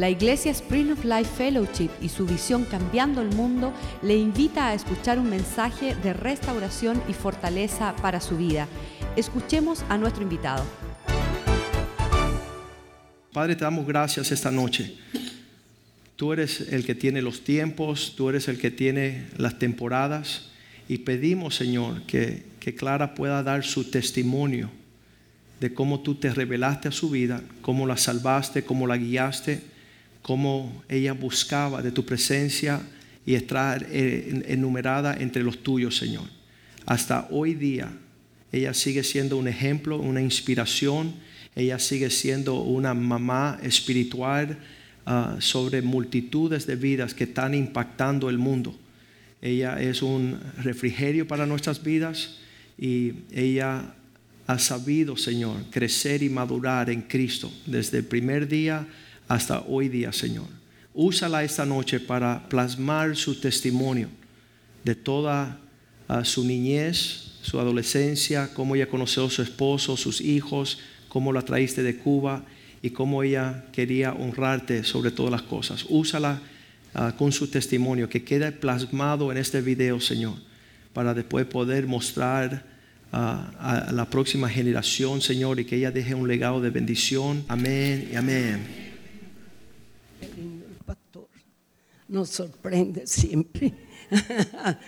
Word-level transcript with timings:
La 0.00 0.08
Iglesia 0.08 0.50
Spring 0.52 0.92
of 0.92 1.04
Life 1.04 1.30
Fellowship 1.36 1.90
y 2.00 2.08
su 2.08 2.24
visión 2.24 2.64
Cambiando 2.64 3.20
el 3.20 3.28
Mundo 3.36 3.74
le 4.00 4.16
invita 4.16 4.68
a 4.68 4.72
escuchar 4.72 5.18
un 5.18 5.28
mensaje 5.28 5.94
de 5.94 6.14
restauración 6.14 7.02
y 7.06 7.12
fortaleza 7.12 7.94
para 7.96 8.22
su 8.22 8.38
vida. 8.38 8.66
Escuchemos 9.14 9.84
a 9.90 9.98
nuestro 9.98 10.22
invitado. 10.22 10.64
Padre, 13.34 13.54
te 13.56 13.64
damos 13.64 13.86
gracias 13.86 14.32
esta 14.32 14.50
noche. 14.50 14.96
Tú 16.16 16.32
eres 16.32 16.72
el 16.72 16.86
que 16.86 16.94
tiene 16.94 17.20
los 17.20 17.44
tiempos, 17.44 18.14
tú 18.16 18.30
eres 18.30 18.48
el 18.48 18.56
que 18.56 18.70
tiene 18.70 19.26
las 19.36 19.58
temporadas 19.58 20.48
y 20.88 20.96
pedimos, 20.96 21.56
Señor, 21.56 22.04
que, 22.06 22.46
que 22.58 22.74
Clara 22.74 23.14
pueda 23.14 23.42
dar 23.42 23.64
su 23.64 23.90
testimonio 23.90 24.70
de 25.60 25.74
cómo 25.74 26.00
tú 26.00 26.14
te 26.14 26.32
revelaste 26.32 26.88
a 26.88 26.92
su 26.92 27.10
vida, 27.10 27.42
cómo 27.60 27.86
la 27.86 27.98
salvaste, 27.98 28.64
cómo 28.64 28.86
la 28.86 28.96
guiaste, 28.96 29.68
cómo 30.22 30.82
ella 30.88 31.12
buscaba 31.12 31.82
de 31.82 31.92
tu 31.92 32.04
presencia 32.04 32.80
y 33.24 33.34
estar 33.34 33.86
eh, 33.90 34.42
enumerada 34.48 35.16
entre 35.18 35.42
los 35.42 35.62
tuyos, 35.62 35.96
Señor. 35.96 36.24
Hasta 36.86 37.28
hoy 37.30 37.54
día, 37.54 37.92
ella 38.52 38.74
sigue 38.74 39.04
siendo 39.04 39.36
un 39.36 39.48
ejemplo, 39.48 39.98
una 39.98 40.20
inspiración, 40.20 41.14
ella 41.54 41.78
sigue 41.78 42.10
siendo 42.10 42.62
una 42.62 42.94
mamá 42.94 43.58
espiritual 43.62 44.58
ah, 45.06 45.36
sobre 45.38 45.82
multitudes 45.82 46.66
de 46.66 46.76
vidas 46.76 47.14
que 47.14 47.24
están 47.24 47.54
impactando 47.54 48.28
el 48.28 48.38
mundo. 48.38 48.76
Ella 49.42 49.80
es 49.80 50.02
un 50.02 50.38
refrigerio 50.62 51.26
para 51.26 51.46
nuestras 51.46 51.82
vidas 51.82 52.36
y 52.78 53.12
ella 53.32 53.94
ha 54.46 54.58
sabido, 54.58 55.16
Señor, 55.16 55.64
crecer 55.70 56.22
y 56.22 56.28
madurar 56.28 56.90
en 56.90 57.02
Cristo 57.02 57.52
desde 57.66 57.98
el 57.98 58.04
primer 58.04 58.48
día 58.48 58.86
hasta 59.30 59.60
hoy 59.68 59.88
día, 59.88 60.12
Señor. 60.12 60.48
Úsala 60.92 61.44
esta 61.44 61.64
noche 61.64 62.00
para 62.00 62.48
plasmar 62.48 63.14
su 63.14 63.38
testimonio 63.38 64.08
de 64.82 64.96
toda 64.96 65.56
ah, 66.08 66.24
su 66.24 66.44
niñez, 66.44 67.38
su 67.40 67.60
adolescencia, 67.60 68.52
cómo 68.52 68.74
ella 68.74 68.88
conoció 68.88 69.26
a 69.26 69.30
su 69.30 69.40
esposo, 69.40 69.96
sus 69.96 70.20
hijos, 70.20 70.80
cómo 71.08 71.32
la 71.32 71.42
traíste 71.42 71.84
de 71.84 71.96
Cuba 71.96 72.42
y 72.82 72.90
cómo 72.90 73.22
ella 73.22 73.66
quería 73.72 74.14
honrarte 74.14 74.82
sobre 74.82 75.12
todas 75.12 75.30
las 75.30 75.42
cosas. 75.42 75.86
Úsala 75.88 76.40
ah, 76.92 77.14
con 77.16 77.30
su 77.30 77.46
testimonio, 77.46 78.08
que 78.08 78.24
quede 78.24 78.50
plasmado 78.50 79.30
en 79.30 79.38
este 79.38 79.60
video, 79.60 80.00
Señor, 80.00 80.34
para 80.92 81.14
después 81.14 81.46
poder 81.46 81.86
mostrar 81.86 82.64
a, 83.12 83.90
la 83.92 84.10
próxima 84.10 84.48
generación, 84.48 85.20
Señor, 85.20 85.60
y 85.60 85.66
que 85.66 85.76
ella 85.76 85.92
deje 85.92 86.16
un 86.16 86.26
legado 86.26 86.60
de 86.60 86.70
bendición. 86.70 87.44
Amén 87.46 88.08
y 88.12 88.16
amén. 88.16 88.79
Pastor 90.90 91.28
nos 92.08 92.30
sorprende 92.30 93.06
siempre. 93.06 93.72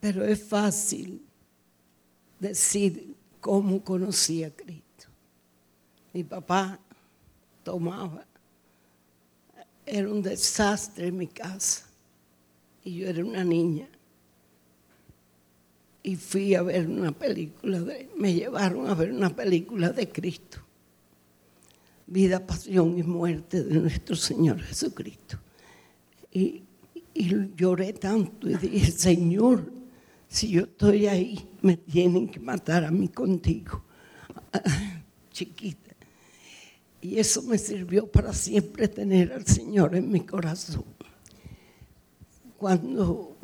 Pero 0.00 0.24
es 0.24 0.42
fácil 0.42 1.22
decir 2.40 3.14
cómo 3.40 3.84
conocí 3.84 4.42
a 4.42 4.50
Cristo. 4.50 5.08
Mi 6.14 6.24
papá 6.24 6.78
tomaba, 7.62 8.24
era 9.84 10.08
un 10.08 10.22
desastre 10.22 11.08
en 11.08 11.18
mi 11.18 11.26
casa 11.26 11.84
y 12.84 12.96
yo 12.96 13.08
era 13.08 13.22
una 13.22 13.44
niña 13.44 13.86
y 16.02 16.16
fui 16.16 16.54
a 16.54 16.62
ver 16.62 16.88
una 16.88 17.12
película, 17.12 17.80
de, 17.80 18.08
me 18.16 18.32
llevaron 18.32 18.88
a 18.88 18.94
ver 18.94 19.12
una 19.12 19.36
película 19.36 19.90
de 19.90 20.08
Cristo. 20.08 20.60
Vida, 22.06 22.46
pasión 22.46 22.96
y 22.98 23.02
muerte 23.02 23.64
de 23.64 23.80
nuestro 23.80 24.14
Señor 24.14 24.60
Jesucristo. 24.62 25.38
Y, 26.32 26.62
lloré 27.56 27.94
tanto 27.94 28.48
y 28.48 28.54
dije, 28.56 28.92
Señor, 28.92 29.72
si 30.28 30.48
yo 30.48 30.62
estoy 30.62 31.06
ahí, 31.06 31.48
me 31.62 31.78
tienen 31.78 32.28
que 32.28 32.38
matar 32.38 32.84
a 32.84 32.90
mí 32.90 33.08
contigo, 33.08 33.82
chiquita. 35.30 35.94
Y 37.00 37.18
eso 37.18 37.42
me 37.42 37.56
sirvió 37.56 38.06
para 38.06 38.32
siempre 38.34 38.86
tener 38.88 39.32
al 39.32 39.46
Señor 39.46 39.94
en 39.96 40.10
mi 40.10 40.20
corazón 40.20 40.84
cuando 42.56 43.36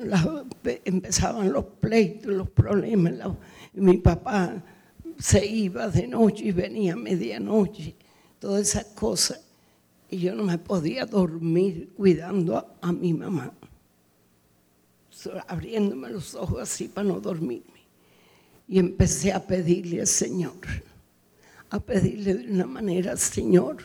empezaban 0.85 1.53
los 1.53 1.65
pleitos, 1.65 2.33
los 2.33 2.51
problemas, 2.51 3.15
mi 3.75 3.99
papá 3.99 4.63
se 5.19 5.45
iba 5.45 5.89
de 5.89 6.09
noche 6.09 6.47
y 6.47 6.53
venía 6.53 6.95
a 6.95 6.97
medianoche, 6.97 7.95
todas 8.43 8.63
esas 8.63 8.87
cosas, 8.87 9.41
y 10.11 10.19
yo 10.19 10.35
no 10.35 10.43
me 10.43 10.59
podía 10.59 11.07
dormir 11.07 11.93
cuidando 11.97 12.77
a, 12.83 12.91
mi 12.91 13.15
mamá, 13.15 13.53
abriéndome 15.47 16.11
los 16.11 16.35
ojos 16.35 16.61
así 16.61 16.89
para 16.89 17.07
no 17.07 17.21
dormirme. 17.21 17.81
Y 18.67 18.81
empecé 18.81 19.33
a 19.33 19.47
pedirle 19.47 20.01
al 20.01 20.09
Señor, 20.09 20.57
a 21.71 21.79
pedirle 21.79 22.35
de 22.35 22.53
una 22.53 22.67
manera, 22.67 23.17
Señor, 23.17 23.79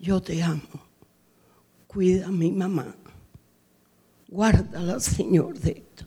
yo 0.00 0.22
te 0.22 0.42
amo 0.42 0.88
cuida 1.86 2.26
a 2.26 2.30
mi 2.30 2.50
mamá. 2.50 2.96
Guárdala, 4.28 4.98
Señor, 4.98 5.58
de 5.58 5.72
esto. 5.72 6.06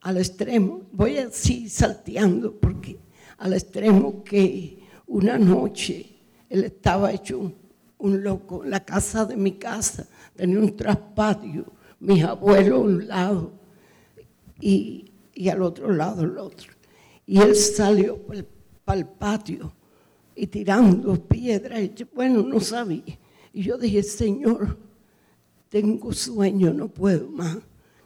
Al 0.00 0.16
extremo, 0.16 0.82
voy 0.92 1.18
así 1.18 1.68
salteando 1.68 2.58
porque 2.58 2.98
al 3.36 3.52
extremo 3.52 4.24
que 4.24 4.79
una 5.10 5.38
noche 5.38 6.06
él 6.48 6.64
estaba 6.64 7.12
hecho 7.12 7.52
un, 7.98 8.22
loco 8.22 8.64
en 8.64 8.70
la 8.70 8.84
casa 8.84 9.24
de 9.24 9.36
mi 9.36 9.52
casa, 9.52 10.08
tenía 10.34 10.58
un 10.58 10.76
traspatio, 10.76 11.66
mis 12.00 12.24
abuelos 12.24 12.78
a 12.78 12.82
un 12.82 13.08
lado 13.08 13.52
y, 14.60 15.12
al 15.50 15.62
otro 15.62 15.92
lado 15.92 16.24
el 16.24 16.38
otro. 16.38 16.72
Y 17.26 17.40
él 17.40 17.54
salió 17.54 18.18
para 18.84 18.98
el 18.98 19.06
patio 19.06 19.72
y 20.34 20.46
tirando 20.46 21.14
piedras, 21.16 21.88
bueno, 22.14 22.42
no 22.42 22.58
sabía. 22.60 23.18
Y 23.52 23.62
yo 23.62 23.78
dije, 23.78 24.02
Señor, 24.02 24.76
tengo 25.68 26.12
sueño, 26.12 26.72
no 26.72 26.88
puedo 26.88 27.28
más. 27.28 27.58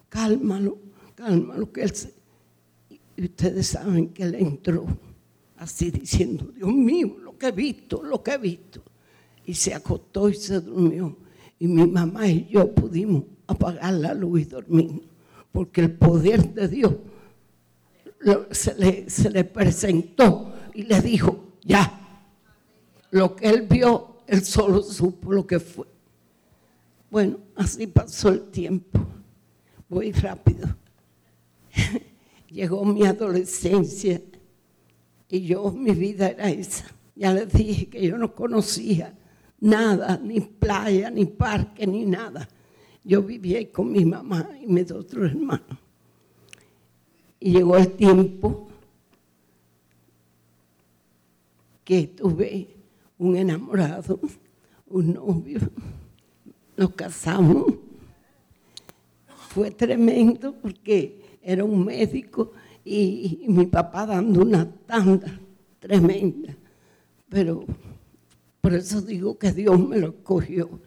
Cálmalo, 0.09 0.79
cálmalo, 1.15 1.73
que 1.73 1.83
él 1.83 1.93
Y 3.17 3.25
ustedes 3.25 3.69
saben 3.69 4.09
que 4.09 4.25
él 4.25 4.35
entró 4.35 4.87
así 5.65 5.91
diciendo, 5.91 6.53
Dios 6.55 6.73
mío, 6.73 7.17
lo 7.23 7.39
que 7.39 7.47
he 7.47 7.53
visto, 7.53 8.03
lo 8.03 8.23
que 8.23 8.33
he 8.33 8.39
visto. 8.39 8.83
Y 9.47 9.55
se 9.55 9.75
acostó 9.75 10.29
y 10.29 10.35
se 10.35 10.61
durmió. 10.61 11.17
Y 11.59 11.67
mi 11.67 11.87
mamá 11.87 12.29
y 12.29 12.47
yo 12.49 12.73
pudimos 12.75 13.25
apagar 13.47 13.95
la 13.95 14.13
luz 14.13 14.43
y 14.43 14.45
dormir. 14.45 15.09
Porque 15.51 15.81
el 15.81 15.93
poder 15.93 16.53
de 16.53 16.69
Dios 16.69 16.93
se, 18.51 18.75
le, 18.75 19.09
se 19.09 19.31
le 19.31 19.45
presentó 19.45 20.53
y 20.75 20.83
le 20.83 21.01
dijo, 21.01 21.55
ya. 21.63 22.01
Lo 23.11 23.35
que 23.35 23.49
él 23.49 23.63
vio, 23.63 24.19
él 24.27 24.45
solo 24.45 24.83
supo 24.83 25.33
lo 25.33 25.47
que 25.47 25.61
fue. 25.61 25.87
Bueno, 27.11 27.39
así 27.57 27.87
pasó 27.87 28.29
el 28.29 28.51
tiempo. 28.51 29.01
Voy 29.89 30.13
rápido. 30.13 30.77
Llegó 32.51 32.85
mi 32.85 33.07
adolescencia 33.07 34.21
y 35.35 35.47
yo, 35.47 35.71
mi 35.77 35.93
vida 35.93 36.29
era 36.29 36.49
esa. 36.49 36.87
Ya 37.17 37.33
les 37.33 37.53
dije 37.53 37.87
que 37.87 38.07
yo 38.07 38.19
no 38.19 38.35
conocía 38.35 39.15
nada, 39.61 40.21
ni 40.23 40.41
playa, 40.41 41.11
ni 41.11 41.27
parque, 41.27 41.87
ni 41.87 42.05
nada. 42.05 42.49
Yo 43.03 43.23
vivía 43.23 43.71
con 43.71 43.93
mi 43.93 44.05
mamá 44.05 44.49
y 44.61 44.67
mis 44.67 44.91
otros 44.91 45.31
hermanos. 45.31 45.79
Y 47.39 47.53
llegó 47.53 47.77
el 47.77 47.93
tiempo 47.93 48.69
que 51.85 52.07
tuve 52.09 52.69
un 53.19 53.37
enamorado, 53.37 54.19
un 54.87 55.13
novio 55.15 55.61
nos 56.77 56.91
casamos. 56.95 57.75
Fue 59.49 59.71
tremendo 59.71 60.55
porque 60.55 61.39
era 61.43 61.65
un 61.65 61.85
médico 61.85 62.53
y, 62.85 63.47
mi 63.49 63.67
papá 63.67 64.07
dando 64.07 64.43
una 64.43 64.71
tanda 64.87 65.41
tremenda. 65.81 66.55
Pero 67.29 67.65
por 68.61 68.75
eso 68.75 69.01
digo 69.01 69.39
que 69.39 69.53
Dios 69.53 69.79
me 69.79 69.99
lo 69.99 70.09
escogió. 70.09 70.81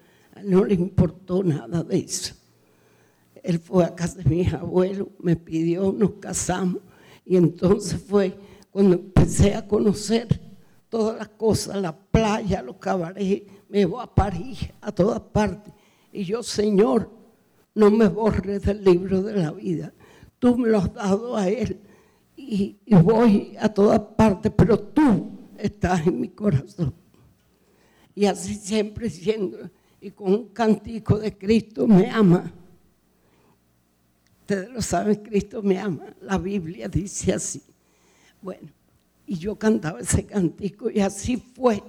No 0.43 0.63
le 0.63 0.75
importó 0.75 1.43
nada 1.43 1.83
de 1.83 1.97
eso. 1.97 2.35
Él 3.43 3.59
fue 3.59 3.85
a 3.85 3.95
casa 3.95 4.19
de 4.19 4.29
mis 4.29 4.53
abuelos, 4.53 5.07
me 5.19 5.35
pidió, 5.35 5.91
nos 5.91 6.11
casamos. 6.13 6.81
Y 7.25 7.37
entonces 7.37 7.99
fue 7.99 8.37
cuando 8.71 8.95
empecé 8.95 9.55
a 9.55 9.67
conocer 9.67 10.39
todas 10.89 11.17
las 11.17 11.29
cosas, 11.29 11.81
la 11.81 11.97
playa, 11.97 12.61
los 12.61 12.77
cabarets, 12.77 13.51
me 13.69 13.85
voy 13.85 14.03
a 14.03 14.07
París, 14.07 14.59
a 14.81 14.91
todas 14.91 15.19
partes. 15.19 15.73
Y 16.11 16.23
yo, 16.23 16.43
Señor, 16.43 17.09
no 17.73 17.91
me 17.91 18.07
borres 18.07 18.63
del 18.63 18.83
libro 18.83 19.21
de 19.21 19.33
la 19.33 19.51
vida. 19.51 19.93
Tú 20.39 20.57
me 20.57 20.69
lo 20.69 20.79
has 20.79 20.93
dado 20.93 21.35
a 21.35 21.49
Él 21.49 21.81
y, 22.37 22.77
voy 23.01 23.57
a 23.59 23.67
todas 23.67 23.99
partes, 23.99 24.51
pero 24.55 24.79
tú 24.79 25.31
estás 25.57 26.05
en 26.05 26.21
mi 26.21 26.29
corazón. 26.29 26.93
Y 28.13 28.25
así 28.25 28.53
siempre 28.55 29.09
siendo, 29.09 29.69
y 29.99 30.11
con 30.11 30.31
un 30.31 30.49
cantico 30.49 31.17
de 31.17 31.35
Cristo 31.35 31.87
me 31.87 32.09
ama. 32.09 32.51
Ustedes 34.41 34.69
lo 34.69 34.81
saben, 34.81 35.15
Cristo 35.15 35.61
me 35.63 35.79
ama. 35.79 36.05
La 36.21 36.37
Biblia 36.37 36.87
dice 36.87 37.33
así. 37.33 37.61
Bueno, 38.41 38.69
y 39.25 39.35
yo 39.35 39.57
cantaba 39.57 39.99
ese 39.99 40.25
cantico 40.25 40.89
y 40.89 40.99
así 40.99 41.37
fue. 41.37 41.83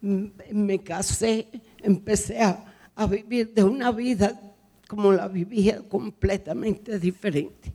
Me 0.00 0.78
casé, 0.80 1.48
empecé 1.78 2.40
a, 2.40 2.64
a 2.94 3.06
vivir 3.06 3.52
de 3.52 3.62
una 3.62 3.90
vida 3.90 4.40
como 4.88 5.12
la 5.12 5.28
vivía 5.28 5.86
completamente 5.88 6.98
diferente, 6.98 7.72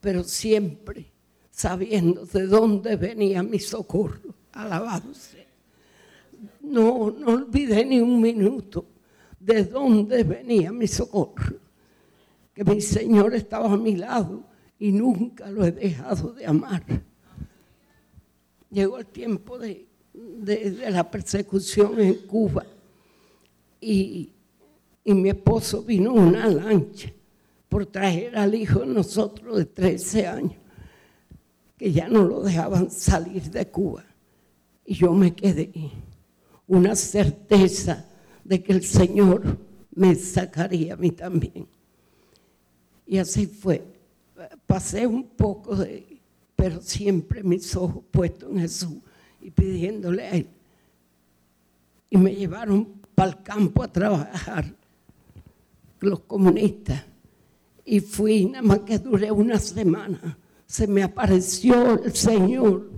pero 0.00 0.24
siempre 0.24 1.17
sabiendo 1.58 2.24
de 2.24 2.46
dónde 2.46 2.96
venía 2.96 3.42
mi 3.42 3.58
socorro. 3.58 4.34
Alabado. 4.52 5.10
No, 6.60 7.10
no 7.10 7.32
olvidé 7.32 7.84
ni 7.84 8.00
un 8.00 8.20
minuto 8.20 8.84
de 9.40 9.64
dónde 9.64 10.22
venía 10.24 10.72
mi 10.72 10.86
socorro. 10.86 11.56
Que 12.54 12.64
mi 12.64 12.80
Señor 12.80 13.34
estaba 13.34 13.72
a 13.72 13.76
mi 13.76 13.96
lado 13.96 14.42
y 14.78 14.92
nunca 14.92 15.50
lo 15.50 15.64
he 15.64 15.72
dejado 15.72 16.32
de 16.32 16.46
amar. 16.46 16.84
Llegó 18.70 18.98
el 18.98 19.06
tiempo 19.06 19.58
de, 19.58 19.86
de 20.12 20.90
la 20.90 21.10
persecución 21.10 21.98
en 22.00 22.14
Cuba 22.26 22.66
y 23.80 24.32
y 25.08 25.14
mi 25.14 25.30
esposo 25.30 25.82
vino 25.82 26.12
en 26.12 26.18
una 26.18 26.46
lancha 26.46 27.10
por 27.66 27.86
traer 27.86 28.36
al 28.36 28.54
hijo 28.54 28.80
de 28.80 28.88
nosotros 28.88 29.56
de 29.56 29.64
13 29.64 30.26
años, 30.26 30.56
que 31.78 31.92
ya 31.92 32.08
no 32.08 32.24
lo 32.24 32.42
dejaban 32.42 32.90
salir 32.90 33.50
de 33.50 33.68
Cuba. 33.68 34.04
Y 34.84 34.94
yo 34.94 35.12
me 35.12 35.34
quedé 35.34 35.70
una 36.66 36.96
certeza 36.96 38.06
de 38.44 38.62
que 38.62 38.72
el 38.72 38.82
Señor 38.84 39.56
me 39.94 40.14
sacaría 40.16 40.94
a 40.94 40.96
mí 40.96 41.12
también. 41.12 41.66
Y 43.06 43.18
así 43.18 43.46
fue. 43.46 43.84
Pasé 44.66 45.06
un 45.06 45.24
poco 45.24 45.76
de, 45.76 46.20
pero 46.56 46.80
siempre 46.80 47.42
mis 47.42 47.74
ojos 47.76 48.04
puestos 48.10 48.50
en 48.50 48.60
Jesús 48.60 48.98
y 49.40 49.50
pidiéndole 49.50 50.22
a 50.24 50.30
Él. 50.32 50.48
Y 52.10 52.16
me 52.16 52.34
llevaron 52.34 53.00
para 53.14 53.30
el 53.30 53.42
campo 53.42 53.82
a 53.82 53.92
trabajar 53.92 54.74
los 56.00 56.20
comunistas. 56.20 57.04
Y 57.84 58.00
fui, 58.00 58.46
nada 58.46 58.62
más 58.62 58.80
que 58.80 58.98
duré 58.98 59.30
una 59.30 59.58
semana. 59.58 60.38
Se 60.68 60.86
me 60.86 61.02
apareció 61.02 62.04
el 62.04 62.14
Señor 62.14 62.90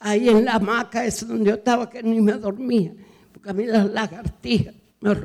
ahí 0.00 0.28
en 0.28 0.44
la 0.44 0.56
hamaca, 0.56 1.06
es 1.06 1.26
donde 1.26 1.50
yo 1.50 1.54
estaba, 1.54 1.88
que 1.88 2.02
ni 2.02 2.20
me 2.20 2.32
dormía, 2.32 2.92
porque 3.32 3.50
a 3.50 3.52
mí 3.54 3.64
las 3.64 3.88
lagartijas 3.90 4.74
me. 5.00 5.16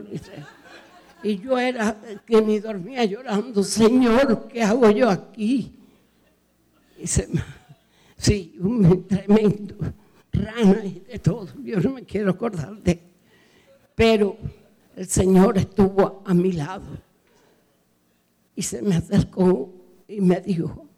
Y 1.23 1.39
yo 1.39 1.57
era 1.57 1.99
que 2.25 2.41
ni 2.41 2.59
dormía 2.59 3.03
llorando, 3.03 3.63
Señor, 3.63 4.47
¿qué 4.47 4.61
hago 4.61 4.89
yo 4.91 5.09
aquí? 5.09 5.75
Y 6.97 7.07
se 7.07 7.27
me, 7.27 7.43
sí, 8.15 8.55
un 8.59 9.05
tremendo, 9.07 9.75
rana 10.31 10.85
y 10.85 10.99
de 10.99 11.19
todo, 11.19 11.47
yo 11.63 11.79
no 11.81 11.93
me 11.93 12.03
quiero 12.03 12.31
acordar 12.31 12.77
de 12.81 13.01
Pero 13.95 14.37
el 14.95 15.07
Señor 15.07 15.57
estuvo 15.57 16.23
a 16.25 16.33
mi 16.33 16.53
lado 16.53 16.85
y 18.55 18.61
se 18.61 18.81
me 18.81 18.95
acercó 18.95 19.73
y 20.07 20.21
me 20.21 20.39
dijo, 20.39 20.88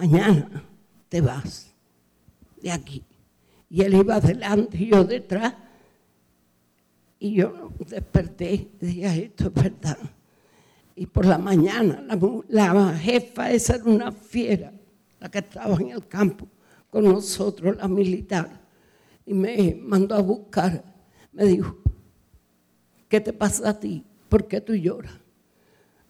mañana 0.00 0.64
te 1.08 1.20
vas 1.20 1.74
de 2.62 2.70
aquí. 2.70 3.04
Y 3.68 3.82
él 3.82 3.94
iba 3.94 4.16
adelante 4.16 4.78
y 4.78 4.90
yo 4.90 5.04
detrás. 5.04 5.54
Y 7.18 7.34
yo 7.34 7.70
desperté 7.86 8.70
dije, 8.80 9.24
esto 9.24 9.48
es 9.48 9.54
verdad. 9.54 9.98
Y 10.96 11.06
por 11.06 11.26
la 11.26 11.38
mañana 11.38 12.02
la, 12.02 12.74
la, 12.74 12.94
jefa, 12.94 13.50
esa 13.50 13.76
era 13.76 13.84
una 13.84 14.12
fiera, 14.12 14.72
la 15.18 15.30
que 15.30 15.38
estaba 15.38 15.76
en 15.76 15.90
el 15.90 16.06
campo 16.06 16.48
con 16.90 17.04
nosotros, 17.04 17.76
la 17.76 17.86
militar, 17.86 18.60
y 19.24 19.32
me 19.34 19.78
mandó 19.80 20.14
a 20.14 20.20
buscar. 20.20 20.82
Me 21.32 21.44
dijo, 21.44 21.78
¿qué 23.08 23.20
te 23.20 23.32
pasa 23.32 23.70
a 23.70 23.78
ti? 23.78 24.04
¿Por 24.28 24.48
qué 24.48 24.60
tú 24.60 24.74
lloras? 24.74 25.19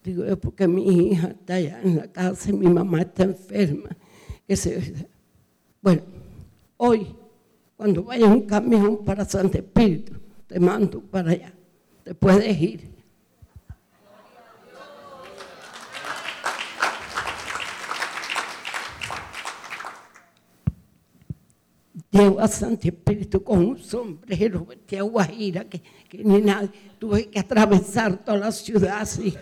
Digo 0.02 0.25
yo, 0.25 0.38
porque 0.38 0.67
mi 0.67 1.11
hija 1.11 1.29
está 1.29 1.55
allá 1.55 1.81
en 1.82 1.97
la 1.97 2.11
casa 2.11 2.50
y 2.50 2.55
mi 2.55 2.69
mamá 2.69 3.02
está 3.02 3.25
enferma. 3.25 3.91
Bueno, 5.82 6.02
hoy, 6.79 7.14
cuando 7.76 8.02
vaya 8.02 8.26
un 8.26 8.43
camión 8.43 9.05
para 9.05 9.25
Santo 9.25 9.58
Espíritu, 9.58 10.14
te 10.47 10.58
mando 10.58 11.00
para 11.00 11.31
allá. 11.32 11.52
Te 12.02 12.14
puedes 12.14 12.61
ir. 12.61 12.91
Llego 22.11 22.41
a 22.41 22.49
Santo 22.49 22.88
Espíritu 22.88 23.44
con 23.44 23.58
un 23.58 23.79
sombrero, 23.79 24.67
de 24.88 25.00
guajira, 25.02 25.64
que, 25.64 25.81
que 26.08 26.25
ni 26.25 26.41
nadie, 26.41 26.70
tuve 26.99 27.29
que 27.29 27.38
atravesar 27.38 28.25
toda 28.25 28.38
la 28.38 28.50
ciudad 28.50 29.02
así. 29.02 29.37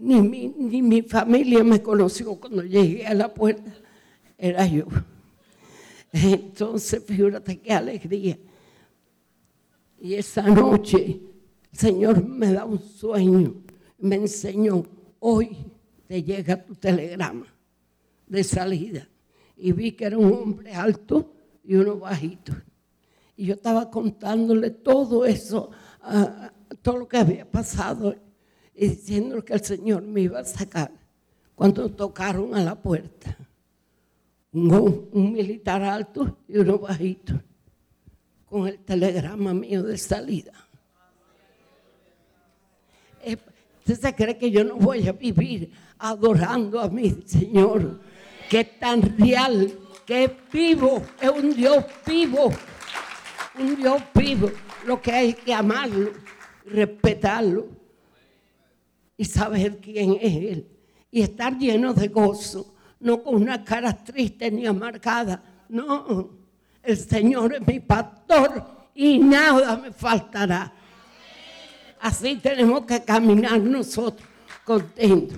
Ni 0.00 0.22
mi, 0.22 0.48
ni 0.48 0.80
mi 0.80 1.02
familia 1.02 1.62
me 1.62 1.82
conoció 1.82 2.34
cuando 2.36 2.62
llegué 2.62 3.06
a 3.06 3.12
la 3.12 3.32
puerta, 3.32 3.70
era 4.38 4.66
yo. 4.66 4.86
Entonces, 6.12 7.04
fíjate 7.04 7.60
qué 7.60 7.72
alegría. 7.72 8.38
Y 10.00 10.14
esa 10.14 10.42
noche, 10.42 11.20
el 11.70 11.78
Señor 11.78 12.24
me 12.24 12.50
da 12.52 12.64
un 12.64 12.78
sueño, 12.80 13.56
me 13.98 14.16
enseñó, 14.16 14.82
hoy 15.18 15.54
te 16.06 16.22
llega 16.22 16.64
tu 16.64 16.74
telegrama 16.74 17.46
de 18.26 18.42
salida. 18.42 19.06
Y 19.56 19.72
vi 19.72 19.92
que 19.92 20.06
era 20.06 20.16
un 20.16 20.32
hombre 20.32 20.72
alto 20.72 21.34
y 21.62 21.74
uno 21.74 21.98
bajito. 21.98 22.54
Y 23.36 23.44
yo 23.46 23.54
estaba 23.54 23.90
contándole 23.90 24.70
todo 24.70 25.26
eso, 25.26 25.70
todo 26.80 26.96
lo 26.96 27.06
que 27.06 27.18
había 27.18 27.50
pasado 27.50 28.14
diciendo 28.88 29.44
que 29.44 29.52
el 29.52 29.62
Señor 29.62 30.02
me 30.02 30.22
iba 30.22 30.40
a 30.40 30.44
sacar 30.44 30.90
cuando 31.54 31.90
tocaron 31.90 32.54
a 32.54 32.62
la 32.62 32.74
puerta. 32.74 33.36
Un, 34.52 35.10
militar 35.12 35.82
alto 35.82 36.38
y 36.48 36.56
uno 36.56 36.78
bajito, 36.78 37.34
con 38.46 38.66
el 38.66 38.78
telegrama 38.78 39.52
mío 39.52 39.82
de 39.82 39.98
salida. 39.98 40.52
¿Usted 43.80 44.00
se 44.00 44.14
cree 44.14 44.38
que 44.38 44.50
yo 44.50 44.64
no 44.64 44.76
voy 44.76 45.06
a 45.06 45.12
vivir 45.12 45.70
adorando 45.98 46.80
a 46.80 46.88
mi 46.88 47.10
Señor? 47.26 48.00
Que 48.48 48.60
es 48.60 48.78
tan 48.78 49.02
real 49.18 49.70
que 50.06 50.24
es 50.24 50.30
vivo, 50.50 51.02
es 51.20 51.30
un 51.30 51.54
Dios 51.54 51.84
vivo, 52.06 52.50
un 53.58 53.76
Dios 53.76 54.02
vivo. 54.14 54.50
Lo 54.86 55.00
que 55.00 55.12
hay 55.12 55.34
que 55.34 55.52
amarlo, 55.52 56.10
respetarlo 56.64 57.79
y 59.20 59.26
saber 59.26 59.76
quién 59.76 60.16
es 60.18 60.34
Él. 60.34 60.66
Y 61.10 61.20
estar 61.20 61.58
lleno 61.58 61.92
de 61.92 62.08
gozo, 62.08 62.74
no 63.00 63.22
con 63.22 63.34
una 63.34 63.62
cara 63.62 63.92
triste 63.92 64.50
ni 64.50 64.64
amargada. 64.64 65.42
No, 65.68 66.30
el 66.82 66.96
Señor 66.96 67.52
es 67.52 67.66
mi 67.66 67.80
pastor 67.80 68.88
y 68.94 69.18
nada 69.18 69.76
me 69.76 69.92
faltará. 69.92 70.72
Así 72.00 72.36
tenemos 72.36 72.86
que 72.86 73.04
caminar 73.04 73.60
nosotros 73.60 74.26
contentos. 74.64 75.36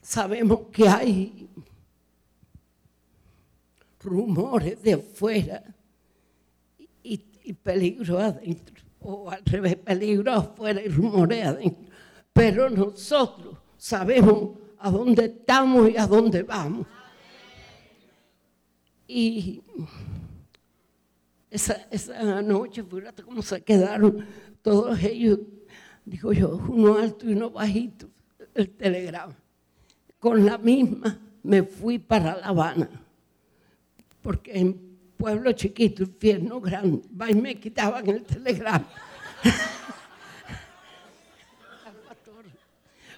Sabemos 0.00 0.60
que 0.72 0.88
hay 0.88 1.50
rumores 4.00 4.82
de 4.82 4.94
afuera 4.94 5.62
y, 7.02 7.52
peligro 7.52 8.18
adentro, 8.18 8.82
o 9.00 9.30
al 9.30 9.44
revés, 9.44 9.76
peligro 9.76 10.32
afuera 10.32 10.80
y 10.80 10.88
rumores 10.88 11.44
adentro. 11.44 11.93
Pero 12.34 12.68
nosotros 12.68 13.56
sabemos 13.78 14.50
a 14.78 14.90
dónde 14.90 15.24
estamos 15.24 15.88
y 15.88 15.96
a 15.96 16.06
dónde 16.06 16.42
vamos. 16.42 16.86
Y 19.08 19.62
esa, 21.50 21.86
esa 21.90 22.42
noche, 22.42 22.84
fíjate 22.84 23.22
cómo 23.22 23.40
se 23.40 23.62
quedaron 23.62 24.26
todos 24.60 25.02
ellos, 25.02 25.38
digo 26.04 26.34
yo, 26.34 26.60
uno 26.68 26.98
alto 26.98 27.26
y 27.26 27.32
uno 27.32 27.48
bajito, 27.48 28.10
el 28.52 28.68
telegrama. 28.68 29.34
Con 30.18 30.44
la 30.44 30.58
misma 30.58 31.18
me 31.42 31.62
fui 31.62 31.98
para 31.98 32.36
La 32.36 32.48
Habana 32.48 33.04
porque 34.24 34.58
en 34.58 34.96
pueblo 35.18 35.52
chiquito, 35.52 36.02
infierno 36.02 36.58
grande, 36.58 37.02
va 37.20 37.30
y 37.30 37.34
me 37.34 37.54
quitaban 37.56 38.08
el 38.08 38.24
telegrama. 38.24 38.88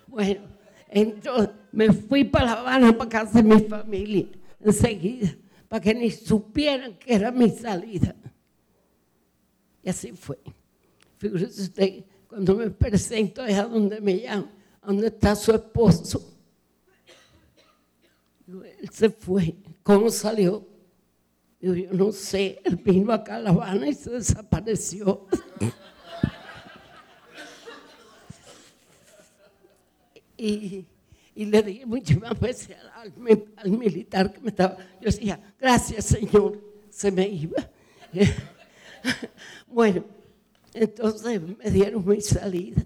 bueno, 0.06 0.40
entonces 0.88 1.50
me 1.72 1.92
fui 1.92 2.25
para 2.25 2.46
La 2.46 2.52
Habana 2.52 2.96
para 2.96 3.10
casa 3.10 3.42
de 3.42 3.42
mi 3.42 3.60
familia 3.62 4.26
enseguida, 4.60 5.36
para 5.68 5.80
que 5.82 5.94
ni 5.94 6.10
supieran 6.10 6.98
que 6.98 7.14
era 7.14 7.30
mi 7.30 7.50
salida. 7.50 8.14
Y 9.82 9.88
así 9.88 10.12
fue. 10.12 10.38
Fíjese 11.18 11.62
usted, 11.62 12.04
cuando 12.28 12.56
me 12.56 12.70
presento 12.70 13.44
es 13.44 13.56
a 13.56 13.64
donde 13.64 14.00
me 14.00 14.20
llaman, 14.20 14.50
a 14.80 14.86
donde 14.86 15.08
está 15.08 15.34
su 15.36 15.52
esposo. 15.52 16.34
Él 18.48 18.90
se 18.90 19.10
fue. 19.10 19.56
¿Cómo 19.82 20.10
salió? 20.10 20.66
Yo, 21.60 21.75
yo 21.75 21.92
no 21.92 22.12
sé, 22.12 22.60
él 22.64 22.76
vino 22.76 23.12
acá 23.12 23.36
a 23.36 23.40
La 23.40 23.50
Habana 23.50 23.88
y 23.88 23.94
se 23.94 24.10
desapareció. 24.10 25.26
Y, 30.37 30.87
y 31.35 31.45
le 31.45 31.62
dije 31.62 31.87
muchísimas 31.87 32.38
veces 32.38 32.76
al, 32.95 33.12
al, 33.57 33.71
militar 33.71 34.33
que 34.33 34.40
me 34.40 34.49
estaba, 34.49 34.76
yo 35.00 35.07
decía, 35.07 35.40
gracias 35.59 36.07
Señor, 36.07 36.61
se 36.90 37.11
me 37.11 37.28
iba. 37.28 37.71
bueno, 39.66 40.05
entonces 40.73 41.40
me 41.43 41.71
dieron 41.71 42.07
mi 42.07 42.21
salida 42.21 42.85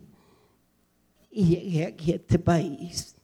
y 1.31 1.47
llegué 1.47 1.87
aquí 1.87 2.13
a 2.13 2.17
este 2.17 2.39
país. 2.39 3.17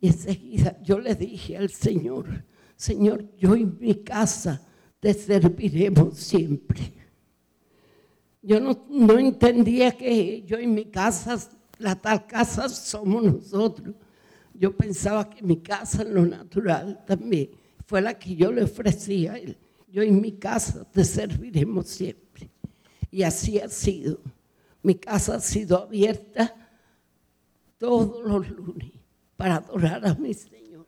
Y 0.00 0.08
enseguida 0.08 0.78
yo 0.82 0.98
le 0.98 1.14
dije 1.14 1.56
al 1.56 1.70
Señor, 1.70 2.44
Señor, 2.76 3.24
yo 3.36 3.54
en 3.54 3.78
mi 3.78 3.94
casa 3.94 4.60
te 5.00 5.14
serviremos 5.14 6.18
siempre. 6.18 6.92
Yo 8.42 8.60
no, 8.60 8.86
no 8.90 9.18
entendía 9.18 9.92
que 9.92 10.42
yo 10.42 10.58
en 10.58 10.74
mi 10.74 10.84
casa, 10.86 11.38
la 11.78 11.94
tal 11.94 12.26
casa 12.26 12.68
somos 12.68 13.22
nosotros. 13.22 13.94
Yo 14.54 14.76
pensaba 14.76 15.28
que 15.28 15.42
mi 15.42 15.58
casa 15.58 16.02
en 16.02 16.14
lo 16.14 16.24
natural 16.24 17.04
también 17.06 17.50
fue 17.86 18.00
la 18.00 18.18
que 18.18 18.36
yo 18.36 18.52
le 18.52 18.62
ofrecía 18.62 19.32
a 19.32 19.38
él. 19.38 19.56
Yo 19.88 20.02
en 20.02 20.20
mi 20.20 20.32
casa 20.32 20.84
te 20.90 21.04
serviremos 21.04 21.88
siempre. 21.88 22.50
Y 23.10 23.22
así 23.22 23.58
ha 23.60 23.68
sido. 23.68 24.20
Mi 24.82 24.94
casa 24.96 25.36
ha 25.36 25.40
sido 25.40 25.82
abierta 25.82 26.54
todos 27.78 28.24
los 28.24 28.48
lunes 28.50 28.92
para 29.36 29.56
adorar 29.56 30.06
a 30.06 30.14
mi 30.14 30.34
Señor. 30.34 30.86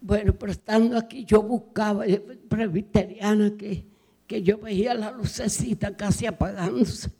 Bueno, 0.00 0.32
pero 0.34 0.52
estando 0.52 0.96
aquí 0.96 1.24
yo 1.24 1.42
buscaba, 1.42 2.04
presbiteriana, 2.48 3.56
que, 3.56 3.84
que 4.26 4.42
yo 4.42 4.58
veía 4.58 4.94
la 4.94 5.10
lucecita 5.10 5.96
casi 5.96 6.26
apagándose, 6.26 7.10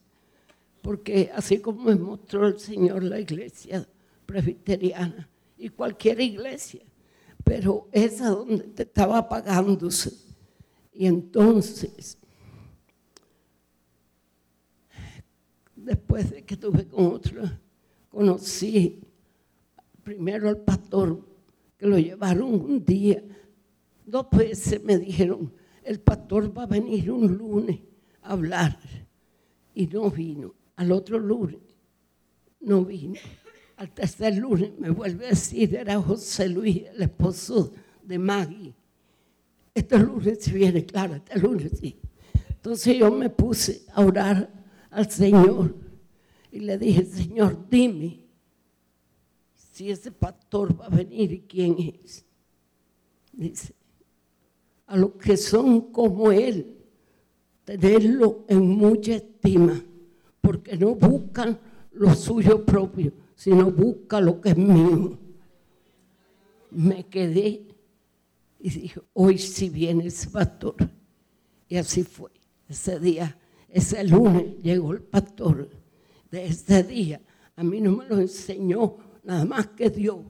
porque 0.82 1.30
así 1.34 1.58
como 1.58 1.84
me 1.84 1.94
mostró 1.94 2.46
el 2.46 2.58
Señor 2.58 3.02
la 3.02 3.20
iglesia 3.20 3.86
presbiteriana 4.26 5.28
y 5.56 5.68
cualquier 5.70 6.20
iglesia, 6.20 6.82
pero 7.44 7.88
esa 7.92 8.30
donde 8.30 8.82
estaba 8.82 9.18
apagándose. 9.18 10.12
Y 10.92 11.06
entonces, 11.06 12.18
después 15.74 16.30
de 16.30 16.44
que 16.44 16.56
tuve 16.56 16.86
con 16.86 17.06
otro, 17.06 17.42
conocí 18.10 19.00
primero 20.02 20.48
al 20.48 20.58
pastor, 20.58 21.20
que 21.76 21.86
lo 21.86 21.98
llevaron 21.98 22.54
un 22.54 22.84
día. 22.84 23.22
Dos 24.04 24.26
veces 24.30 24.82
me 24.82 24.98
dijeron, 24.98 25.52
el 25.84 26.00
pastor 26.00 26.56
va 26.56 26.64
a 26.64 26.66
venir 26.66 27.10
un 27.10 27.36
lunes 27.36 27.80
a 28.22 28.32
hablar. 28.32 28.78
Y 29.74 29.86
no 29.86 30.10
vino. 30.10 30.54
Al 30.78 30.92
otro 30.92 31.18
lunes 31.18 31.58
no 32.60 32.84
vino. 32.84 33.18
Al 33.78 33.90
tercer 33.90 34.36
lunes 34.36 34.70
me 34.78 34.90
vuelve 34.90 35.26
a 35.26 35.30
decir, 35.30 35.74
era 35.74 36.00
José 36.00 36.48
Luis, 36.48 36.84
el 36.94 37.02
esposo 37.02 37.72
de 38.00 38.16
Maggie. 38.16 38.72
Este 39.74 39.98
lunes 39.98 40.38
sí 40.40 40.52
viene, 40.52 40.86
claro, 40.86 41.16
este 41.16 41.36
lunes 41.40 41.72
sí. 41.80 41.98
Entonces 42.48 42.96
yo 42.96 43.10
me 43.10 43.28
puse 43.28 43.86
a 43.92 44.04
orar 44.04 44.52
al 44.90 45.10
Señor 45.10 45.74
y 46.52 46.60
le 46.60 46.78
dije, 46.78 47.04
Señor, 47.04 47.68
dime 47.68 48.24
si 49.54 49.90
ese 49.90 50.12
pastor 50.12 50.80
va 50.80 50.86
a 50.86 50.90
venir 50.90 51.32
y 51.32 51.40
quién 51.40 52.00
es. 52.04 52.24
Dice, 53.32 53.74
a 54.86 54.96
los 54.96 55.14
que 55.14 55.36
son 55.36 55.92
como 55.92 56.30
él, 56.30 56.76
tenerlo 57.64 58.44
en 58.46 58.64
mucha 58.64 59.16
estima, 59.16 59.84
porque 60.48 60.78
no 60.78 60.94
buscan 60.94 61.58
lo 61.92 62.14
suyo 62.14 62.64
propio, 62.64 63.12
sino 63.34 63.70
buscan 63.70 64.24
lo 64.24 64.40
que 64.40 64.48
es 64.48 64.56
mío. 64.56 65.18
Me 66.70 67.04
quedé 67.04 67.66
y 68.58 68.70
dije, 68.70 68.98
hoy 69.12 69.36
sí 69.36 69.68
viene 69.68 70.06
ese 70.06 70.30
pastor. 70.30 70.76
Y 71.68 71.76
así 71.76 72.02
fue. 72.02 72.30
Ese 72.66 72.98
día, 72.98 73.38
ese 73.68 74.02
lunes 74.04 74.56
llegó 74.62 74.94
el 74.94 75.02
pastor. 75.02 75.68
De 76.30 76.46
ese 76.46 76.82
día, 76.82 77.20
a 77.54 77.62
mí 77.62 77.82
no 77.82 77.96
me 77.96 78.06
lo 78.06 78.18
enseñó 78.18 78.96
nada 79.24 79.44
más 79.44 79.66
que 79.66 79.90
Dios. 79.90 80.20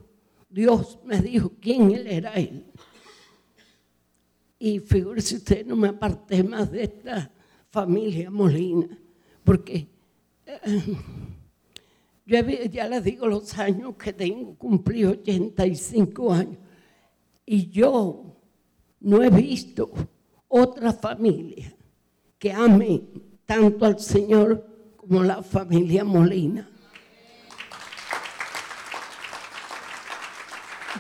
Dios 0.51 0.99
me 1.05 1.23
dijo 1.23 1.53
quién 1.61 1.93
él 1.93 2.09
era 2.09 2.33
él. 2.33 2.65
Y 4.59 4.81
figúrese 4.81 5.37
usted, 5.37 5.65
no 5.65 5.77
me 5.77 5.87
aparté 5.87 6.43
más 6.43 6.73
de 6.73 6.83
esta 6.83 7.31
familia 7.71 8.33
Molina, 8.33 8.99
porque 9.45 9.97
yo 12.27 12.41
ya 12.41 12.89
les 12.89 13.05
digo 13.05 13.27
los 13.27 13.59
años 13.59 13.95
que 13.97 14.13
tengo, 14.13 14.55
cumplí 14.57 15.05
85 15.05 16.33
años, 16.33 16.59
y 17.45 17.71
yo 17.71 18.37
no 19.01 19.23
he 19.23 19.31
visto 19.31 19.91
otra 20.49 20.93
familia 20.93 21.75
que 22.39 22.53
ame 22.53 23.03
tanto 23.47 23.85
al 23.85 23.99
Señor 23.99 24.95
como 24.97 25.23
la 25.23 25.43
familia 25.43 26.05
Molina. 26.05 26.69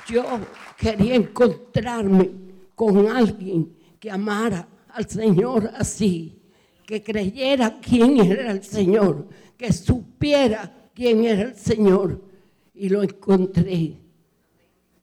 yo 0.08 0.24
quería 0.76 1.14
encontrarme 1.14 2.30
con 2.74 3.08
alguien 3.08 3.76
que 4.00 4.10
amara 4.10 4.66
al 4.88 5.08
Señor 5.08 5.70
así, 5.76 6.37
que 6.88 7.02
creyera 7.02 7.78
quién 7.82 8.18
era 8.18 8.50
el 8.50 8.64
Señor, 8.64 9.28
que 9.58 9.70
supiera 9.74 10.88
quién 10.94 11.22
era 11.26 11.42
el 11.42 11.54
Señor. 11.54 12.18
Y 12.72 12.88
lo 12.88 13.02
encontré. 13.02 13.98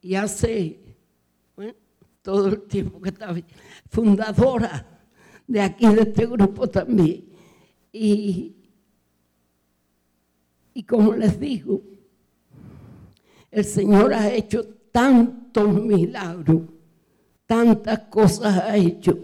Y 0.02 0.16
hace 0.16 0.80
todo 2.24 2.48
el 2.48 2.64
tiempo 2.64 3.00
que 3.00 3.10
estaba 3.10 3.36
fundadora 3.88 5.00
de 5.46 5.62
aquí, 5.62 5.86
de 5.86 6.02
este 6.02 6.26
grupo 6.26 6.68
también. 6.68 7.24
Y, 7.94 8.56
y 10.74 10.84
como 10.86 11.14
les 11.14 11.40
digo, 11.40 11.84
el 13.52 13.64
Señor 13.64 14.12
ha 14.12 14.34
hecho 14.34 14.66
tantos 14.92 15.72
milagros, 15.72 16.64
tantas 17.46 18.00
cosas 18.10 18.58
ha 18.58 18.76
hecho. 18.76 19.20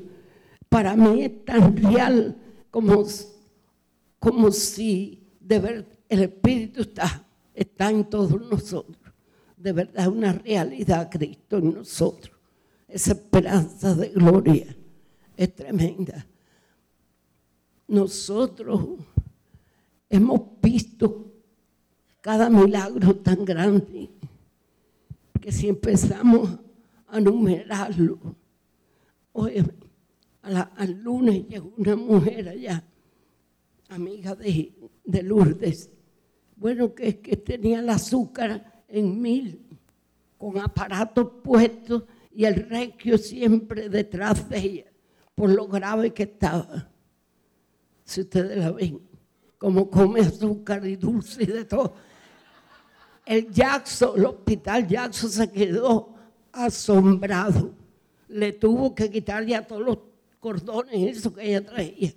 Para 0.70 0.96
mí 0.96 1.24
es 1.24 1.44
tan 1.44 1.76
real 1.76 2.38
como, 2.72 3.06
como 4.20 4.52
si 4.52 5.22
de 5.40 5.60
verdad 5.60 5.98
el 6.12 6.24
Espíritu 6.24 6.82
está, 6.82 7.26
está 7.54 7.90
en 7.90 8.04
todos 8.10 8.42
nosotros. 8.50 8.98
De 9.56 9.72
verdad, 9.72 10.10
una 10.10 10.34
realidad 10.34 11.10
Cristo 11.10 11.58
en 11.58 11.74
nosotros. 11.74 12.36
Esa 12.86 13.14
esperanza 13.14 13.96
de 13.96 14.10
gloria 14.10 14.76
es 15.38 15.56
tremenda. 15.56 16.28
Nosotros 17.88 19.00
hemos 20.10 20.42
visto 20.62 21.32
cada 22.20 22.50
milagro 22.50 23.16
tan 23.16 23.46
grande 23.46 24.10
que 25.40 25.52
si 25.54 25.70
empezamos 25.70 26.60
a 27.08 27.22
numerarlo, 27.22 28.20
hoy 30.44 30.54
al 30.54 30.92
lunes 31.02 31.48
llegó 31.48 31.74
una 31.78 31.96
mujer 31.96 32.50
allá, 32.50 32.84
amiga 33.90 34.36
de, 34.36 34.74
de 35.04 35.24
Lourdes, 35.24 35.90
bueno, 36.56 36.94
que, 36.94 37.20
que 37.20 37.38
tenía 37.38 37.80
el 37.80 37.90
azúcar 37.90 38.84
en 38.88 39.22
mil, 39.22 39.66
con 40.38 40.58
aparatos 40.60 41.32
puestos 41.44 42.04
y 42.34 42.46
el 42.46 42.68
requio 42.70 43.18
siempre 43.18 43.90
detrás 43.90 44.48
de 44.50 44.58
ella, 44.58 44.86
por 45.36 45.50
lo 45.50 45.68
grave 45.68 46.14
que 46.14 46.24
estaba. 46.24 46.90
Si 48.04 48.22
ustedes 48.22 48.58
la 48.58 48.72
ven, 48.72 49.00
como 49.58 49.90
come 49.90 50.22
azúcar 50.22 50.86
y 50.86 50.96
dulce 50.96 51.44
y 51.44 51.48
de 51.48 51.66
todo 51.66 51.94
el 53.26 53.50
Jackson, 53.52 54.18
el 54.18 54.26
hospital 54.26 54.88
Jackson 54.88 55.30
se 55.30 55.52
quedó 55.52 56.14
asombrado. 56.52 57.74
Le 58.28 58.54
tuvo 58.54 58.96
que 58.96 59.10
quitar 59.10 59.46
ya 59.46 59.66
todos 59.66 59.82
los 59.84 59.98
cordones, 60.42 61.18
eso 61.18 61.34
que 61.34 61.48
ella 61.48 61.64
traía. 61.64 62.12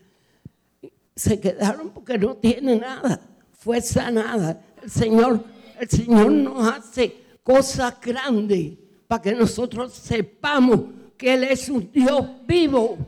Se 1.14 1.38
quedaron 1.38 1.90
porque 1.90 2.18
no 2.18 2.34
tiene 2.34 2.76
nada. 2.76 3.20
Fue 3.52 3.80
sanada. 3.80 4.60
El 4.82 4.90
Señor, 4.90 5.44
el 5.78 5.88
Señor 5.88 6.32
nos 6.32 6.66
hace 6.66 7.14
cosas 7.44 8.00
grandes 8.00 8.72
para 9.06 9.22
que 9.22 9.32
nosotros 9.32 9.92
sepamos 9.92 10.80
que 11.16 11.34
Él 11.34 11.44
es 11.44 11.68
un 11.68 11.92
Dios 11.92 12.26
vivo. 12.46 12.98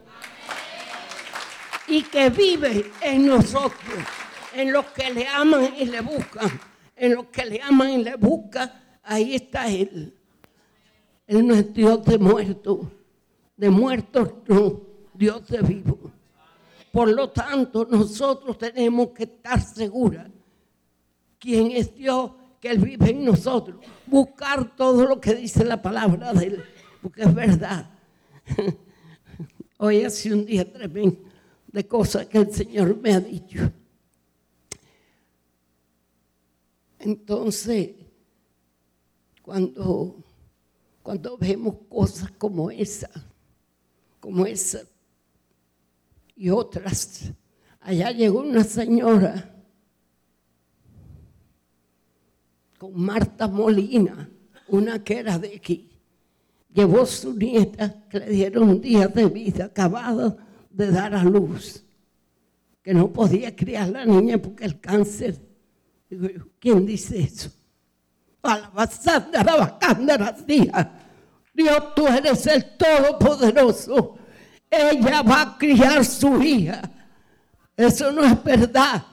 y 1.89 2.03
que 2.03 2.31
vive 2.31 2.91
en 3.01 3.27
nosotros, 3.27 3.99
en 4.53 4.73
los 4.73 4.87
que 4.87 5.09
le 5.13 5.27
aman 5.29 5.73
y 5.79 5.85
le 5.85 6.01
buscan, 6.01 6.51
en 6.97 7.15
los 7.15 7.27
que 7.27 7.45
le 7.45 7.63
aman 7.63 7.91
y 7.91 8.03
le 8.03 8.17
buscan, 8.17 8.73
ahí 9.05 9.37
está 9.37 9.69
Él. 9.69 10.13
Él 11.29 11.47
no 11.47 11.55
es 11.55 11.73
Dios 11.73 12.05
de 12.05 12.19
muertos, 12.19 12.81
de 13.57 13.71
muertos 13.71 14.33
no, 14.49 14.86
Dios 15.17 15.47
de 15.49 15.63
vivos. 15.63 16.11
Por 16.93 17.11
lo 17.11 17.31
tanto, 17.31 17.87
nosotros 17.91 18.57
tenemos 18.57 19.11
que 19.11 19.25
estar 19.25 19.61
seguros 19.61 20.27
quién 21.39 21.71
es 21.71 21.95
Dios, 21.95 22.33
que 22.61 22.71
Él 22.71 22.79
vive 22.79 23.11
en 23.11 23.25
nosotros. 23.25 23.85
Buscar 24.07 24.75
todo 24.77 25.07
lo 25.07 25.21
que 25.21 25.35
dice 25.35 25.65
la 25.65 25.81
palabra 25.81 26.33
de 26.33 26.47
Él, 26.47 26.65
porque 27.01 27.23
es 27.23 27.35
verdad. 27.35 27.91
Hoy 29.79 30.03
hace 30.05 30.33
un 30.33 30.45
día 30.45 30.71
tremendo 30.71 31.19
de 31.69 31.87
cosas 31.87 32.27
que 32.27 32.39
el 32.39 32.53
Señor 32.53 32.97
me 32.97 33.13
ha 33.13 33.21
dicho. 33.21 33.71
Entonces, 36.99 37.91
cuando, 39.43 40.17
cuando 41.03 41.37
vemos 41.39 41.77
cosas 41.89 42.33
como 42.33 42.71
esa, 42.71 43.11
como 44.19 44.47
esa 44.47 44.81
y 46.37 46.51
otras, 46.51 47.33
allá 47.81 48.11
llegó 48.11 48.41
una 48.41 48.63
señora 48.63 49.55
con 52.79 52.93
Marta 52.95 53.49
Molina, 53.49 54.29
una 54.69 55.03
que 55.03 55.19
era 55.19 55.39
de 55.39 55.57
aquí. 55.57 55.91
Llevó 56.75 57.07
su 57.07 57.33
nieta, 57.33 58.07
que 58.09 58.21
le 58.21 58.29
dieron 58.29 58.69
un 58.69 58.81
día 58.83 59.09
de 59.09 59.27
vida, 59.27 59.65
acabado 59.65 60.37
de 60.71 60.91
dar 60.91 61.15
a 61.15 61.25
luz, 61.25 61.83
que 62.83 62.93
no 62.93 63.11
podía 63.11 63.57
criar 63.57 63.89
la 63.89 64.05
niña 64.05 64.37
porque 64.37 64.67
el 64.67 64.79
cáncer. 64.79 65.41
Digo 66.11 66.29
yo, 66.29 66.47
¿quién 66.61 66.85
dice 66.85 67.19
eso? 67.19 67.51
Dios, 71.55 71.95
tú 71.95 72.07
eres 72.07 72.47
el 72.47 72.77
Todopoderoso. 72.77 74.19
Ella 74.71 75.23
va 75.23 75.43
a 75.43 75.59
criar 75.59 76.05
su 76.05 76.43
hija. 76.43 76.83
Eso 77.77 78.11
no 78.13 78.25
es 78.25 78.43
verdad. 78.43 79.05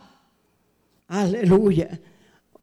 Aleluya. 1.08 2.00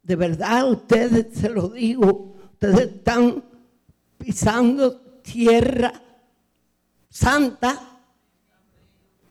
De 0.02 0.16
verdad, 0.16 0.70
ustedes, 0.70 1.38
se 1.38 1.48
lo 1.50 1.68
digo, 1.68 2.36
ustedes 2.52 2.96
están 2.96 3.44
pisando 4.18 4.96
tierra 5.22 5.92
santa, 7.08 7.98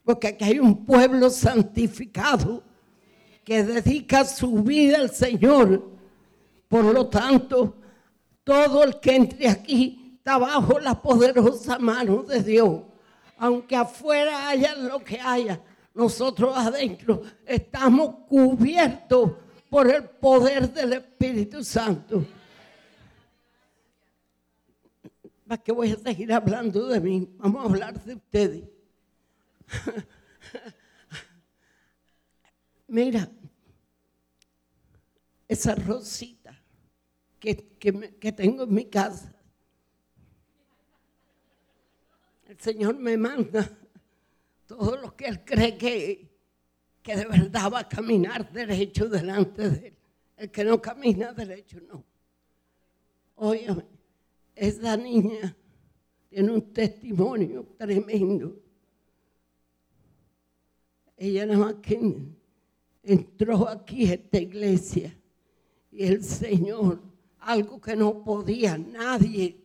porque 0.04 0.28
aquí 0.30 0.46
hay 0.46 0.60
un 0.60 0.86
pueblo 0.86 1.30
santificado 1.30 2.64
que 3.44 3.64
dedica 3.64 4.26
su 4.26 4.64
vida 4.64 5.00
al 5.00 5.12
Señor. 5.12 5.90
Por 6.68 6.86
lo 6.86 7.08
tanto, 7.08 7.76
todo 8.44 8.84
el 8.84 9.00
que 9.00 9.16
entre 9.16 9.50
aquí 9.50 10.16
está 10.18 10.38
bajo 10.38 10.80
la 10.80 11.02
poderosa 11.02 11.80
mano 11.80 12.24
de 12.24 12.44
Dios. 12.44 12.82
Aunque 13.40 13.76
afuera 13.76 14.50
haya 14.50 14.76
lo 14.76 15.00
que 15.04 15.20
haya, 15.20 15.62
nosotros 15.94 16.56
adentro 16.56 17.24
estamos 17.46 18.16
cubiertos 18.28 19.32
por 19.70 19.90
el 19.90 20.04
poder 20.04 20.72
del 20.72 20.94
Espíritu 20.94 21.64
Santo. 21.64 22.26
¿Para 25.48 25.64
qué 25.64 25.72
voy 25.72 25.92
a 25.92 25.98
seguir 25.98 26.32
hablando 26.32 26.88
de 26.88 27.00
mí? 27.00 27.28
Vamos 27.38 27.64
a 27.64 27.66
hablar 27.66 28.04
de 28.04 28.16
ustedes. 28.16 28.64
Mira, 32.88 33.30
esa 35.48 35.76
rosita 35.76 36.56
que, 37.40 37.56
que, 37.80 38.32
tengo 38.32 38.64
en 38.64 38.74
mi 38.74 38.86
casa, 38.86 39.34
Señor 42.60 42.96
me 43.00 43.16
manda 43.18 43.70
todo 44.68 44.98
lo 44.98 45.16
que 45.16 45.26
Él 45.28 45.44
cree 45.46 45.78
que, 45.78 46.30
que 47.02 47.16
de 47.16 47.26
verdad 47.26 47.72
va 47.72 47.80
a 47.80 47.90
caminar 47.90 48.52
derecho 48.52 49.08
delante 49.08 49.70
de 49.70 49.88
él. 49.88 49.96
El 50.36 50.52
que 50.52 50.64
no 50.64 50.82
camina 50.82 51.34
derecho, 51.34 51.80
no. 51.82 52.04
Oye, 53.36 53.68
esa 54.56 54.96
niña 54.96 55.56
tiene 56.30 56.52
un 56.52 56.74
testimonio 56.74 57.66
tremendo. 57.78 58.58
Ella 61.18 61.46
nada 61.46 61.60
más 61.60 61.76
que 61.76 62.00
entró 63.04 63.68
aquí 63.68 64.10
a 64.10 64.14
esta 64.14 64.38
iglesia 64.38 65.18
y 65.92 66.06
el 66.06 66.24
Señor, 66.24 67.02
algo 67.40 67.80
que 67.82 67.96
no 67.96 68.24
podía 68.24 68.78
nadie, 68.78 69.58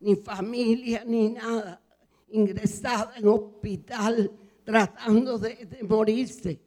ni 0.00 0.16
familia, 0.16 1.04
ni 1.04 1.30
nada, 1.30 1.82
ingresada 2.28 3.14
en 3.16 3.28
hospital 3.28 4.30
tratando 4.64 5.38
de, 5.38 5.78
morirse 5.88 6.60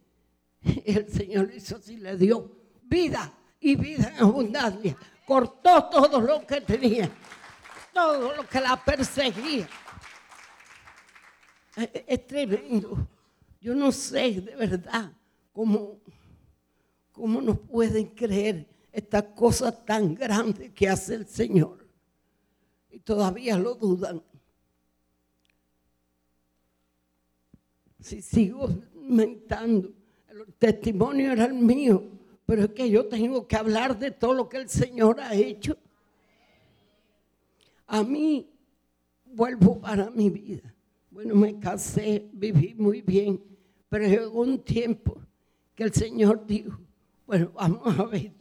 el 0.86 1.08
Señor 1.10 1.52
hizo 1.54 1.78
así, 1.78 1.98
le 1.98 2.18
dio 2.18 2.52
vida 2.84 3.32
y 3.60 3.76
vida 3.76 4.10
en 4.10 4.24
abundancia. 4.24 4.96
Cortó 5.26 5.90
todo 5.90 6.20
lo 6.20 6.46
que 6.46 6.62
tenía, 6.62 7.10
todo 7.94 8.36
lo 8.36 8.48
que 8.48 8.60
la 8.60 8.84
perseguía. 8.84 9.70
Es, 11.76 12.28
tremendo. 12.28 13.08
Yo 13.62 13.76
no 13.76 13.92
sé 13.92 14.42
de 14.42 14.56
verdad 14.56 15.12
cómo, 15.54 16.00
cómo 17.12 17.42
nos 17.42 17.60
pueden 17.60 18.08
creer 18.08 18.68
estas 18.92 19.24
cosas 19.36 19.86
tan 19.86 20.16
grandes 20.16 20.72
que 20.74 20.90
hace 20.90 21.16
el 21.16 21.28
Señor. 21.28 21.88
Y 22.90 23.00
todavía 23.00 23.58
lo 23.58 23.76
dudan. 23.76 24.24
Si 28.00 28.22
sigo 28.22 28.70
mentando, 28.96 29.92
el 30.30 30.54
testimonio 30.58 31.32
era 31.32 31.46
el 31.46 31.54
mío, 31.54 32.04
pero 32.46 32.64
es 32.64 32.70
que 32.70 32.90
yo 32.90 33.06
tengo 33.08 33.48
que 33.48 33.56
hablar 33.56 33.98
de 33.98 34.12
todo 34.12 34.34
lo 34.34 34.50
que 34.50 34.58
el 34.58 34.70
Señor 34.70 35.20
ha 35.20 35.36
hecho. 35.36 35.78
A 37.88 38.04
mí, 38.04 38.50
vuelvo 39.26 39.80
para 39.80 40.10
mi 40.10 40.30
vida. 40.30 40.74
Bueno, 41.12 41.36
me 41.36 41.60
casé, 41.60 42.30
viví 42.34 42.76
muy 42.76 43.02
bien, 43.02 43.42
pero 43.90 44.06
llegó 44.06 44.42
un 44.42 44.64
tiempo 44.64 45.20
que 45.76 45.84
el 45.84 45.94
Señor 45.94 46.46
dijo, 46.46 46.80
bueno, 47.26 47.52
vamos 47.54 48.00
a 48.00 48.06
ver, 48.06 48.32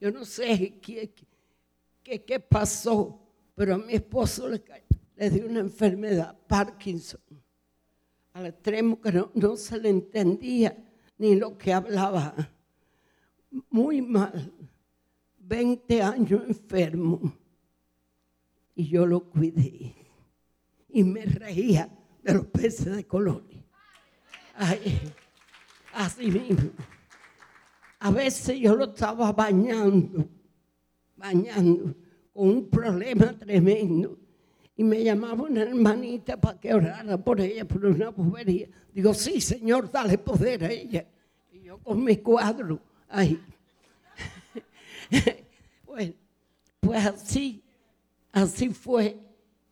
yo 0.00 0.10
no 0.10 0.24
sé 0.24 0.78
qué, 0.80 1.12
qué, 2.02 2.24
qué 2.24 2.40
pasó, 2.40 3.20
pero 3.54 3.74
a 3.74 3.78
mi 3.78 3.94
esposo 3.94 4.48
le, 4.48 4.62
le 5.16 5.30
dio 5.30 5.46
una 5.46 5.60
enfermedad, 5.60 6.36
Parkinson, 6.46 7.20
al 8.32 8.46
extremo 8.46 9.00
que 9.00 9.12
no, 9.34 9.56
se 9.56 9.78
le 9.78 9.90
entendía 9.90 10.76
ni 11.18 11.34
lo 11.34 11.56
que 11.56 11.72
hablaba. 11.72 12.34
Muy 13.70 14.00
mal. 14.00 14.52
20 15.38 16.02
años 16.02 16.42
enfermo. 16.48 17.20
Y 18.74 18.88
yo 18.88 19.06
lo 19.06 19.28
cuidé. 19.28 19.94
Y 20.88 21.04
me 21.04 21.24
reía 21.24 21.90
de 22.22 22.34
los 22.34 22.46
peces 22.46 22.96
de 22.96 23.06
colores. 23.06 23.58
así 25.92 26.30
mismo. 26.30 26.70
A 28.00 28.10
veces 28.10 28.58
yo 28.58 28.74
lo 28.74 28.86
estaba 28.86 29.30
bañando, 29.32 30.28
bañando, 31.16 31.94
con 32.32 32.48
un 32.48 32.68
problema 32.68 33.32
tremendo. 33.38 34.18
Y 34.82 34.84
me 34.84 35.04
llamaba 35.04 35.44
una 35.44 35.62
hermanita 35.62 36.40
para 36.40 36.58
que 36.58 36.74
orara 36.74 37.16
por 37.16 37.40
ella, 37.40 37.64
por 37.64 37.86
una 37.86 38.08
bobería. 38.08 38.66
Digo, 38.92 39.14
sí, 39.14 39.40
Señor, 39.40 39.88
dale 39.92 40.18
poder 40.18 40.64
a 40.64 40.72
ella 40.72 41.06
con 41.84 42.02
mi 42.02 42.16
cuadro 42.16 42.80
ahí. 43.08 43.40
bueno, 45.86 46.14
pues 46.80 47.06
así, 47.06 47.62
así 48.32 48.70
fue 48.70 49.16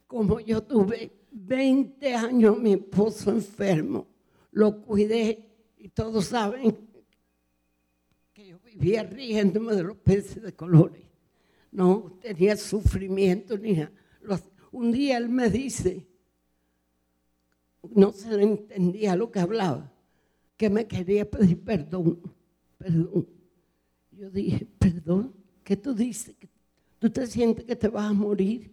como 0.07 0.39
yo 0.39 0.63
tuve 0.63 1.11
20 1.33 2.15
años 2.15 2.57
mi 2.57 2.75
esposo 2.75 3.33
enfermo. 3.33 4.07
Lo 4.53 4.81
cuidé 4.81 5.45
y 5.77 5.89
todos 5.89 6.27
saben 6.27 6.89
que 8.33 8.47
yo 8.47 8.61
vivía 8.61 9.03
riéndome 9.03 9.75
de 9.75 9.83
los 9.83 9.97
peces 9.97 10.41
de 10.41 10.53
colores. 10.53 11.03
No 11.73 12.17
tenía 12.23 12.57
sufrimiento 12.57 13.59
ni 13.59 13.73
nada. 13.73 13.91
Un 14.73 14.93
día 14.93 15.17
él 15.17 15.29
me 15.29 15.51
dice, 15.51 16.07
no 17.95 18.13
se 18.13 18.33
entendía 18.41 19.17
lo 19.17 19.31
que 19.31 19.41
hablaba 19.41 19.93
que 20.57 20.69
me 20.69 20.87
quería 20.87 21.29
pedir 21.29 21.65
perdón, 21.65 22.21
perdón. 22.77 23.27
Yo 24.11 24.31
dije, 24.31 24.67
perdón, 24.79 25.35
¿qué 25.65 25.75
tú 25.75 25.95
dices? 25.95 26.37
¿Tú 26.99 27.09
te 27.09 27.27
sientes 27.27 27.65
que 27.65 27.75
te 27.75 27.89
vas 27.89 28.11
a 28.11 28.13
morir? 28.13 28.71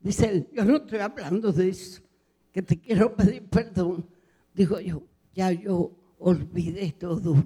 Dice 0.00 0.28
él, 0.28 0.48
yo 0.52 0.64
no 0.64 0.78
estoy 0.78 0.98
hablando 0.98 1.52
de 1.52 1.68
eso, 1.68 2.02
que 2.50 2.60
te 2.60 2.80
quiero 2.80 3.14
pedir 3.14 3.44
perdón. 3.48 4.04
Digo 4.52 4.80
yo, 4.80 5.04
ya 5.32 5.52
yo 5.52 5.92
olvidé 6.18 6.90
todo. 6.90 7.36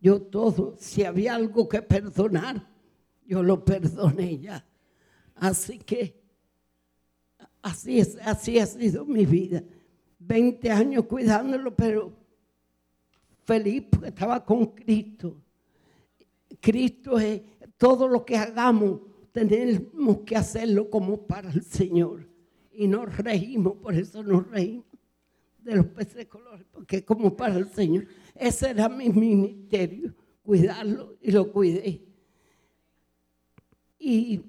Yo 0.00 0.22
todo, 0.22 0.76
si 0.78 1.02
había 1.02 1.34
algo 1.34 1.68
que 1.68 1.82
perdonar, 1.82 2.68
yo 3.26 3.42
lo 3.42 3.64
perdoné 3.64 4.38
ya. 4.38 4.64
Así 5.34 5.78
que 5.80 6.17
así, 7.68 8.00
es, 8.00 8.18
así 8.22 8.58
ha 8.58 8.66
sido 8.66 9.04
mi 9.04 9.26
vida. 9.26 9.62
20 10.18 10.70
años 10.70 11.04
cuidándolo, 11.04 11.74
pero 11.74 12.12
feliz 13.44 13.84
porque 13.90 14.08
estaba 14.08 14.44
con 14.44 14.66
Cristo. 14.66 15.40
Cristo 16.60 17.18
es 17.18 17.42
todo 17.76 18.08
lo 18.08 18.24
que 18.24 18.36
hagamos, 18.36 19.00
tenemos 19.32 20.18
que 20.26 20.36
hacerlo 20.36 20.90
como 20.90 21.26
para 21.26 21.50
el 21.50 21.62
Señor. 21.62 22.28
Y 22.72 22.86
nos 22.86 23.16
reímos, 23.16 23.74
por 23.76 23.94
eso 23.94 24.22
nos 24.22 24.48
reímos 24.50 24.84
de 25.58 25.76
los 25.76 25.86
peces 25.86 26.14
de 26.14 26.28
colores, 26.28 26.66
porque 26.72 27.04
como 27.04 27.36
para 27.36 27.56
el 27.56 27.68
Señor. 27.68 28.06
Ese 28.34 28.70
era 28.70 28.88
mi 28.88 29.08
ministerio, 29.10 30.14
cuidarlo 30.42 31.16
y 31.20 31.30
lo 31.30 31.52
cuidé. 31.52 32.02
Y, 33.98 34.40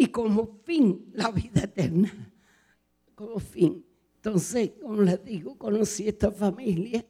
y 0.00 0.06
como 0.06 0.60
fin, 0.64 1.10
la 1.12 1.32
vida 1.32 1.64
eterna. 1.64 2.32
Como 3.16 3.40
fin. 3.40 3.84
Entonces, 4.14 4.70
como 4.80 5.02
les 5.02 5.22
digo, 5.24 5.58
conocí 5.58 6.06
esta 6.06 6.30
familia 6.30 7.04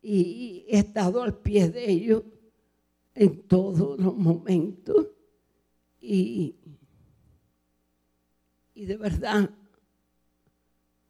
y 0.00 0.64
he 0.68 0.78
estado 0.78 1.20
al 1.20 1.36
pie 1.36 1.68
de 1.68 1.90
ellos 1.90 2.22
en 3.16 3.42
todos 3.42 3.98
los 3.98 4.16
momentos. 4.16 5.08
Y, 6.00 6.54
y 8.72 8.86
de 8.86 8.96
verdad, 8.96 9.50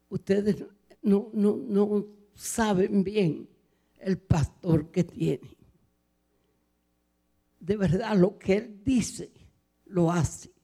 ustedes 0.09 0.65
no, 1.03 1.29
no, 1.31 1.57
no 1.57 2.07
saben 2.33 3.03
bien 3.03 3.47
el 3.99 4.17
pastor 4.17 4.89
que 4.89 5.03
tiene. 5.03 5.55
De 7.59 7.77
verdad, 7.77 8.17
lo 8.17 8.39
que 8.39 8.57
él 8.57 8.81
dice, 8.83 9.31
lo 9.85 10.11
hace. 10.11 10.58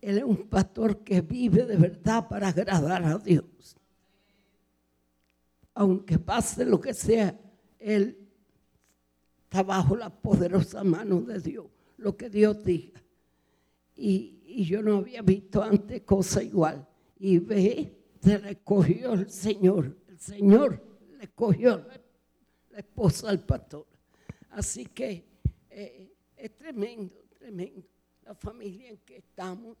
Él 0.00 0.18
es 0.18 0.24
un 0.24 0.48
pastor 0.48 1.02
que 1.02 1.20
vive 1.20 1.64
de 1.66 1.76
verdad 1.76 2.28
para 2.28 2.48
agradar 2.48 3.04
a 3.04 3.18
Dios. 3.18 3.76
Aunque 5.74 6.18
pase 6.18 6.64
lo 6.64 6.80
que 6.80 6.94
sea, 6.94 7.38
Él 7.78 8.28
está 9.44 9.62
bajo 9.62 9.96
la 9.96 10.10
poderosa 10.10 10.84
mano 10.84 11.20
de 11.22 11.40
Dios, 11.40 11.66
lo 11.96 12.16
que 12.16 12.28
Dios 12.30 12.64
diga. 12.64 13.00
Y, 13.96 14.34
yo 14.64 14.82
no 14.82 14.96
había 14.96 15.22
visto 15.22 15.62
antes 15.62 16.02
cosa 16.02 16.42
igual. 16.42 16.86
Y 17.18 17.38
ve, 17.38 17.96
se 18.20 18.38
le 18.38 18.56
cogió 18.56 19.14
el 19.14 19.30
Señor. 19.30 19.96
El 20.08 20.18
Señor 20.18 20.82
le 21.18 21.28
cogió 21.28 21.78
la, 21.78 22.78
esposa 22.78 23.30
al 23.30 23.44
pastor. 23.44 23.86
Así 24.50 24.86
que 24.86 25.24
eh, 25.70 26.12
es 26.36 26.56
tremendo, 26.56 27.14
tremendo 27.38 27.86
la 28.24 28.34
familia 28.34 28.90
en 28.90 28.98
que 28.98 29.16
estamos. 29.16 29.76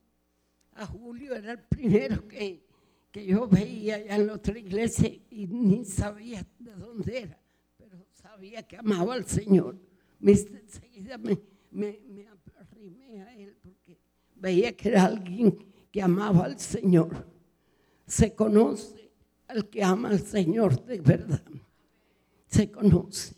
A 0.78 0.86
Julio 0.86 1.34
era 1.34 1.52
el 1.52 1.58
primero 1.58 2.28
que, 2.28 2.62
que 3.10 3.26
yo 3.26 3.48
veía 3.48 3.96
allá 3.96 4.14
en 4.14 4.28
la 4.28 4.34
otra 4.34 4.56
iglesia 4.56 5.12
y 5.28 5.48
ni 5.48 5.84
sabía 5.84 6.46
de 6.56 6.72
dónde 6.76 7.18
era, 7.18 7.40
pero 7.76 8.06
sabía 8.12 8.62
que 8.62 8.76
amaba 8.76 9.14
al 9.14 9.26
Señor. 9.26 9.76
Enseguida 10.22 11.18
me, 11.18 11.36
me, 11.72 11.98
me 12.08 12.28
arrimé 12.60 13.22
a 13.22 13.36
él 13.36 13.56
porque 13.60 13.98
veía 14.36 14.76
que 14.76 14.90
era 14.90 15.06
alguien 15.06 15.58
que 15.90 16.00
amaba 16.00 16.44
al 16.44 16.60
Señor. 16.60 17.26
Se 18.06 18.36
conoce 18.36 19.10
al 19.48 19.68
que 19.68 19.82
ama 19.82 20.10
al 20.10 20.20
Señor 20.20 20.84
de 20.84 21.00
verdad. 21.00 21.42
Se 22.46 22.70
conoce. 22.70 23.34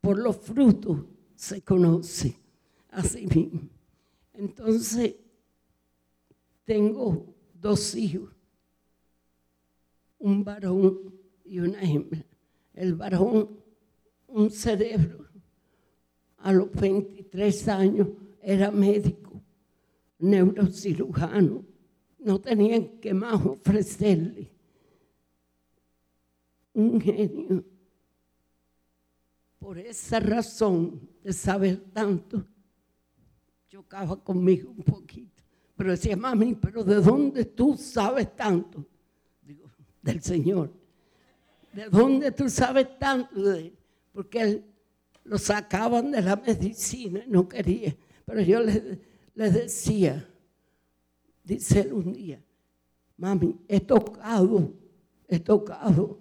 Por 0.00 0.16
los 0.16 0.36
frutos 0.36 1.06
se 1.34 1.60
conoce. 1.62 2.38
Así 2.90 3.26
mismo. 3.26 3.68
Entonces, 4.34 5.16
tengo 6.64 7.34
dos 7.54 7.94
hijos, 7.94 8.30
un 10.18 10.44
varón 10.44 11.14
y 11.44 11.58
una 11.58 11.82
hembra. 11.82 12.24
El 12.74 12.94
varón, 12.94 13.60
un 14.28 14.50
cerebro, 14.50 15.26
a 16.38 16.52
los 16.52 16.72
23 16.72 17.68
años 17.68 18.08
era 18.40 18.70
médico, 18.70 19.40
neurocirujano, 20.18 21.64
no 22.18 22.40
tenían 22.40 23.00
que 23.00 23.14
más 23.14 23.44
ofrecerle. 23.44 24.50
Un 26.74 27.00
genio. 27.00 27.64
Por 29.58 29.78
esa 29.78 30.18
razón 30.18 31.08
de 31.22 31.32
saber 31.32 31.78
tanto, 31.92 32.44
chocaba 33.68 34.22
conmigo 34.22 34.70
un 34.70 34.82
poquito. 34.82 35.31
Pero 35.82 35.90
decía, 35.90 36.16
mami, 36.16 36.54
pero 36.54 36.84
¿de 36.84 36.94
dónde 37.00 37.44
tú 37.44 37.76
sabes 37.76 38.36
tanto? 38.36 38.86
Digo, 39.42 39.68
del 40.00 40.22
Señor. 40.22 40.72
¿De 41.72 41.86
dónde 41.86 42.30
tú 42.30 42.48
sabes 42.48 42.96
tanto? 43.00 43.34
Porque 44.12 44.40
él 44.40 44.64
lo 45.24 45.38
sacaban 45.38 46.12
de 46.12 46.22
la 46.22 46.36
medicina 46.36 47.24
y 47.26 47.28
no 47.28 47.48
quería. 47.48 47.96
Pero 48.24 48.42
yo 48.42 48.60
le, 48.62 49.00
le 49.34 49.50
decía, 49.50 50.24
dice 51.42 51.92
un 51.92 52.12
día, 52.12 52.40
mami, 53.16 53.58
he 53.66 53.80
tocado, 53.80 54.72
he 55.26 55.40
tocado 55.40 56.20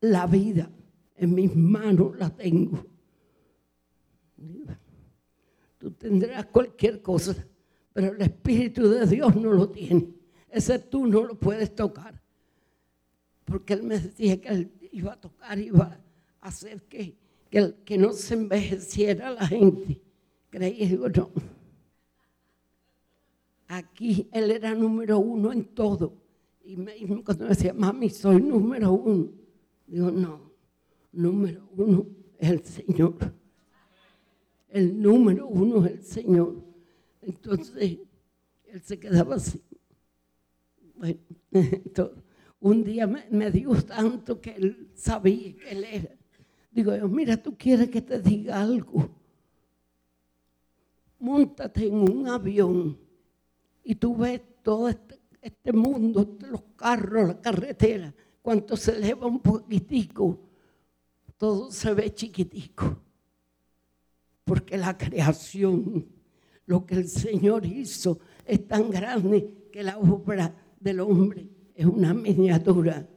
la 0.00 0.26
vida, 0.26 0.68
en 1.14 1.34
mis 1.36 1.54
manos 1.54 2.18
la 2.18 2.30
tengo. 2.30 2.84
Tú 5.78 5.92
tendrás 5.92 6.46
cualquier 6.46 7.00
cosa, 7.00 7.36
pero 7.98 8.12
el 8.12 8.22
Espíritu 8.22 8.88
de 8.88 9.04
Dios 9.08 9.34
no 9.34 9.52
lo 9.52 9.70
tiene. 9.70 10.06
Ese 10.48 10.78
tú 10.78 11.04
no 11.04 11.24
lo 11.24 11.34
puedes 11.34 11.74
tocar. 11.74 12.22
Porque 13.44 13.72
él 13.72 13.82
me 13.82 13.98
decía 13.98 14.40
que 14.40 14.46
él 14.50 14.70
iba 14.92 15.14
a 15.14 15.20
tocar, 15.20 15.58
iba 15.58 16.00
a 16.40 16.46
hacer 16.46 16.80
que, 16.82 17.16
que, 17.50 17.98
no 17.98 18.12
se 18.12 18.34
envejeciera 18.34 19.32
la 19.32 19.44
gente. 19.48 20.00
Creí, 20.48 20.86
digo, 20.86 21.08
no. 21.08 21.28
Aquí 23.66 24.28
él 24.30 24.52
era 24.52 24.76
número 24.76 25.18
uno 25.18 25.50
en 25.50 25.64
todo. 25.64 26.12
Y, 26.64 26.76
me, 26.76 26.94
cuando 27.24 27.46
me 27.46 27.48
decía, 27.48 27.74
mami, 27.74 28.10
soy 28.10 28.40
número 28.40 28.92
uno. 28.92 29.28
Digo, 29.88 30.12
no, 30.12 30.52
número 31.10 31.68
uno 31.74 32.06
es 32.38 32.48
el 32.48 32.64
Señor 32.64 33.16
el 34.68 35.00
número 35.00 35.48
uno 35.48 35.84
es 35.86 35.92
el 35.92 36.02
Señor. 36.02 36.68
Entonces, 37.20 37.98
él 38.64 38.82
se 38.82 38.98
quedaba 38.98 39.36
así. 39.36 39.62
Bueno, 40.94 41.18
un 42.60 42.84
día 42.84 43.06
me, 43.06 43.50
dijo 43.50 43.74
tanto 43.82 44.40
que 44.40 44.50
él 44.50 44.90
sabía 44.94 45.54
que 45.56 45.70
él 45.70 45.84
era. 45.84 46.14
Digo 46.70 46.94
yo, 46.94 47.08
mira, 47.08 47.36
tú 47.36 47.56
quieres 47.56 47.88
que 47.88 48.02
te 48.02 48.20
diga 48.20 48.60
algo. 48.60 49.08
Móntate 51.18 51.86
en 51.86 51.94
un 51.94 52.28
avión 52.28 52.98
y 53.82 53.94
tú 53.94 54.16
ves 54.16 54.40
todo 54.62 54.88
este, 54.88 55.18
este 55.40 55.72
mundo, 55.72 56.36
los 56.48 56.62
carros, 56.76 57.28
la 57.28 57.40
carretera, 57.40 58.14
cuando 58.42 58.76
se 58.76 58.92
eleva 58.96 59.26
un 59.26 59.40
poquitico, 59.40 60.38
todo 61.36 61.70
se 61.70 61.92
ve 61.94 62.14
chiquitico 62.14 63.02
porque 64.48 64.78
la 64.78 64.96
creación, 64.96 66.06
lo 66.68 66.84
que 66.84 66.94
el 66.94 67.08
Señor 67.08 67.64
hizo, 67.64 68.20
es 68.44 68.68
tan 68.68 68.90
grande 68.90 69.68
que 69.72 69.82
la 69.82 69.98
obra 69.98 70.54
del 70.78 71.00
hombre 71.00 71.48
es 71.74 71.86
una 71.86 72.12
miniatura. 72.12 73.08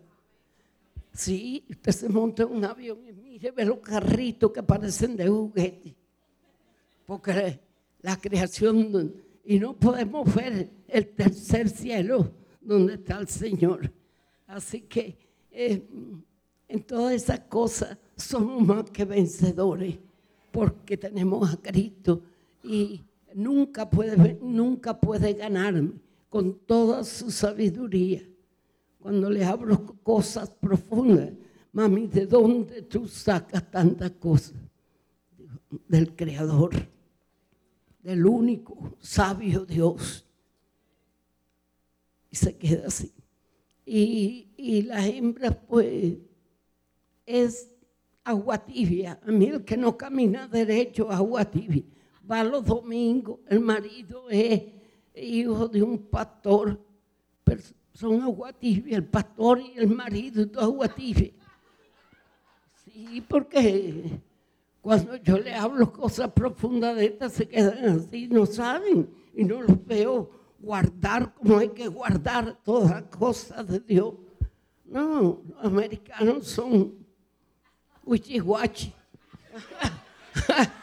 Sí, 1.13 1.65
usted 1.69 1.91
se 1.91 2.09
monta 2.09 2.43
en 2.43 2.49
un 2.49 2.63
avión 2.63 2.99
y 3.05 3.11
mire, 3.11 3.51
ve 3.51 3.65
los 3.65 3.79
carritos 3.79 4.51
que 4.53 4.63
parecen 4.63 5.17
de 5.17 5.27
juguete. 5.27 5.93
Porque 7.05 7.59
la 8.01 8.15
creación, 8.15 9.13
y 9.43 9.59
no 9.59 9.73
podemos 9.73 10.33
ver 10.33 10.69
el 10.87 11.09
tercer 11.09 11.67
cielo 11.67 12.31
donde 12.61 12.93
está 12.93 13.17
el 13.17 13.27
Señor. 13.27 13.91
Así 14.47 14.81
que 14.81 15.17
eh, 15.51 15.85
en 16.69 16.83
todas 16.83 17.15
esas 17.15 17.41
cosas 17.41 17.97
somos 18.15 18.65
más 18.65 18.89
que 18.91 19.03
vencedores 19.03 19.97
porque 20.51 20.95
tenemos 20.95 21.53
a 21.53 21.57
Cristo 21.57 22.21
y 22.63 23.01
nunca 23.35 23.89
puede, 23.89 24.37
nunca 24.41 24.99
puede 24.99 25.33
ganarme 25.33 25.93
con 26.29 26.59
toda 26.59 27.03
su 27.03 27.29
sabiduría. 27.29 28.27
Cuando 28.99 29.29
le 29.29 29.43
hablo 29.43 29.97
cosas 30.03 30.49
profundas, 30.49 31.31
mami, 31.71 32.07
¿de 32.07 32.25
dónde 32.25 32.83
tú 32.83 33.07
sacas 33.07 33.69
tantas 33.69 34.11
cosas? 34.11 34.53
Del 35.87 36.15
Creador, 36.15 36.71
del 38.03 38.25
único 38.25 38.95
sabio 38.99 39.65
Dios. 39.65 40.25
Y 42.29 42.35
se 42.35 42.55
queda 42.55 42.87
así. 42.87 43.11
Y, 43.85 44.47
y 44.55 44.83
las 44.83 45.05
hembras, 45.07 45.57
pues, 45.67 46.17
es 47.25 47.71
agua 48.23 48.57
tibia. 48.57 49.19
A 49.25 49.31
mí 49.31 49.47
el 49.47 49.63
que 49.63 49.77
no 49.77 49.97
camina 49.97 50.47
derecho, 50.47 51.11
agua 51.11 51.45
tibia. 51.45 51.83
Va 52.31 52.43
los 52.43 52.63
domingos, 52.63 53.39
el 53.49 53.59
marido 53.59 54.29
es 54.29 54.63
hijo 55.15 55.67
de 55.67 55.83
un 55.83 55.97
pastor, 55.97 56.79
son 57.93 58.21
agua 58.21 58.53
tibia, 58.53 58.95
el 58.95 59.05
pastor 59.05 59.59
y 59.59 59.77
el 59.77 59.89
marido, 59.89 60.47
todo 60.47 60.63
agua 60.63 60.87
tibia. 60.87 61.31
Sí, 62.85 63.21
porque 63.27 64.21
cuando 64.79 65.17
yo 65.17 65.37
le 65.39 65.53
hablo 65.53 65.91
cosas 65.91 66.31
profundas 66.31 66.95
de 66.95 67.05
estas, 67.07 67.33
se 67.33 67.47
quedan 67.47 67.99
así, 67.99 68.29
no 68.29 68.45
saben, 68.45 69.09
y 69.35 69.43
no 69.43 69.61
los 69.61 69.85
veo 69.85 70.29
guardar 70.59 71.33
como 71.33 71.57
hay 71.57 71.69
que 71.69 71.87
guardar 71.87 72.57
todas 72.63 72.91
las 72.91 73.03
cosas 73.03 73.67
de 73.67 73.79
Dios. 73.81 74.13
No, 74.85 75.41
los 75.49 75.65
americanos 75.65 76.47
son 76.47 76.95
huichihuachi. 78.05 78.93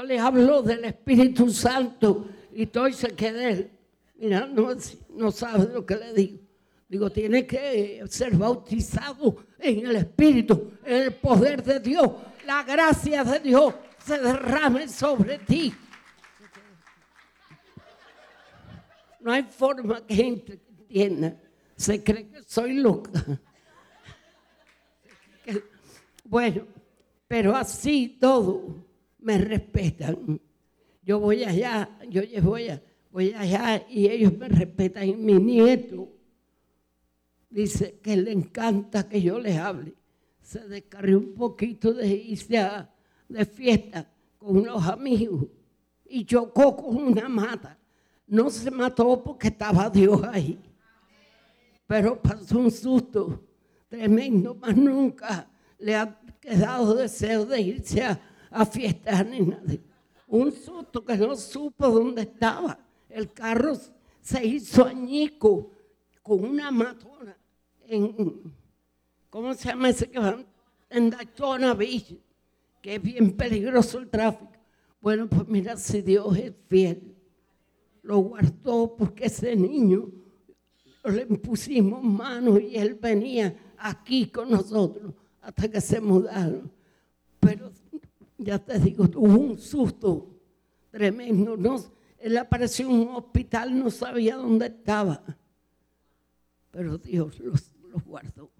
yo 0.00 0.06
le 0.06 0.18
hablo 0.18 0.62
del 0.62 0.82
Espíritu 0.86 1.50
Santo 1.50 2.26
y 2.54 2.62
estoy 2.62 2.94
se 2.94 3.08
quedé. 3.08 3.70
Mira, 4.16 4.46
no, 4.46 4.74
no 5.10 5.30
sabe 5.30 5.70
lo 5.74 5.84
que 5.84 5.94
le 5.94 6.14
digo. 6.14 6.38
Digo, 6.88 7.10
tiene 7.10 7.46
que 7.46 8.02
ser 8.08 8.34
bautizado 8.34 9.44
en 9.58 9.86
el 9.86 9.96
Espíritu, 9.96 10.72
en 10.84 11.02
el 11.02 11.14
poder 11.14 11.62
de 11.62 11.80
Dios. 11.80 12.12
La 12.46 12.62
gracia 12.62 13.22
de 13.24 13.40
Dios 13.40 13.74
se 14.02 14.18
derrame 14.18 14.88
sobre 14.88 15.38
ti. 15.38 15.72
No 19.20 19.32
hay 19.32 19.42
forma 19.42 20.06
que 20.06 20.14
gente 20.14 20.60
entienda. 20.78 21.36
Se 21.76 22.02
cree 22.02 22.26
que 22.26 22.42
soy 22.46 22.74
loca. 22.74 23.10
Bueno, 26.22 26.64
pero 27.26 27.56
así 27.56 28.16
todo 28.20 28.89
me 29.22 29.38
respetan. 29.38 30.40
Yo 31.02 31.18
voy 31.18 31.44
allá, 31.44 31.98
yo 32.08 32.22
voy 32.42 32.62
allá, 32.62 32.82
voy 33.10 33.32
allá 33.32 33.86
y 33.88 34.08
ellos 34.08 34.36
me 34.36 34.48
respetan. 34.48 35.08
Y 35.08 35.16
mi 35.16 35.34
nieto 35.34 36.08
dice 37.48 37.98
que 38.02 38.16
le 38.16 38.32
encanta 38.32 39.08
que 39.08 39.20
yo 39.20 39.38
le 39.38 39.56
hable. 39.56 39.94
Se 40.42 40.66
descarrió 40.68 41.18
un 41.18 41.34
poquito 41.34 41.92
de 41.92 42.08
irse 42.08 42.58
de 43.28 43.44
fiesta 43.44 44.10
con 44.38 44.58
unos 44.58 44.86
amigos 44.86 45.46
y 46.06 46.24
chocó 46.24 46.76
con 46.76 46.96
una 46.96 47.28
mata. 47.28 47.78
No 48.26 48.50
se 48.50 48.70
mató 48.70 49.22
porque 49.22 49.48
estaba 49.48 49.90
Dios 49.90 50.22
ahí. 50.24 50.58
Pero 51.86 52.20
pasó 52.20 52.58
un 52.58 52.70
susto 52.70 53.44
tremendo, 53.88 54.54
más 54.54 54.76
nunca 54.76 55.50
le 55.78 55.96
ha 55.96 56.20
quedado 56.40 56.94
deseo 56.94 57.44
de 57.44 57.60
irse 57.60 58.04
a, 58.04 58.20
a 58.50 58.66
fiestas 58.66 59.26
ni 59.26 59.40
nada. 59.40 59.74
Un 60.28 60.52
susto 60.52 61.04
que 61.04 61.16
no 61.16 61.36
supo 61.36 61.88
dónde 61.88 62.22
estaba. 62.22 62.78
El 63.08 63.32
carro 63.32 63.76
se 64.20 64.46
hizo 64.46 64.84
añico 64.84 65.70
con 66.22 66.44
una 66.44 66.70
matona 66.70 67.36
en, 67.86 68.52
¿cómo 69.28 69.54
se 69.54 69.68
llama 69.68 69.88
ese 69.88 70.08
que 70.08 70.18
van? 70.18 70.46
En 70.88 71.10
Daytona 71.10 71.74
Beach, 71.74 72.16
que 72.80 72.96
es 72.96 73.02
bien 73.02 73.36
peligroso 73.36 73.98
el 73.98 74.08
tráfico. 74.08 74.52
Bueno, 75.00 75.28
pues 75.28 75.48
mira, 75.48 75.76
si 75.76 76.02
Dios 76.02 76.36
es 76.36 76.52
fiel, 76.68 77.16
lo 78.02 78.18
guardó 78.18 78.94
porque 78.96 79.26
ese 79.26 79.56
niño 79.56 80.10
le 81.04 81.26
pusimos 81.26 82.02
manos 82.02 82.60
y 82.60 82.76
él 82.76 82.94
venía 82.94 83.56
aquí 83.78 84.26
con 84.26 84.50
nosotros 84.50 85.14
hasta 85.40 85.68
que 85.68 85.80
se 85.80 86.00
mudaron. 86.00 86.70
Pero 87.40 87.72
ya 88.44 88.58
te 88.58 88.78
digo, 88.78 89.08
tuvo 89.08 89.38
un 89.38 89.58
susto 89.58 90.28
tremendo. 90.90 91.56
No, 91.56 91.76
él 92.18 92.36
apareció 92.36 92.86
en 92.86 92.92
un 92.92 93.08
hospital, 93.16 93.78
no 93.78 93.90
sabía 93.90 94.36
dónde 94.36 94.66
estaba. 94.66 95.22
Pero 96.70 96.98
Dios 96.98 97.38
los 97.40 97.70
los 97.90 98.04
guardó. 98.04 98.50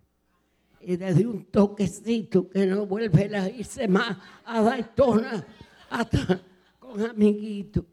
Y 0.81 0.97
desde 0.97 1.27
un 1.27 1.45
toquecito 1.45 2.49
que 2.49 2.67
no 2.67 2.87
vuelve 2.87 3.37
a 3.37 3.49
irse 3.49 3.87
más 3.87 4.17
a 4.45 4.63
Daytona 4.63 5.47
hasta 5.91 6.41
con 6.79 7.03
amiguitos. 7.03 7.85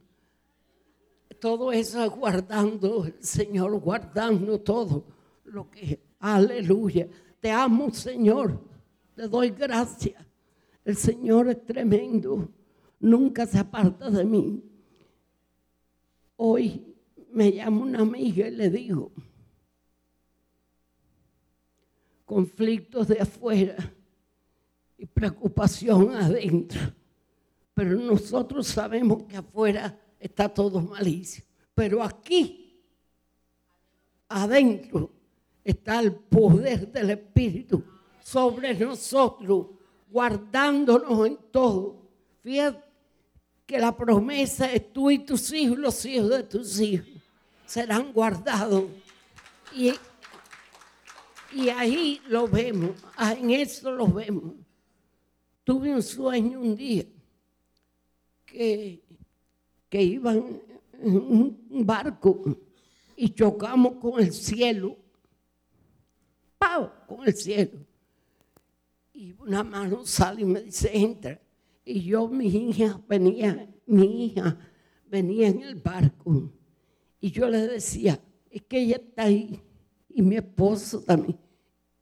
Todo 1.40 1.72
eso 1.72 2.10
guardando, 2.10 3.06
el 3.06 3.22
Señor 3.24 3.78
guardando 3.80 4.60
todo 4.62 5.06
lo 5.46 5.70
que, 5.70 6.00
aleluya. 6.20 7.08
Te 7.40 7.52
amo, 7.52 7.92
Señor. 7.94 8.60
Te 9.16 9.28
doy 9.28 9.52
gracias. 9.52 10.27
El 10.88 10.96
Señor 10.96 11.50
es 11.50 11.66
tremendo. 11.66 12.48
Nunca 13.02 13.46
se 13.46 13.60
aparta 13.60 14.10
de 14.10 14.24
mí. 14.24 14.64
Hoy 16.38 16.96
me 17.34 17.52
llama 17.52 17.82
una 17.82 18.00
amiga 18.00 18.48
y 18.48 18.52
le 18.52 18.70
digo, 18.70 19.12
conflictos 22.24 23.10
de 23.10 23.20
afuera 23.20 23.76
y 24.98 25.06
preocupación 25.06 26.16
adentro. 26.16 26.80
Pero 27.74 28.00
nosotros 28.00 28.66
sabemos 28.68 29.24
que 29.24 29.36
afuera 29.36 30.00
está 30.18 30.48
todo 30.48 30.80
malicio. 30.80 31.44
Pero 31.76 32.02
aquí, 32.02 32.82
adentro, 34.30 35.12
está 35.66 36.00
el 36.00 36.14
poder 36.14 36.90
del 36.90 37.10
Espíritu 37.10 37.84
sobre 38.22 38.74
nosotros, 38.74 39.77
guardándonos 40.10 41.28
en 41.28 41.38
todo. 41.52 41.98
Fíjate 42.44 42.84
que 43.66 43.80
la 43.80 43.96
promesa 43.96 44.72
es 44.72 44.94
tú 44.94 45.12
y 45.12 45.20
tus 45.20 45.52
hijos, 45.54 45.78
los 45.78 46.06
hijos 46.06 46.30
de 46.30 46.44
tus 46.44 46.80
hijos, 46.80 47.08
serán 47.66 48.14
guardados. 48.14 48.86
Y 49.76 49.94
y 51.54 51.70
ahí 51.70 52.22
lo 52.28 52.48
vemos, 52.48 52.92
ah, 53.16 53.34
en 53.34 53.52
eso 53.52 53.92
lo 53.92 54.08
vemos. 54.08 54.54
Tuve 55.64 55.94
un 55.94 56.04
sueño 56.04 56.60
un 56.60 56.76
día 56.76 57.06
que, 58.46 59.02
que 59.90 60.02
iban 60.02 60.62
en 60.94 61.16
un 61.16 61.86
barco 61.86 62.44
y 63.16 63.30
chocamos 63.30 63.96
con 63.96 64.20
el 64.22 64.34
cielo. 64.34 64.98
¡Pau! 66.58 66.92
Con 67.08 67.28
el 67.28 67.36
cielo. 67.36 67.80
Y 69.18 69.34
una 69.40 69.64
mano 69.64 70.06
sale 70.06 70.44
y 70.44 70.46
me 70.46 70.62
dice, 70.62 70.92
entra. 70.96 71.42
Y 71.84 72.04
yo, 72.04 72.28
mi 72.28 72.46
hija 72.46 73.02
venía, 73.10 73.68
mi 73.88 74.26
hija 74.26 74.56
venía 75.08 75.48
en 75.48 75.64
el 75.64 75.74
barco. 75.74 76.54
Y 77.20 77.32
yo 77.32 77.50
le 77.50 77.66
decía, 77.68 78.22
es 78.52 78.62
que 78.62 78.80
ella 78.80 78.98
está 78.98 79.24
ahí 79.24 79.60
y 80.10 80.22
mi 80.22 80.36
esposo 80.36 81.02
también. 81.02 81.40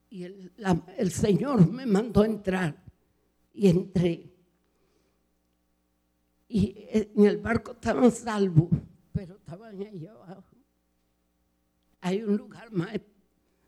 Y 0.09 0.23
el, 0.23 1.11
Señor 1.11 1.71
me 1.71 1.85
mandó 1.85 2.25
entrar 2.25 2.83
y 3.53 3.69
entré. 3.69 4.29
Y 6.49 6.75
en 6.91 7.25
el 7.25 7.37
barco 7.37 7.71
estaban 7.71 8.11
salvos, 8.11 8.67
pero 9.13 9.37
estaban 9.37 9.81
ahí 9.81 10.05
abajo. 10.05 10.53
Hay 12.01 12.23
un 12.23 12.35
lugar 12.35 12.73
más, 12.73 12.99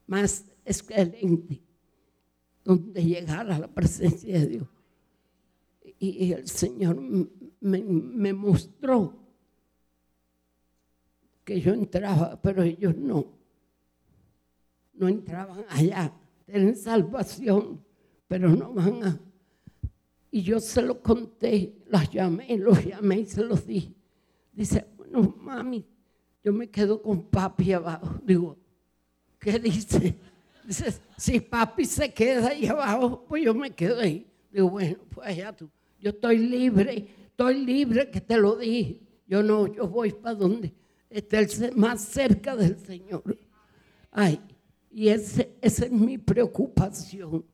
más 0.05 0.43
excelente 0.65 1.66
donde 2.67 3.01
llegar 3.01 3.49
a 3.49 3.57
la 3.57 3.67
presencia 3.69 4.37
de 4.37 4.45
Dios. 4.45 4.67
Y 5.99 6.33
el 6.33 6.47
Señor 6.49 6.99
me, 7.61 8.33
mostró 8.33 9.17
que 11.45 11.61
yo 11.61 11.73
entraba, 11.73 12.39
pero 12.41 12.61
ellos 12.61 12.93
no 12.97 13.37
no 14.95 15.07
entraban 15.07 15.63
allá, 15.69 16.11
tienen 16.45 16.75
salvación, 16.75 17.85
pero 18.27 18.49
no 18.49 18.73
van 18.73 19.03
a... 19.03 19.19
Y 20.31 20.41
yo 20.41 20.59
se 20.59 20.81
lo 20.81 21.01
conté, 21.01 21.83
las 21.87 22.09
llamé, 22.09 22.57
los 22.57 22.83
llamé 22.83 23.19
y 23.19 23.25
se 23.27 23.43
los 23.43 23.65
dije. 23.65 23.93
Dice, 24.51 24.87
bueno, 24.97 25.35
mami, 25.39 25.85
yo 26.43 26.51
me 26.51 26.67
quedo 26.69 26.99
con 26.99 27.29
papi 27.29 27.73
abajo. 27.73 28.19
Digo, 28.23 28.57
¿qué 29.39 29.59
dice? 29.59 30.17
Dice, 30.67 30.99
si 31.15 31.39
papi 31.39 31.85
se 31.85 32.13
queda 32.13 32.49
ahí 32.49 32.67
abajo, 32.67 33.23
pues 33.25 33.41
yo 33.41 33.53
me 33.53 33.71
quedo 33.71 34.01
ahí. 34.01 34.27
Digo, 34.51 34.69
bueno, 34.69 34.97
pues 35.09 35.25
allá 35.25 35.55
tú. 35.55 35.69
Yo 35.97 36.09
estoy 36.09 36.39
libre, 36.39 37.07
estoy 37.25 37.63
libre 37.63 38.11
que 38.11 38.19
te 38.19 38.35
lo 38.35 38.57
dije. 38.57 38.99
Yo 39.25 39.41
no, 39.41 39.73
yo 39.73 39.87
voy 39.87 40.11
para 40.11 40.35
donde 40.35 40.73
esté 41.09 41.71
más 41.73 42.01
cerca 42.01 42.53
del 42.53 42.77
Señor. 42.79 43.39
Ay, 44.11 44.41
y 44.91 45.07
esa 45.07 45.45
es 45.61 45.89
mi 45.89 46.17
preocupación. 46.17 47.45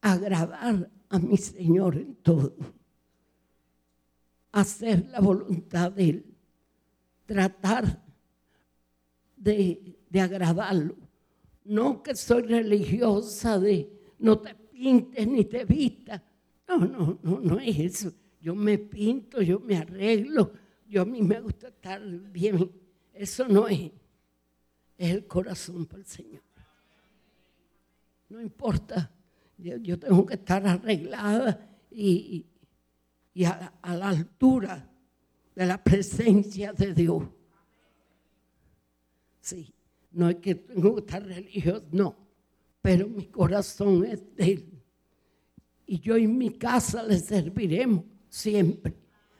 Agradar 0.00 0.90
a 1.08 1.18
mi 1.20 1.36
Señor 1.36 1.96
en 1.96 2.16
todo. 2.16 2.56
hacer 4.50 5.06
la 5.10 5.20
voluntad 5.20 5.92
de 5.92 6.10
Él, 6.10 6.36
tratar 7.24 8.03
de, 9.44 9.98
de 10.08 10.20
agradarlo. 10.20 10.96
No 11.64 12.02
que 12.02 12.14
soy 12.16 12.42
religiosa 12.42 13.58
de 13.58 13.90
no 14.18 14.38
te 14.38 14.54
pintes 14.54 15.26
ni 15.26 15.44
te 15.44 15.64
vistas. 15.64 16.20
No, 16.66 16.78
no, 16.78 17.18
no, 17.22 17.40
no 17.40 17.60
es 17.60 17.78
eso. 17.78 18.12
Yo 18.40 18.54
me 18.54 18.78
pinto, 18.78 19.40
yo 19.42 19.60
me 19.60 19.76
arreglo, 19.76 20.52
yo 20.88 21.02
a 21.02 21.04
mí 21.04 21.22
me 21.22 21.40
gusta 21.40 21.68
estar 21.68 22.02
bien. 22.02 22.70
Eso 23.12 23.46
no 23.48 23.68
es. 23.68 23.90
Es 24.96 25.10
el 25.10 25.26
corazón 25.26 25.86
para 25.86 26.00
el 26.00 26.06
Señor. 26.06 26.42
No 28.28 28.40
importa. 28.40 29.10
Yo, 29.56 29.98
tengo 29.98 30.26
que 30.26 30.34
estar 30.34 30.66
arreglada 30.66 31.78
y, 31.90 32.46
y 33.32 33.44
a, 33.44 33.72
la 33.82 34.08
altura 34.08 34.90
de 35.54 35.66
la 35.66 35.82
presencia 35.82 36.72
de 36.72 36.92
Dios. 36.92 37.22
Sí, 39.44 39.74
no 40.12 40.30
es 40.30 40.36
que 40.36 40.54
tengo 40.54 40.94
que 40.94 41.00
estar 41.02 41.22
religioso, 41.22 41.84
no, 41.92 42.16
pero 42.80 43.06
mi 43.06 43.26
corazón 43.26 44.02
es 44.06 44.34
de 44.34 44.52
Él. 44.52 44.82
Y 45.84 46.00
yo 46.00 46.16
en 46.16 46.38
mi 46.38 46.48
casa 46.48 47.02
le 47.02 47.18
serviremos 47.18 48.06
siempre. 48.30 48.94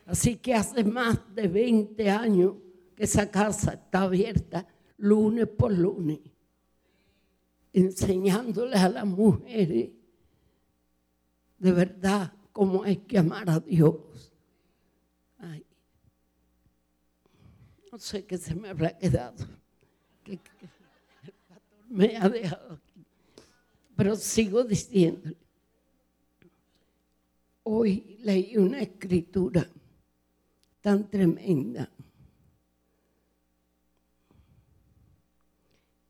Así 0.05 0.37
que 0.37 0.53
hace 0.53 0.85
más 0.85 1.19
de 1.35 1.49
20 1.49 2.11
años 2.11 2.57
que 2.95 3.05
esa 3.05 3.31
casa 3.31 3.73
está 3.73 4.03
abierta 4.03 4.69
lunes 4.99 5.49
por 5.49 5.73
lunes, 5.73 6.21
enseñándoles 7.73 8.81
a 8.81 8.90
las 8.90 9.07
mujeres 9.07 9.88
de 11.57 11.73
verdad 11.73 12.31
cómo 12.53 12.83
hay 12.83 12.99
que 12.99 13.17
amar 13.17 13.49
a 13.49 13.59
Dios. 13.59 14.33
no 17.90 17.99
sé 17.99 18.27
qué 18.27 18.37
se 18.37 18.55
me 18.55 18.69
habrá 18.69 18.99
quedado, 18.99 19.47
que, 20.24 20.32
el 20.32 21.32
pastor 21.48 21.84
me 21.90 22.16
ha 22.16 22.28
dejado 22.28 22.74
aquí, 22.74 23.04
pero 23.96 24.16
sigo 24.16 24.64
diciendo. 24.64 25.30
Hoy 27.66 28.18
leí 28.22 28.56
una 28.56 28.80
escritura 28.80 29.66
tan 30.80 31.08
tremenda 31.08 31.90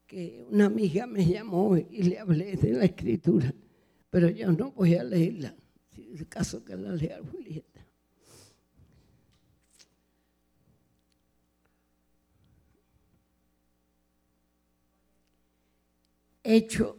que 0.06 0.44
una 0.50 0.66
amiga 0.66 1.06
me 1.06 1.24
llamó 1.26 1.76
y 1.76 2.02
le 2.02 2.18
hablé 2.18 2.56
de 2.56 2.72
la 2.72 2.84
escritura, 2.84 3.54
pero 4.10 4.28
yo 4.30 4.50
no 4.52 4.72
voy 4.72 4.94
a 4.94 5.04
leerla, 5.04 5.54
si 5.94 6.12
es 6.14 6.24
caso 6.26 6.64
que 6.64 6.76
la 6.76 6.92
lea 6.92 7.20
Julieta. 7.30 7.73
Hechos, 16.44 16.96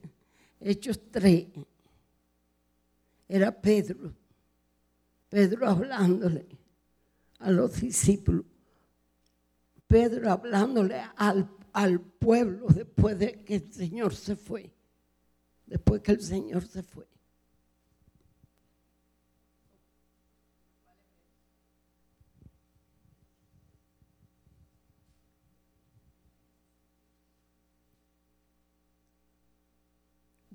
Hechos 0.60 1.00
3, 1.12 1.46
era 3.28 3.52
Pedro, 3.52 4.12
Pedro 5.28 5.68
hablándole 5.68 6.46
a 7.38 7.50
los 7.50 7.80
discípulos, 7.80 8.44
Pedro 9.86 10.32
hablándole 10.32 11.00
al 11.16 11.48
al 11.78 12.00
pueblo 12.00 12.66
después 12.68 13.16
de 13.18 13.44
que 13.44 13.54
el 13.54 13.72
Señor 13.72 14.12
se 14.12 14.34
fue. 14.34 14.72
Después 15.64 16.02
que 16.02 16.12
el 16.12 16.20
Señor 16.20 16.66
se 16.66 16.82
fue. 16.82 17.06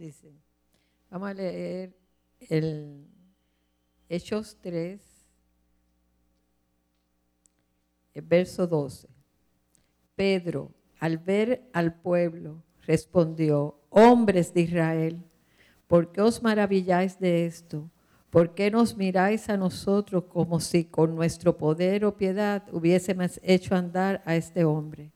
Dice, 0.04 0.34
vamos 1.10 1.30
a 1.30 1.34
leer 1.34 1.96
el 2.50 3.08
Hechos 4.10 4.58
3, 4.60 5.02
el 8.14 8.22
verso 8.24 8.68
12. 8.68 9.08
Pedro, 10.14 10.74
al 11.00 11.20
ver 11.20 11.70
al 11.72 12.02
pueblo, 12.02 12.62
respondió, 12.82 13.80
hombres 13.90 14.54
de 14.54 14.60
Israel, 14.64 15.24
¿por 15.88 16.12
qué 16.12 16.20
os 16.20 16.44
maravilláis 16.44 17.18
de 17.18 17.46
esto? 17.46 17.90
¿Por 18.30 18.54
qué 18.56 18.70
nos 18.70 18.98
miráis 18.98 19.48
a 19.48 19.56
nosotros 19.56 20.26
como 20.26 20.60
si 20.60 20.84
con 20.84 21.16
nuestro 21.16 21.58
poder 21.58 22.04
o 22.04 22.18
piedad 22.18 22.62
hubiésemos 22.74 23.40
hecho 23.42 23.74
andar 23.74 24.22
a 24.26 24.36
este 24.36 24.66
hombre? 24.66 25.14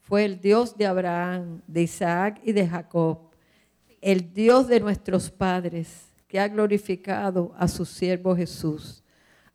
Fue 0.00 0.24
el 0.24 0.40
Dios 0.40 0.74
de 0.74 0.86
Abraham, 0.86 1.60
de 1.66 1.82
Isaac 1.82 2.40
y 2.42 2.52
de 2.52 2.66
Jacob, 2.66 3.25
el 4.12 4.32
Dios 4.32 4.68
de 4.68 4.78
nuestros 4.78 5.30
padres, 5.30 6.12
que 6.28 6.38
ha 6.38 6.46
glorificado 6.46 7.52
a 7.58 7.66
su 7.66 7.84
siervo 7.84 8.36
Jesús, 8.36 9.02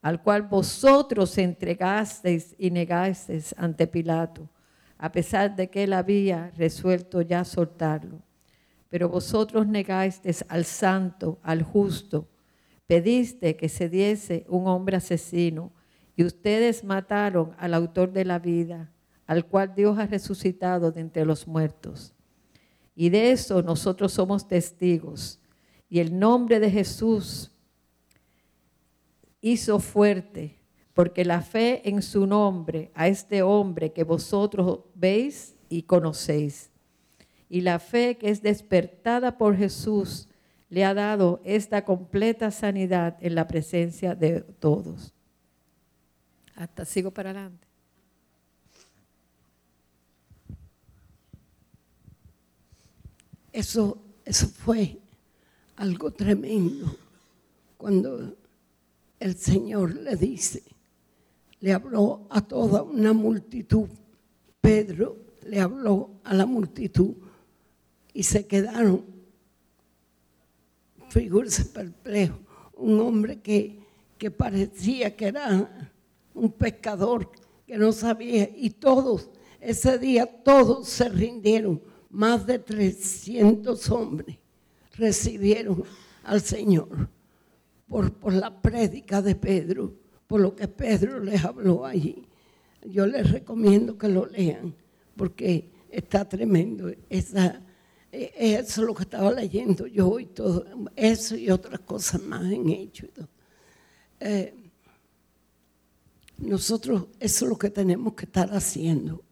al 0.01 0.21
cual 0.21 0.41
vosotros 0.41 1.37
entregasteis 1.37 2.53
y 2.57 2.69
negasteis 2.69 3.55
ante 3.57 3.87
Pilato 3.87 4.49
a 5.01 5.11
pesar 5.11 5.55
de 5.55 5.67
que 5.67 5.83
él 5.83 5.93
había 5.93 6.51
resuelto 6.57 7.21
ya 7.21 7.43
soltarlo. 7.43 8.21
Pero 8.87 9.09
vosotros 9.09 9.65
negasteis 9.65 10.45
al 10.47 10.63
santo, 10.63 11.39
al 11.41 11.63
justo, 11.63 12.27
pediste 12.85 13.55
que 13.55 13.67
se 13.67 13.89
diese 13.89 14.45
un 14.47 14.67
hombre 14.67 14.97
asesino, 14.97 15.71
y 16.15 16.23
ustedes 16.23 16.83
mataron 16.83 17.55
al 17.57 17.73
autor 17.73 18.11
de 18.11 18.25
la 18.25 18.37
vida, 18.37 18.91
al 19.25 19.47
cual 19.47 19.73
Dios 19.73 19.97
ha 19.97 20.05
resucitado 20.05 20.91
de 20.91 21.01
entre 21.01 21.25
los 21.25 21.47
muertos. 21.47 22.13
Y 22.95 23.09
de 23.09 23.31
eso 23.31 23.61
nosotros 23.61 24.13
somos 24.13 24.47
testigos. 24.47 25.39
Y 25.89 25.99
el 25.99 26.17
nombre 26.17 26.59
de 26.59 26.69
Jesús 26.69 27.51
hizo 29.41 29.79
fuerte 29.79 30.61
porque 30.93 31.25
la 31.25 31.41
fe 31.41 31.87
en 31.89 32.01
su 32.01 32.27
nombre 32.27 32.91
a 32.93 33.07
este 33.07 33.41
hombre 33.41 33.91
que 33.91 34.03
vosotros 34.03 34.81
veis 34.93 35.55
y 35.69 35.83
conocéis, 35.83 36.69
y 37.49 37.61
la 37.61 37.79
fe 37.79 38.17
que 38.17 38.29
es 38.29 38.41
despertada 38.41 39.37
por 39.37 39.55
Jesús, 39.55 40.27
le 40.69 40.85
ha 40.85 40.93
dado 40.93 41.41
esta 41.43 41.83
completa 41.83 42.49
sanidad 42.49 43.17
en 43.19 43.35
la 43.35 43.47
presencia 43.47 44.15
de 44.15 44.41
todos. 44.41 45.13
Hasta 46.55 46.85
sigo 46.85 47.11
para 47.11 47.31
adelante. 47.31 47.67
Eso, 53.61 53.95
eso 54.25 54.47
fue 54.47 54.97
algo 55.75 56.09
tremendo 56.09 56.97
cuando 57.77 58.35
el 59.19 59.35
Señor 59.35 59.93
le 59.97 60.15
dice, 60.15 60.63
le 61.59 61.71
habló 61.71 62.25
a 62.31 62.41
toda 62.41 62.81
una 62.81 63.13
multitud. 63.13 63.87
Pedro 64.59 65.15
le 65.45 65.59
habló 65.59 66.09
a 66.23 66.33
la 66.33 66.47
multitud 66.47 67.13
y 68.15 68.23
se 68.23 68.47
quedaron, 68.47 69.05
figúrese 71.09 71.65
perplejo, 71.65 72.39
un 72.77 72.99
hombre 72.99 73.41
que, 73.41 73.79
que 74.17 74.31
parecía 74.31 75.15
que 75.15 75.27
era 75.27 75.91
un 76.33 76.51
pescador, 76.51 77.31
que 77.67 77.77
no 77.77 77.91
sabía, 77.91 78.49
y 78.55 78.71
todos, 78.71 79.29
ese 79.59 79.99
día 79.99 80.25
todos 80.25 80.89
se 80.89 81.07
rindieron, 81.09 81.90
más 82.11 82.45
de 82.45 82.59
300 82.59 83.89
hombres 83.89 84.37
recibieron 84.95 85.83
al 86.23 86.41
Señor 86.41 87.09
por, 87.87 88.33
la 88.33 88.61
prédica 88.61 89.21
de 89.21 89.35
Pedro 89.35 89.93
por 90.27 90.39
lo 90.39 90.55
que 90.55 90.67
Pedro 90.67 91.19
les 91.19 91.43
habló 91.43 91.85
allí. 91.85 92.25
Yo 92.85 93.05
les 93.05 93.29
recomiendo 93.29 93.97
que 93.97 94.07
lo 94.07 94.25
lean 94.25 94.73
porque 95.15 95.69
está 95.89 96.27
tremendo. 96.27 96.89
Esa, 97.09 97.61
e, 98.11 98.31
eso 98.37 98.81
es 98.81 98.87
lo 98.87 98.95
que 98.95 99.03
estaba 99.03 99.31
leyendo 99.31 99.87
yo 99.87 100.19
y 100.19 100.27
todo, 100.27 100.65
eso 100.95 101.35
y 101.35 101.49
otras 101.49 101.81
cosas 101.81 102.21
más 102.21 102.49
en 102.49 102.69
hecho. 102.69 103.07
Eh, 104.19 104.53
nosotros 106.37 107.07
eso 107.19 107.45
es 107.45 107.49
lo 107.49 107.57
que 107.57 107.69
tenemos 107.69 108.13
que 108.13 108.25
estar 108.25 108.49
haciendo. 108.53 109.23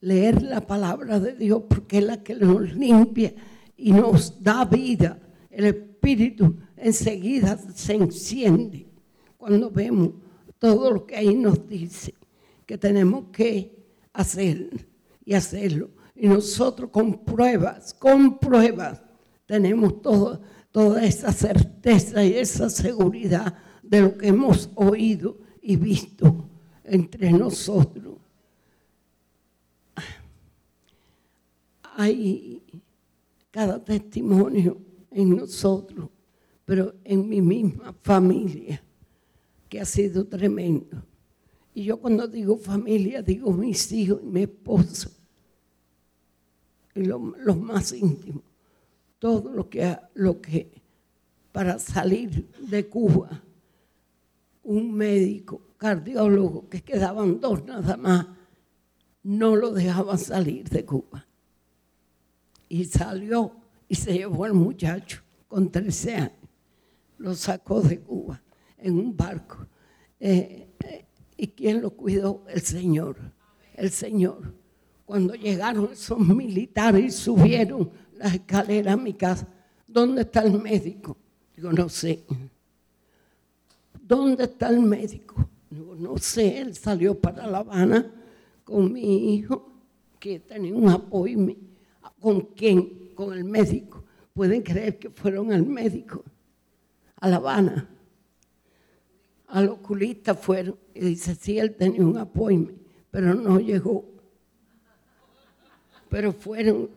Leer 0.00 0.42
la 0.42 0.66
palabra 0.66 1.20
de 1.20 1.34
Dios 1.34 1.62
porque 1.68 1.98
es 1.98 2.04
la 2.04 2.22
que 2.22 2.34
nos 2.34 2.74
limpia 2.74 3.34
y 3.76 3.92
nos 3.92 4.42
da 4.42 4.64
vida. 4.64 5.18
El 5.50 5.66
espíritu 5.66 6.56
enseguida 6.76 7.58
se 7.74 7.94
enciende 7.94 8.86
cuando 9.36 9.70
vemos 9.70 10.12
todo 10.58 10.90
lo 10.90 11.06
que 11.06 11.16
ahí 11.16 11.34
nos 11.34 11.66
dice 11.66 12.14
que 12.66 12.78
tenemos 12.78 13.24
que 13.32 13.74
hacer 14.12 14.86
y 15.24 15.34
hacerlo. 15.34 15.90
Y 16.14 16.28
nosotros 16.28 16.90
con 16.90 17.24
pruebas, 17.24 17.94
con 17.94 18.38
pruebas, 18.38 19.02
tenemos 19.46 20.00
toda 20.02 21.04
esa 21.04 21.32
certeza 21.32 22.24
y 22.24 22.34
esa 22.34 22.70
seguridad 22.70 23.56
de 23.82 24.02
lo 24.02 24.16
que 24.16 24.28
hemos 24.28 24.70
oído 24.76 25.38
y 25.60 25.76
visto 25.76 26.48
entre 26.84 27.32
nosotros. 27.32 28.19
Hay 32.00 32.62
cada 33.50 33.78
testimonio 33.84 34.78
en 35.10 35.36
nosotros, 35.36 36.08
pero 36.64 36.94
en 37.04 37.28
mi 37.28 37.42
misma 37.42 37.94
familia, 38.00 38.82
que 39.68 39.80
ha 39.82 39.84
sido 39.84 40.26
tremendo. 40.26 41.02
Y 41.74 41.84
yo 41.84 42.00
cuando 42.00 42.26
digo 42.26 42.56
familia, 42.56 43.20
digo 43.20 43.52
mis 43.52 43.92
hijos 43.92 44.20
y 44.22 44.26
mi 44.26 44.44
esposo, 44.44 45.10
y 46.94 47.04
los 47.04 47.56
más 47.58 47.92
íntimos, 47.92 48.44
todo 49.18 49.52
lo 49.52 49.68
que, 49.68 49.94
lo 50.14 50.40
que 50.40 50.80
para 51.52 51.78
salir 51.78 52.50
de 52.60 52.88
Cuba, 52.88 53.42
un 54.62 54.94
médico, 54.94 55.60
cardiólogo, 55.76 56.66
que 56.66 56.80
quedaban 56.82 57.40
dos 57.40 57.62
nada 57.66 57.98
más, 57.98 58.26
no 59.22 59.54
lo 59.54 59.72
dejaban 59.72 60.16
salir 60.16 60.66
de 60.70 60.86
Cuba. 60.86 61.26
Y 62.70 62.86
salió 62.86 63.52
y 63.86 63.96
se 63.96 64.14
llevó 64.14 64.44
al 64.44 64.54
muchacho 64.54 65.20
con 65.48 65.70
13 65.70 66.14
años. 66.14 66.32
Lo 67.18 67.34
sacó 67.34 67.82
de 67.82 68.00
Cuba 68.00 68.40
en 68.78 68.98
un 68.98 69.14
barco. 69.14 69.66
Eh, 70.18 70.68
eh, 70.84 71.04
¿Y 71.36 71.48
quién 71.48 71.82
lo 71.82 71.90
cuidó? 71.90 72.44
El 72.48 72.62
Señor. 72.62 73.16
El 73.74 73.90
Señor. 73.90 74.54
Cuando 75.04 75.34
llegaron 75.34 75.90
esos 75.92 76.18
militares 76.20 77.04
y 77.04 77.10
subieron 77.10 77.90
las 78.14 78.34
escaleras 78.34 78.94
a 78.94 78.96
mi 78.96 79.14
casa, 79.14 79.48
¿dónde 79.86 80.22
está 80.22 80.42
el 80.42 80.52
médico? 80.60 81.16
Digo, 81.56 81.72
no 81.72 81.88
sé. 81.88 82.24
¿Dónde 84.00 84.44
está 84.44 84.68
el 84.68 84.80
médico? 84.80 85.48
Digo, 85.68 85.96
no 85.96 86.16
sé, 86.18 86.60
él 86.60 86.76
salió 86.76 87.18
para 87.18 87.46
La 87.46 87.58
Habana 87.58 88.12
con 88.62 88.92
mi 88.92 89.34
hijo, 89.34 89.72
que 90.20 90.38
tenía 90.38 90.74
un 90.74 90.88
apoyo. 90.88 91.38
¿Con 92.20 92.40
quién? 92.40 93.12
Con 93.14 93.32
el 93.32 93.44
médico. 93.44 94.04
Pueden 94.32 94.62
creer 94.62 94.98
que 94.98 95.10
fueron 95.10 95.52
al 95.52 95.66
médico, 95.66 96.24
a 97.16 97.28
La 97.28 97.36
Habana. 97.36 97.88
Al 99.48 99.68
oculista 99.68 100.34
fueron. 100.34 100.76
Y 100.94 101.00
dice, 101.00 101.34
sí, 101.34 101.58
él 101.58 101.74
tenía 101.74 102.06
un 102.06 102.16
apoyo, 102.16 102.68
pero 103.10 103.34
no 103.34 103.58
llegó. 103.58 104.04
Pero 106.08 106.32
fueron, 106.32 106.90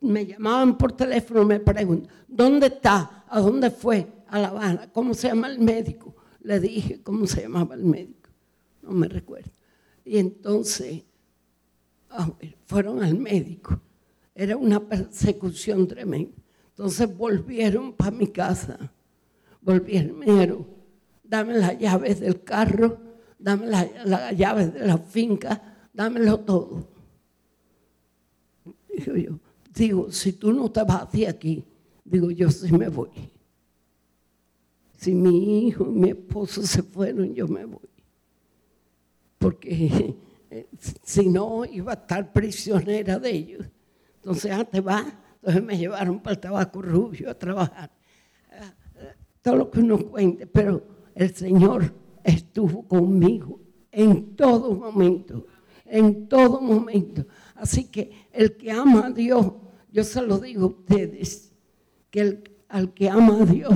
me 0.00 0.26
llamaban 0.26 0.76
por 0.78 0.92
teléfono, 0.92 1.44
me 1.44 1.60
preguntan, 1.60 2.12
¿dónde 2.26 2.68
está? 2.68 3.24
¿A 3.28 3.40
dónde 3.40 3.70
fue? 3.70 4.06
A 4.28 4.38
La 4.38 4.48
Habana. 4.48 4.90
¿Cómo 4.92 5.14
se 5.14 5.28
llama 5.28 5.48
el 5.48 5.58
médico? 5.58 6.14
Le 6.42 6.58
dije 6.58 7.02
cómo 7.02 7.26
se 7.26 7.42
llamaba 7.42 7.74
el 7.74 7.84
médico. 7.84 8.30
No 8.82 8.92
me 8.92 9.08
recuerdo. 9.08 9.50
Y 10.04 10.18
entonces 10.18 11.02
fueron 12.66 13.02
al 13.02 13.16
médico. 13.16 13.80
Era 14.40 14.56
una 14.56 14.80
persecución 14.80 15.86
tremenda. 15.86 16.32
Entonces 16.70 17.14
volvieron 17.14 17.92
para 17.92 18.10
mi 18.10 18.26
casa. 18.28 18.90
Volvieron, 19.60 20.66
dame 21.22 21.58
las 21.58 21.78
llaves 21.78 22.20
del 22.20 22.42
carro, 22.42 22.98
dame 23.38 23.66
las 23.66 24.34
llaves 24.34 24.72
de 24.72 24.86
la 24.86 24.96
finca, 24.96 25.90
dámelo 25.92 26.40
todo. 26.40 26.88
Digo 28.88 29.14
yo, 29.14 29.38
digo, 29.74 30.10
si 30.10 30.32
tú 30.32 30.54
no 30.54 30.72
te 30.72 30.84
vas 30.84 31.12
de 31.12 31.28
aquí, 31.28 31.62
digo 32.02 32.30
yo 32.30 32.50
sí 32.50 32.72
me 32.72 32.88
voy. 32.88 33.10
Si 34.96 35.14
mi 35.14 35.66
hijo 35.66 35.84
y 35.84 35.92
mi 35.92 36.08
esposo 36.08 36.62
se 36.62 36.82
fueron, 36.82 37.34
yo 37.34 37.46
me 37.46 37.66
voy. 37.66 37.90
Porque 39.36 40.16
eh, 40.48 40.66
si 41.02 41.28
no, 41.28 41.66
iba 41.66 41.92
a 41.92 41.96
estar 41.96 42.32
prisionera 42.32 43.18
de 43.18 43.30
ellos. 43.30 43.66
Entonces, 44.20 44.52
ah, 44.52 44.64
te 44.64 44.80
vas. 44.80 45.06
Entonces 45.36 45.62
me 45.62 45.78
llevaron 45.78 46.20
para 46.20 46.34
el 46.34 46.40
tabaco 46.40 46.82
rubio 46.82 47.30
a 47.30 47.34
trabajar. 47.34 47.90
Todo 49.42 49.56
lo 49.56 49.70
que 49.70 49.80
uno 49.80 49.98
cuente, 49.98 50.46
pero 50.46 50.84
el 51.14 51.34
Señor 51.34 51.94
estuvo 52.22 52.86
conmigo 52.86 53.58
en 53.90 54.36
todo 54.36 54.74
momento, 54.74 55.46
en 55.86 56.28
todo 56.28 56.60
momento. 56.60 57.24
Así 57.54 57.84
que 57.84 58.28
el 58.32 58.56
que 58.56 58.70
ama 58.70 59.06
a 59.06 59.10
Dios, 59.10 59.52
yo 59.90 60.04
se 60.04 60.20
lo 60.22 60.38
digo 60.38 60.64
a 60.64 60.68
ustedes, 60.68 61.52
que 62.10 62.20
el, 62.20 62.50
al 62.68 62.92
que 62.92 63.08
ama 63.08 63.40
a 63.40 63.46
Dios, 63.46 63.72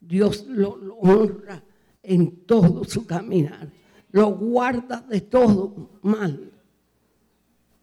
Dios 0.00 0.46
lo, 0.46 0.76
lo 0.76 0.94
honra 0.96 1.64
en 2.02 2.44
todo 2.46 2.84
su 2.84 3.04
caminar, 3.04 3.70
lo 4.12 4.30
guarda 4.30 5.00
de 5.00 5.20
todo 5.20 5.90
mal. 6.02 6.52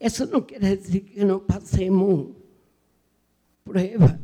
Eso 0.06 0.28
no 0.28 0.46
quiere 0.46 0.78
decir 0.78 1.04
que 1.04 1.26
no 1.26 1.42
pasemos 1.48 2.28
pruebas. 3.64 4.20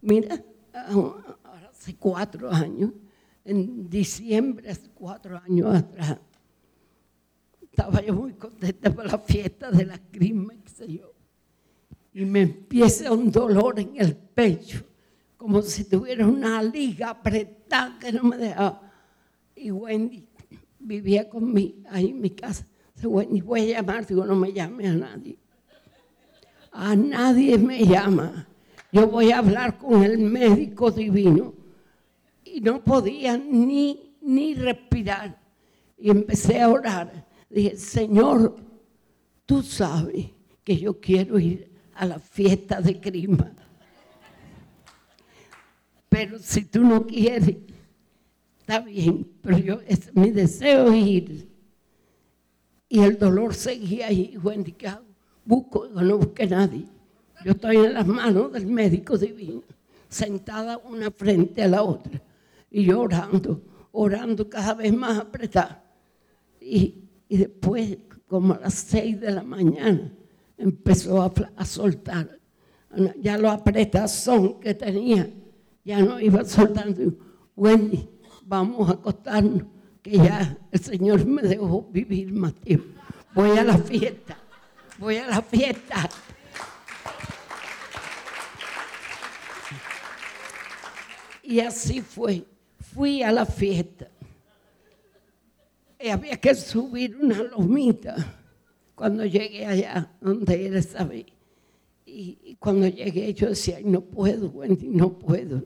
Mira, 0.00 0.40
ahora 0.72 1.68
hace 1.68 1.96
cuatro 1.96 2.48
años, 2.48 2.92
en 3.44 3.90
diciembre, 3.90 4.70
hace 4.70 4.88
cuatro 4.94 5.36
años 5.36 5.74
atrás, 5.74 6.16
estaba 7.60 8.02
yo 8.02 8.14
muy 8.14 8.34
contenta 8.34 8.94
por 8.94 9.06
la 9.06 9.18
fiesta 9.18 9.72
de 9.72 9.84
la 9.84 9.98
crisma, 9.98 10.54
yo. 10.86 11.12
Y 12.14 12.24
me 12.24 12.42
empieza 12.42 13.10
un 13.10 13.32
dolor 13.32 13.80
en 13.80 13.94
el 13.96 14.14
pecho, 14.14 14.84
como 15.36 15.60
si 15.62 15.82
tuviera 15.88 16.24
una 16.24 16.62
liga 16.62 17.10
apretada 17.10 17.98
que 17.98 18.12
no 18.12 18.22
me 18.22 18.36
dejaba. 18.36 18.92
Y 19.56 19.72
Wendy 19.72 20.24
vivía 20.78 21.28
conmigo 21.28 21.82
ahí 21.90 22.10
en 22.10 22.20
mi 22.20 22.30
casa. 22.30 22.64
Wendy, 23.08 23.40
voy 23.40 23.72
a 23.72 23.80
llamar. 23.80 24.06
Digo, 24.06 24.24
no 24.24 24.34
me 24.34 24.52
llame 24.52 24.88
a 24.88 24.94
nadie. 24.94 25.36
A 26.72 26.96
nadie 26.96 27.58
me 27.58 27.84
llama. 27.84 28.46
Yo 28.90 29.06
voy 29.06 29.32
a 29.32 29.38
hablar 29.38 29.78
con 29.78 30.02
el 30.02 30.18
médico 30.18 30.90
divino. 30.90 31.54
Y 32.44 32.60
no 32.60 32.82
podía 32.82 33.36
ni, 33.36 34.16
ni 34.20 34.54
respirar. 34.54 35.38
Y 35.98 36.10
empecé 36.10 36.60
a 36.60 36.68
orar 36.68 37.32
dije, 37.52 37.76
Señor, 37.76 38.56
tú 39.46 39.62
sabes 39.62 40.26
que 40.64 40.76
yo 40.76 40.98
quiero 40.98 41.38
ir 41.38 41.70
a 41.94 42.06
la 42.06 42.18
fiesta 42.18 42.80
de 42.80 43.00
Crisma. 43.00 43.52
Pero 46.08 46.38
si 46.38 46.64
tú 46.64 46.82
no 46.82 47.06
quieres, 47.06 47.56
está 48.60 48.80
bien, 48.80 49.26
pero 49.42 49.58
yo, 49.58 49.80
es, 49.86 50.14
mi 50.14 50.30
deseo 50.30 50.92
es 50.92 51.06
ir. 51.06 51.51
Y 52.92 53.00
el 53.00 53.18
dolor 53.18 53.54
seguía 53.54 54.06
ahí. 54.08 54.38
Wendy, 54.42 54.72
¿qué 54.72 54.88
hago? 54.88 55.06
Busco, 55.44 55.88
no 55.88 56.18
busque 56.18 56.46
nadie. 56.46 56.86
Yo 57.44 57.52
estoy 57.52 57.76
en 57.76 57.94
las 57.94 58.06
manos 58.06 58.52
del 58.52 58.66
médico 58.66 59.18
divino, 59.18 59.62
sentada 60.08 60.78
una 60.78 61.10
frente 61.10 61.62
a 61.62 61.68
la 61.68 61.82
otra. 61.82 62.22
Y 62.70 62.84
yo 62.84 63.00
orando, 63.00 63.60
orando 63.92 64.48
cada 64.48 64.74
vez 64.74 64.94
más 64.94 65.18
apretada. 65.18 65.82
Y 66.60 67.02
y 67.32 67.38
después, 67.38 67.96
como 68.28 68.52
a 68.52 68.58
las 68.58 68.74
seis 68.74 69.18
de 69.18 69.30
la 69.30 69.42
mañana, 69.42 70.12
empezó 70.58 71.22
a, 71.22 71.64
soltar. 71.64 72.38
Ya 73.22 73.38
lo 73.38 73.50
apretazón 73.50 74.60
que 74.60 74.74
tenía, 74.74 75.30
ya 75.82 76.02
no 76.02 76.20
iba 76.20 76.44
soltando. 76.44 77.14
Wendy, 77.56 78.06
vamos 78.44 78.90
a 78.90 78.92
acostarnos, 78.92 79.62
que 80.02 80.12
ya 80.12 80.56
el 80.70 80.80
Señor 80.80 81.24
me 81.24 81.42
dejó 81.42 81.82
vivir 81.90 82.32
más 82.32 82.54
tiempo. 82.54 83.00
Voy 83.34 83.56
a 83.56 83.64
la 83.64 83.78
fiesta, 83.78 84.36
voy 84.98 85.16
a 85.16 85.26
la 85.26 85.42
fiesta. 85.42 86.08
Y 91.42 91.60
así 91.60 92.00
fue. 92.00 92.44
Fui 92.94 93.22
a 93.22 93.32
la 93.32 93.46
fiesta 93.46 94.08
había 96.10 96.36
que 96.36 96.54
subir 96.54 97.16
una 97.16 97.42
lomita 97.42 98.16
cuando 98.94 99.24
llegué 99.24 99.66
allá 99.66 100.10
donde 100.20 100.66
él 100.66 100.76
estaba. 100.76 101.12
Y, 102.04 102.56
cuando 102.58 102.86
llegué 102.88 103.32
yo 103.34 103.48
decía, 103.48 103.78
no 103.82 104.00
puedo, 104.00 104.48
Wendy, 104.48 104.88
no 104.88 105.18
puedo. 105.18 105.64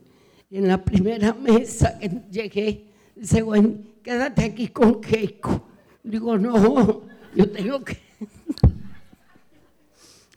Y 0.50 0.58
en 0.58 0.68
la 0.68 0.82
primera 0.82 1.34
mesa 1.34 1.98
que 1.98 2.08
llegué, 2.30 2.84
dice, 3.14 3.42
Wendy, 3.42 3.84
quédate 4.06 4.44
aquí 4.44 4.68
con 4.68 5.00
Keiko. 5.00 5.66
Digo, 6.04 6.38
no, 6.38 7.02
yo 7.34 7.50
tengo 7.50 7.82
que... 7.82 7.98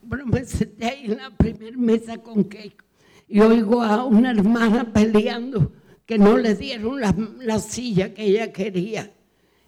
bueno, 0.01 0.25
me 0.25 0.43
senté 0.43 0.85
ahí 0.87 1.05
en 1.05 1.17
la 1.17 1.29
primera 1.29 1.77
mesa 1.77 2.17
con 2.17 2.45
Keiko 2.45 2.83
y 3.27 3.39
oigo 3.41 3.83
a 3.83 4.05
una 4.05 4.31
hermana 4.31 4.91
peleando 4.91 5.71
que 6.07 6.17
no 6.17 6.35
le 6.35 6.55
dieron 6.55 6.99
la, 6.99 7.15
la 7.41 7.59
silla 7.59 8.11
que 8.11 8.23
ella 8.23 8.51
quería. 8.51 9.13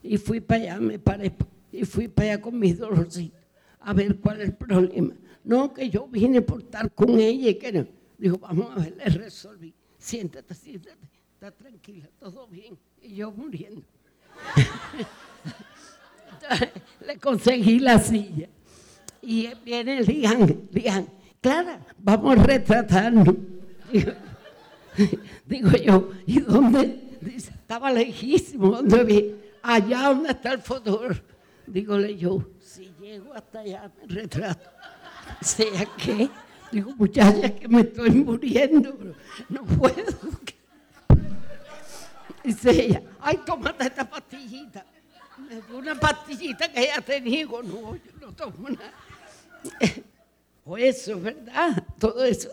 Y 0.01 0.17
fui 0.17 0.39
para 0.39 0.61
allá, 0.61 0.79
me 0.79 0.97
paré 0.97 1.31
y 1.71 1.85
fui 1.85 2.07
para 2.07 2.31
allá 2.33 2.41
con 2.41 2.57
mis 2.57 2.79
dolorcitos 2.79 3.39
a 3.81 3.93
ver 3.93 4.19
cuál 4.19 4.41
es 4.41 4.47
el 4.47 4.55
problema. 4.55 5.13
No, 5.43 5.71
que 5.75 5.91
yo 5.91 6.07
vine 6.07 6.41
por 6.41 6.61
estar 6.61 6.91
con 6.91 7.19
ella 7.19 7.51
y 7.51 7.55
que 7.55 7.71
no. 7.71 7.87
Dijo, 8.17 8.39
vamos 8.39 8.71
a 8.75 8.79
ver, 8.79 8.95
le 8.97 9.05
resolví. 9.05 9.75
Siéntate, 9.99 10.55
siéntate, 10.55 11.07
está 11.35 11.51
tranquila, 11.51 12.09
todo 12.19 12.47
bien. 12.47 12.75
Y 13.01 13.15
yo 13.15 13.31
muriendo. 13.31 13.81
le 17.05 17.17
conseguí 17.17 17.79
la 17.79 17.99
silla. 17.99 18.47
Y 19.21 19.49
viene 19.63 20.01
Lian, 20.01 20.67
Lian, 20.71 21.07
Clara, 21.39 21.79
vamos 21.99 22.37
a 22.37 22.43
retratarnos. 22.43 23.35
Digo, 23.91 24.11
digo 25.45 25.71
yo, 25.71 26.11
¿y 26.25 26.39
dónde? 26.39 27.17
Estaba 27.35 27.91
lejísimo, 27.91 28.71
¿dónde 28.71 29.03
vi? 29.03 29.35
Allá 29.61 30.09
donde 30.09 30.31
está 30.31 30.53
el 30.53 30.61
fotógrafo. 30.61 31.21
Dígole 31.67 32.17
yo, 32.17 32.43
si 32.59 32.91
llego 32.99 33.33
hasta 33.33 33.59
allá, 33.59 33.91
me 33.99 34.13
retrato. 34.13 34.69
¿Sea 35.41 35.87
qué? 35.97 36.29
Digo, 36.71 36.95
muchacha, 36.95 37.53
que 37.53 37.67
me 37.67 37.81
estoy 37.81 38.11
muriendo, 38.11 38.95
pero 38.97 39.13
no 39.49 39.63
puedo. 39.63 40.31
Dice 42.43 42.71
ella, 42.71 43.01
ay, 43.19 43.39
tómate 43.45 43.85
esta 43.85 44.09
pastillita. 44.09 44.85
Una 45.73 45.95
pastillita 45.99 46.71
que 46.71 46.81
ella 46.81 47.01
tenía. 47.01 47.39
Digo, 47.39 47.61
no, 47.61 47.95
yo 47.95 48.11
no 48.19 48.31
tomo 48.33 48.69
nada. 48.69 48.93
O 50.65 50.77
eso, 50.77 51.19
¿verdad? 51.19 51.83
Todo 51.99 52.23
eso. 52.23 52.49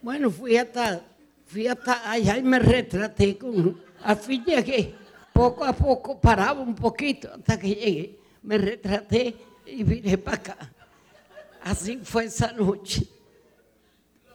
Bueno, 0.00 0.30
fui 0.30 0.56
hasta, 0.56 1.02
fui 1.46 1.66
hasta 1.66 2.10
allá 2.10 2.38
y 2.38 2.42
me 2.42 2.58
retraté 2.58 3.36
con. 3.36 3.80
Al 4.04 4.16
fin 4.16 4.44
llegué. 4.44 4.94
Poco 5.32 5.64
a 5.64 5.72
poco 5.72 6.20
paraba 6.20 6.60
un 6.60 6.74
poquito 6.74 7.30
hasta 7.32 7.58
que 7.58 7.68
llegué. 7.68 8.18
Me 8.42 8.58
retraté 8.58 9.34
y 9.66 9.82
vine 9.82 10.18
para 10.18 10.36
acá. 10.36 10.72
Así 11.62 11.98
fue 12.02 12.24
esa 12.24 12.52
noche. 12.52 13.06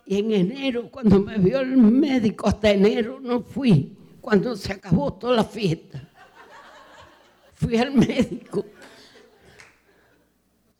Y 0.06 0.20
en 0.20 0.32
enero, 0.32 0.90
cuando 0.92 1.20
me 1.20 1.38
vio 1.38 1.62
el 1.62 1.78
médico, 1.78 2.48
hasta 2.48 2.72
enero 2.72 3.20
no 3.22 3.42
fui, 3.42 3.96
cuando 4.24 4.56
se 4.56 4.72
acabó 4.72 5.12
toda 5.12 5.36
la 5.36 5.44
fiesta. 5.44 6.02
Fui 7.56 7.76
al 7.76 7.92
médico. 7.92 8.66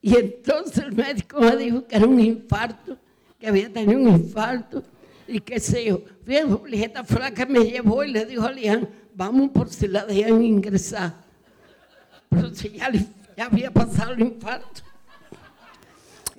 Y 0.02 0.16
entonces 0.16 0.78
el 0.78 0.94
médico 0.94 1.42
me 1.42 1.58
dijo 1.58 1.86
que 1.86 1.98
era 1.98 2.08
un 2.08 2.22
infarto, 2.22 2.98
que 3.38 3.48
había 3.48 3.72
tenido 3.72 4.00
un 4.00 4.08
infarto 4.08 4.82
y 5.28 5.42
qué 5.42 5.60
sé 5.60 5.84
yo. 5.84 6.02
Fíjate, 6.26 6.84
esta 6.86 7.04
flaca 7.04 7.46
me 7.46 7.66
llevó 7.66 8.06
y 8.06 8.14
le 8.14 8.26
dijo 8.26 8.44
a 8.44 8.52
Lian, 8.54 8.88
vamos 9.14 9.50
por 9.52 9.70
si 9.70 9.90
la 9.90 10.06
dejan 10.06 10.42
ingresar. 10.42 11.14
Pero 12.30 12.56
si 12.56 12.70
ya, 12.70 12.90
ya 13.36 13.46
había 13.46 13.72
pasado 13.72 14.14
el 14.14 14.22
infarto. 14.22 14.84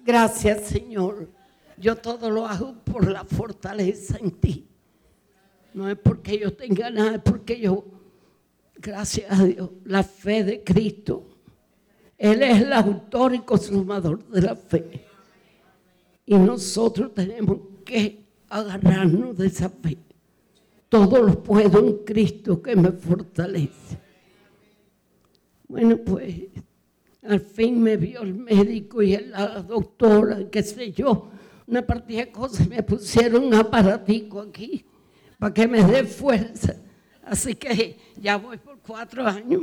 Gracias, 0.03 0.69
Señor. 0.69 1.29
Yo 1.77 1.97
todo 1.97 2.31
lo 2.31 2.47
hago 2.47 2.73
por 2.83 3.11
la 3.11 3.25
fortaleza 3.25 4.17
en 4.19 4.31
ti. 4.31 4.74
No 5.75 5.91
es 5.91 5.99
porque 5.99 6.39
yo 6.39 6.55
tenga 6.55 6.89
nada, 6.89 7.17
es 7.17 7.23
porque 7.23 7.59
yo, 7.59 7.85
gracias 8.77 9.27
a 9.29 9.45
Dios, 9.45 9.71
la 9.85 10.05
fe 10.05 10.45
de 10.45 10.63
Cristo. 10.63 11.27
Él 12.17 12.45
es 12.45 12.63
el 12.63 12.73
autor 12.73 13.35
y 13.35 13.41
consumador 13.41 14.25
de 14.29 14.41
la 14.41 14.55
fe. 14.55 15.05
Y 16.27 16.37
nosotros 16.37 17.13
tenemos 17.13 17.59
que 17.85 18.25
agarrarnos 18.49 19.37
de 19.37 19.49
esa 19.49 19.69
fe. 19.69 19.99
Todo 20.89 21.21
lo 21.21 21.43
puedo 21.43 21.81
en 21.81 22.05
Cristo 22.05 22.63
que 22.63 22.77
me 22.77 22.93
fortalece. 22.93 23.99
Bueno, 25.67 25.97
pues 25.99 26.37
al 27.23 27.41
fin 27.41 27.83
me 27.83 27.97
vio 27.97 28.23
el 28.23 28.33
médico 28.33 29.03
y 29.03 29.17
la 29.17 29.61
doctora, 29.61 30.49
qué 30.51 30.63
sé 30.63 30.93
yo, 30.93 31.31
una 31.67 31.85
partida 31.85 32.27
de 32.27 32.31
cosas, 32.31 32.69
me 32.69 32.81
pusieron 32.85 33.43
un 33.43 33.55
aparatico 33.55 34.41
aquí 34.41 34.85
para 35.39 35.55
que 35.55 35.67
me 35.67 35.83
dé 35.83 36.05
fuerza. 36.05 36.77
Así 37.25 37.55
que 37.55 37.99
ya 38.17 38.37
voy 38.37 38.59
por 38.59 38.79
cuatro 38.81 39.27
años, 39.27 39.63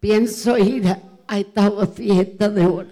pienso 0.00 0.58
ir 0.58 0.88
a, 0.88 1.00
a 1.26 1.38
esta 1.38 1.86
fiesta 1.86 2.48
de 2.48 2.66
hora. 2.66 2.90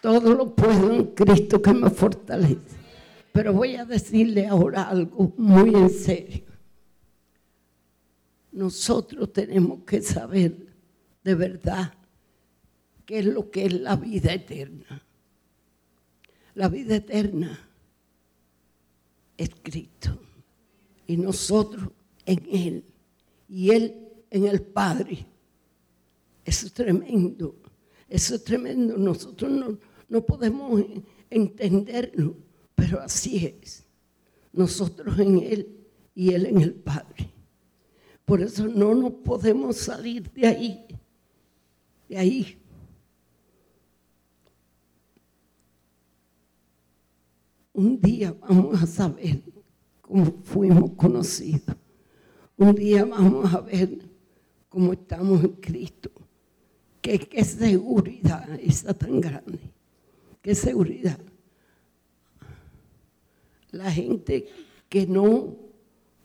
Todo 0.00 0.34
lo 0.34 0.54
puedo 0.54 0.92
en 0.92 1.06
Cristo 1.14 1.62
que 1.62 1.72
me 1.72 1.88
fortalece. 1.90 2.84
Pero 3.32 3.52
voy 3.52 3.76
a 3.76 3.84
decirle 3.84 4.46
ahora 4.46 4.82
algo 4.82 5.32
muy 5.36 5.74
en 5.74 5.90
serio 5.90 6.54
nosotros 8.54 9.32
tenemos 9.32 9.80
que 9.84 10.00
saber 10.00 10.56
de 11.22 11.34
verdad 11.34 11.92
qué 13.06 13.20
es 13.20 13.26
lo 13.26 13.50
que 13.50 13.66
es 13.66 13.72
la 13.72 13.96
vida 13.96 14.32
eterna. 14.32 15.02
La 16.54 16.68
vida 16.68 16.96
eterna 16.96 17.68
es 19.36 19.50
Cristo 19.62 20.18
y 21.06 21.16
nosotros 21.16 21.88
en 22.24 22.46
Él 22.50 22.84
y 23.48 23.70
Él 23.70 23.94
en 24.30 24.46
el 24.46 24.62
Padre. 24.62 25.26
Eso 26.44 26.66
es 26.66 26.72
tremendo, 26.72 27.56
eso 28.08 28.34
es 28.36 28.44
tremendo. 28.44 28.96
Nosotros 28.96 29.50
no, 29.50 29.78
no 30.08 30.24
podemos 30.24 30.82
entenderlo, 31.30 32.36
pero 32.74 33.00
así 33.00 33.46
es. 33.46 33.84
Nosotros 34.52 35.18
en 35.18 35.38
Él 35.40 35.86
y 36.14 36.32
Él 36.32 36.46
en 36.46 36.60
el 36.60 36.74
Padre. 36.74 37.30
Por 38.24 38.40
eso 38.40 38.66
no 38.68 38.94
nos 38.94 39.12
podemos 39.12 39.76
salir 39.76 40.30
de 40.32 40.46
ahí, 40.46 40.86
de 42.08 42.18
ahí. 42.18 42.58
Un 47.74 48.00
día 48.00 48.32
vamos 48.40 48.80
a 48.80 48.86
saber 48.86 49.42
cómo 50.00 50.26
fuimos 50.44 50.92
conocidos. 50.92 51.76
Un 52.56 52.72
día 52.76 53.04
vamos 53.04 53.52
a 53.52 53.60
ver 53.62 53.98
cómo 54.68 54.92
estamos 54.92 55.42
en 55.42 55.52
Cristo. 55.54 56.08
Qué, 57.02 57.44
seguridad 57.44 58.48
está 58.60 58.94
tan 58.94 59.20
grande. 59.20 59.58
Qué 60.40 60.54
seguridad. 60.54 61.18
La 63.72 63.90
gente 63.90 64.46
que 64.88 65.04
no 65.04 65.56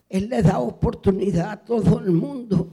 él 0.07 0.29
le 0.29 0.43
da 0.43 0.59
oportunidad 0.59 1.49
a 1.49 1.57
todo 1.57 1.99
el 1.99 2.11
mundo, 2.11 2.69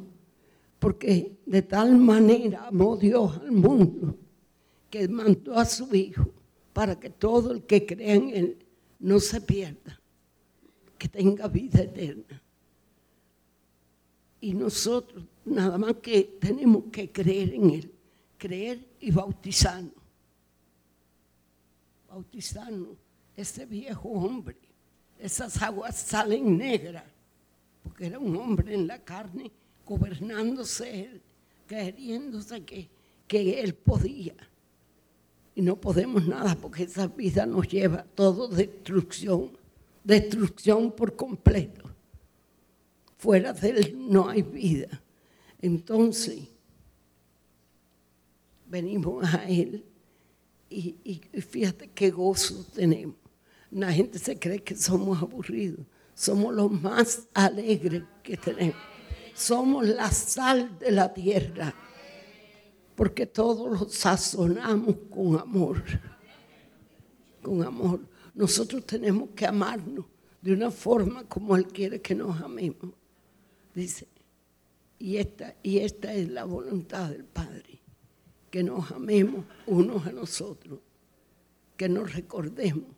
porque 0.79 1.39
de 1.47 1.62
tal 1.62 1.97
manera 1.97 2.66
amó 2.66 2.97
Dios 2.97 3.39
al 3.39 3.53
mundo 3.53 4.16
que 4.91 5.09
mandó 5.09 5.55
a 5.55 5.64
su 5.64 5.95
Hijo 5.95 6.29
para 6.74 7.01
que 7.01 7.09
todo 7.09 7.53
el 7.53 7.62
que 7.62 7.87
crea 7.87 8.14
en 8.14 8.29
Él 8.29 8.66
no 8.99 9.20
se 9.20 9.40
pierda, 9.40 10.01
que 10.99 11.09
tenga 11.09 11.49
vida 11.49 11.82
eterna. 11.82 12.42
Y 14.40 14.55
nosotros 14.55 15.24
nada 15.44 15.78
más 15.78 15.94
que 15.97 16.36
tenemos 16.40 16.84
que 16.92 17.11
creer 17.11 17.55
en 17.55 17.70
Él, 17.70 17.92
creer 18.38 18.86
y 19.01 19.11
bautizarnos. 19.11 19.92
Bautizarnos, 22.09 22.97
ese 23.36 23.66
viejo 23.66 24.09
hombre, 24.09 24.57
esas 25.18 25.61
aguas 25.62 25.97
salen 25.97 26.57
negras 26.57 27.05
porque 27.86 28.07
era 28.07 28.18
un 28.18 28.36
hombre 28.36 28.74
en 28.74 28.88
la 28.88 28.99
carne, 28.99 29.49
gobernándose 29.86 31.05
él, 31.05 31.22
queriéndose 31.68 32.64
que, 32.64 32.88
que 33.28 33.61
él 33.61 33.74
podía. 33.74 34.34
Y 35.57 35.63
no 35.63 35.75
podemos 35.81 36.25
nada 36.25 36.55
porque 36.55 36.85
esa 36.85 37.09
vida 37.09 37.45
nos 37.47 37.67
lleva 37.67 38.01
a 38.01 38.05
todo 38.05 38.47
destrucción, 38.47 39.59
destrucción 40.05 40.93
por 40.93 41.17
completo. 41.17 41.91
Fuera 43.19 43.53
de 43.53 43.71
él 43.71 43.97
no 43.99 44.29
hay 44.29 44.43
vida. 44.43 45.03
Entonces, 45.61 46.45
venimos 48.69 49.25
a 49.35 49.49
él 49.49 49.85
y, 50.71 50.95
y 51.03 51.41
fíjate 51.41 51.89
qué 51.89 52.11
gozo 52.11 52.65
tenemos. 52.73 53.17
La 53.73 53.93
gente 53.93 54.21
se 54.21 54.39
cree 54.39 54.63
que 54.63 54.77
somos 54.77 55.21
aburridos 55.21 55.85
somos 56.17 56.55
los 56.55 56.73
más 56.73 57.29
alegres 57.35 58.03
que 58.23 58.37
tenemos. 58.39 58.77
Somos 59.35 59.87
la 59.87 60.11
sal 60.11 60.79
de 60.79 60.91
la 60.91 61.13
tierra, 61.13 61.75
porque 62.97 63.26
todos 63.26 63.80
lo 63.80 63.88
sazonamos 63.88 64.97
con 65.11 65.38
amor. 65.38 65.82
Con 67.42 67.62
amor. 67.62 68.01
Nosotros 68.34 68.84
tenemos 68.84 69.30
que 69.36 69.47
amarnos 69.47 70.05
de 70.42 70.53
una 70.53 70.70
forma 70.70 71.24
como 71.24 71.55
Él 71.57 71.66
quiere 71.68 72.01
que 72.01 72.14
nos 72.14 72.40
amemos. 72.40 72.92
Dice, 73.74 74.09
y 74.99 75.18
esta, 75.18 75.55
y 75.62 75.78
esta 75.78 76.12
es 76.12 76.28
la 76.30 76.44
voluntad 76.44 77.11
del 77.11 77.24
Padre, 77.24 77.80
que 78.51 78.62
nos 78.62 78.90
amemos 78.90 79.44
unos 79.66 80.07
a 80.07 80.12
nosotros, 80.12 80.80
que 81.76 81.88
nos 81.88 82.12
recordemos 82.12 82.97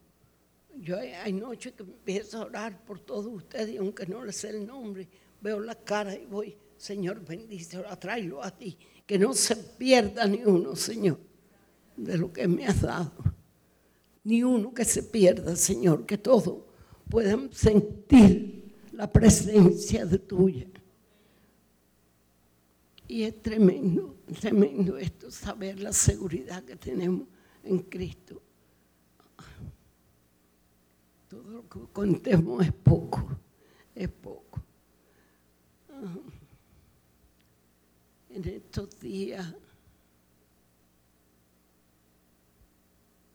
yo 0.80 0.96
hay 0.98 1.32
noches 1.32 1.72
que 1.72 1.82
empiezo 1.82 2.38
a 2.38 2.44
orar 2.46 2.84
por 2.84 3.00
todos 3.00 3.26
ustedes 3.26 3.70
y 3.70 3.76
aunque 3.78 4.06
no 4.06 4.24
les 4.24 4.36
sé 4.36 4.50
el 4.50 4.66
nombre, 4.66 5.08
veo 5.40 5.60
la 5.60 5.74
cara 5.74 6.14
y 6.14 6.24
voy, 6.26 6.56
Señor, 6.76 7.24
bendice, 7.24 7.82
tráelo 7.98 8.42
a 8.42 8.50
ti. 8.50 8.78
Que 9.08 9.18
no 9.18 9.32
se 9.32 9.56
pierda 9.56 10.26
ni 10.26 10.44
uno, 10.44 10.76
Señor, 10.76 11.18
de 11.96 12.18
lo 12.18 12.30
que 12.30 12.46
me 12.46 12.66
has 12.66 12.82
dado. 12.82 13.12
ni 14.24 14.42
uno 14.42 14.74
que 14.74 14.84
se 14.84 15.04
pierda, 15.04 15.56
Señor, 15.56 16.04
que 16.04 16.18
todos 16.18 16.58
puedan 17.08 17.50
sentir 17.50 18.74
la 18.92 19.10
presencia 19.10 20.06
tuya. 20.18 20.66
Y 23.06 23.22
es 23.22 23.40
tremendo, 23.40 24.18
tremendo 24.38 24.98
esto, 24.98 25.30
saber 25.30 25.80
la 25.80 25.94
seguridad 25.94 26.62
que 26.62 26.76
tenemos 26.76 27.26
en 27.64 27.78
Cristo. 27.78 28.42
Todo 31.28 31.50
lo 31.50 31.66
que 31.66 31.80
contemos 31.90 32.66
es 32.66 32.72
poco, 32.72 33.26
es 33.94 34.10
poco. 34.10 34.60
Ah. 35.88 36.37
En 38.38 38.48
estos 38.48 39.00
días, 39.00 39.52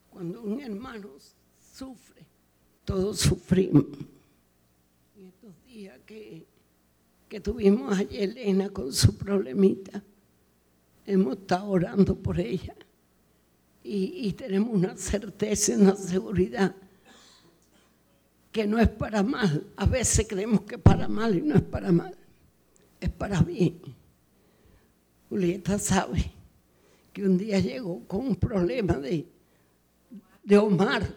cuando 0.10 0.42
un 0.42 0.62
hermano 0.62 1.10
sufre, 1.74 2.26
todos 2.86 3.20
sufrimos. 3.20 3.84
En 5.18 5.26
estos 5.28 5.66
días 5.66 6.00
que, 6.06 6.46
que 7.28 7.42
tuvimos 7.42 8.00
a 8.00 8.04
Elena 8.04 8.70
con 8.70 8.94
su 8.94 9.18
problemita, 9.18 10.02
hemos 11.06 11.36
estado 11.36 11.68
orando 11.68 12.16
por 12.16 12.40
ella 12.40 12.74
y, 13.84 14.30
y 14.30 14.32
tenemos 14.32 14.74
una 14.74 14.96
certeza, 14.96 15.76
una 15.76 15.98
seguridad 15.98 16.74
que 18.54 18.66
no 18.66 18.80
es 18.80 18.88
para 18.88 19.22
mal. 19.22 19.68
A 19.76 19.86
veces 19.86 20.26
creemos 20.30 20.62
que 20.62 20.76
es 20.76 20.82
para 20.82 21.10
mal 21.10 21.38
y 21.38 21.42
no 21.42 21.56
es 21.56 21.64
para 21.64 21.92
mal, 21.92 22.16
es 23.02 23.10
para 23.10 23.42
bien. 23.42 23.82
Julieta 25.34 25.80
sabe 25.80 26.32
que 27.12 27.24
un 27.24 27.40
día 27.40 27.58
llegó 27.60 28.04
con 28.06 28.28
un 28.28 28.36
problema 28.36 28.94
de, 29.00 29.26
de 30.44 30.58
Omar. 30.60 31.12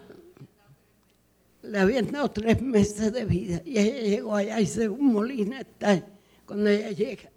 Le 1.62 1.78
habían 1.78 2.10
dado 2.10 2.30
tres 2.30 2.62
meses 2.62 3.12
de 3.12 3.26
vida 3.26 3.60
y 3.62 3.76
ella 3.76 4.00
llegó 4.00 4.34
allá 4.34 4.58
y 4.58 4.64
se 4.64 4.88
un 4.88 5.12
molina 5.12 5.60
está. 5.60 6.02
Cuando 6.46 6.70
ella 6.70 6.92
llega, 6.92 7.30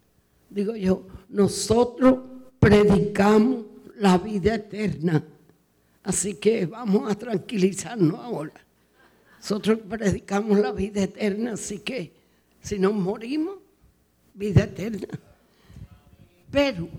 digo 0.50 0.74
yo, 0.74 1.06
nosotros 1.28 2.20
predicamos 2.62 3.66
la 3.98 4.18
vida 4.18 4.56
eterna. 4.56 5.22
Así 6.04 6.36
que 6.36 6.66
vamos 6.66 7.12
a 7.12 7.16
tranquilizarnos 7.16 8.18
ahora. 8.18 8.54
Nosotros 9.38 9.80
predicamos 9.80 10.58
la 10.58 10.72
vida 10.72 11.04
eterna, 11.04 11.54
así 11.54 11.80
que 11.80 12.14
si 12.62 12.80
nos 12.80 12.94
morimos, 12.94 13.58
vida 14.34 14.64
eterna. 14.64 15.20
Pero 16.52 16.90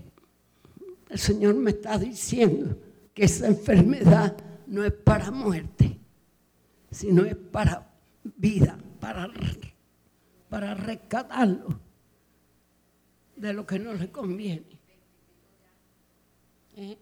el 1.09 1.19
Señor 1.19 1.55
me 1.55 1.71
está 1.71 1.97
diciendo 1.97 2.77
que 3.13 3.25
esa 3.25 3.47
enfermedad 3.47 4.37
no 4.67 4.83
es 4.83 4.93
para 4.93 5.31
muerte, 5.31 5.99
sino 6.89 7.25
es 7.25 7.35
para 7.35 7.91
vida, 8.23 8.77
para, 8.99 9.29
para 10.49 10.73
rescatarlo 10.75 11.79
de 13.35 13.53
lo 13.53 13.65
que 13.65 13.79
no 13.79 13.93
le 13.93 14.11
conviene. 14.11 14.79
¿Eh? 16.77 16.97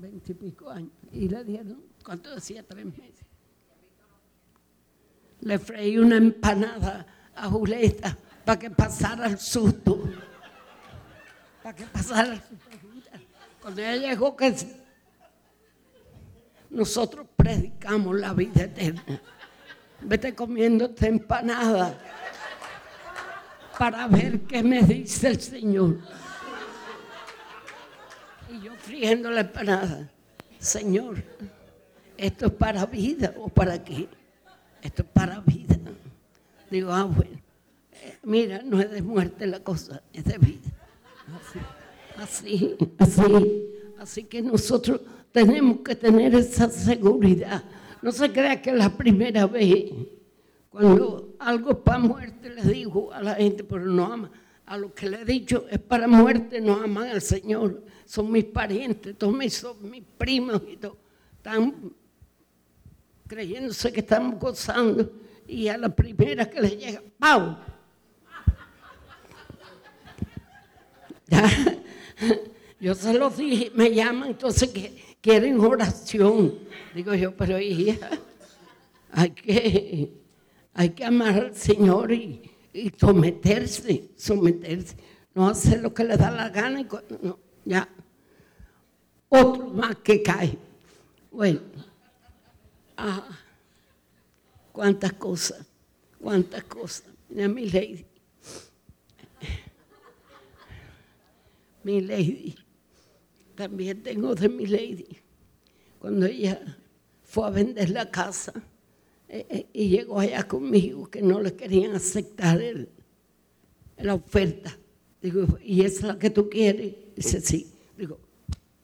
Veintipico 0.00 0.70
años. 0.70 0.92
Y 1.12 1.28
le 1.28 1.44
dieron 1.44 1.88
¿Cuánto 2.08 2.34
decía? 2.34 2.62
Tres 2.62 2.86
meses. 2.86 3.26
Le 5.40 5.58
freí 5.58 5.98
una 5.98 6.16
empanada 6.16 7.06
a 7.34 7.50
Julieta 7.50 8.16
para 8.48 8.60
que 8.60 8.70
pasara 8.70 9.26
el 9.26 9.38
susto. 9.38 10.08
Para 11.62 11.76
que 11.76 11.84
pasara 11.84 12.32
el 12.32 12.40
susto. 12.40 12.66
Cuando 13.60 13.82
ella 13.82 14.08
llegó, 14.08 14.34
que 14.34 14.56
nosotros 16.70 17.26
predicamos 17.36 18.18
la 18.18 18.32
vida 18.32 18.62
eterna. 18.62 19.20
Vete 20.00 20.34
comiendo 20.34 20.86
esta 20.86 21.08
empanada 21.08 21.94
para 23.78 24.08
ver 24.08 24.40
qué 24.40 24.62
me 24.62 24.82
dice 24.82 25.28
el 25.28 25.40
Señor. 25.42 25.98
Y 28.48 28.62
yo 28.62 28.74
friendo 28.76 29.30
la 29.30 29.42
empanada. 29.42 30.08
Señor, 30.58 31.22
¿esto 32.16 32.46
es 32.46 32.52
para 32.52 32.86
vida 32.86 33.34
o 33.36 33.50
para 33.50 33.84
qué? 33.84 34.08
Esto 34.80 35.02
es 35.02 35.08
para 35.10 35.40
vida. 35.40 35.76
Digo, 36.70 36.90
ah, 36.94 37.04
bueno, 37.04 37.37
mira, 38.28 38.62
no 38.62 38.80
es 38.80 38.90
de 38.90 39.02
muerte 39.02 39.46
la 39.46 39.60
cosa, 39.60 40.02
es 40.12 40.24
de 40.24 40.38
vida. 40.38 40.70
Así, 41.34 41.58
así, 42.16 42.88
así. 42.98 43.68
Así 43.98 44.24
que 44.24 44.40
nosotros 44.40 45.00
tenemos 45.32 45.80
que 45.80 45.96
tener 45.96 46.34
esa 46.34 46.70
seguridad. 46.70 47.64
No 48.00 48.12
se 48.12 48.30
crea 48.30 48.62
que 48.62 48.72
la 48.72 48.96
primera 48.96 49.46
vez, 49.46 49.92
cuando 50.70 51.34
algo 51.40 51.70
es 51.72 51.76
para 51.78 51.98
muerte, 51.98 52.50
le 52.50 52.62
digo 52.62 53.12
a 53.12 53.20
la 53.22 53.34
gente, 53.34 53.64
pero 53.64 53.84
no 53.86 54.04
ama. 54.04 54.30
A 54.66 54.76
lo 54.76 54.94
que 54.94 55.08
le 55.08 55.22
he 55.22 55.24
dicho 55.24 55.66
es 55.70 55.80
para 55.80 56.06
muerte, 56.06 56.60
no 56.60 56.74
aman 56.74 57.08
al 57.08 57.22
Señor. 57.22 57.82
Son 58.04 58.30
mis 58.30 58.44
parientes, 58.44 59.16
todos 59.16 59.34
mis, 59.34 59.54
son 59.54 59.90
mis 59.90 60.04
primos 60.16 60.62
y 60.70 60.76
todo. 60.76 60.96
Están 61.36 61.92
creyéndose 63.26 63.92
que 63.92 64.00
estamos 64.00 64.38
gozando 64.38 65.10
y 65.46 65.68
a 65.68 65.76
la 65.76 65.88
primera 65.88 66.48
que 66.48 66.60
le 66.60 66.76
llega, 66.76 67.02
¡pau! 67.18 67.56
Yo 72.80 72.94
se 72.94 73.12
lo 73.12 73.30
dije, 73.30 73.72
me 73.74 73.92
llaman, 73.92 74.30
entonces 74.30 74.70
que 74.70 75.16
quieren 75.20 75.58
oración. 75.60 76.58
Digo 76.94 77.12
yo, 77.14 77.36
pero 77.36 77.58
hija, 77.58 78.10
hay 79.10 79.30
que, 79.30 80.12
hay 80.74 80.90
que 80.90 81.04
amar 81.04 81.34
al 81.34 81.54
Señor 81.56 82.12
y, 82.12 82.50
someterse, 82.96 84.10
someterse. 84.16 84.96
No 85.34 85.48
hacer 85.48 85.80
lo 85.80 85.92
que 85.92 86.04
le 86.04 86.16
da 86.16 86.30
la 86.30 86.48
gana 86.50 86.80
y 86.80 86.86
no, 87.22 87.38
ya. 87.64 87.88
Otro 89.28 89.66
más 89.68 89.96
que 89.96 90.22
cae. 90.22 90.56
Bueno. 91.30 91.60
Ah, 92.96 93.28
cuántas 94.72 95.12
cosas, 95.14 95.66
cuántas 96.20 96.64
cosas. 96.64 97.04
Mira 97.28 97.48
mi 97.48 97.68
lady. 97.68 98.06
Mi 101.88 102.02
lady. 102.02 102.54
También 103.54 104.02
tengo 104.02 104.34
de 104.34 104.46
mi 104.46 104.66
lady. 104.66 105.08
Cuando 105.98 106.26
ella 106.26 106.60
fue 107.22 107.46
a 107.46 107.50
vender 107.50 107.88
la 107.88 108.10
casa 108.10 108.52
eh, 109.26 109.46
eh, 109.48 109.66
y 109.72 109.88
llegó 109.88 110.20
allá 110.20 110.46
conmigo 110.46 111.10
que 111.10 111.22
no 111.22 111.40
le 111.40 111.54
querían 111.54 111.94
aceptar 111.94 112.60
el, 112.60 112.90
la 113.96 114.12
oferta. 114.12 114.76
Digo, 115.22 115.46
¿y 115.64 115.80
es 115.80 116.02
la 116.02 116.18
que 116.18 116.28
tú 116.28 116.50
quieres? 116.50 116.94
Dice, 117.16 117.40
sí. 117.40 117.72
Digo, 117.96 118.18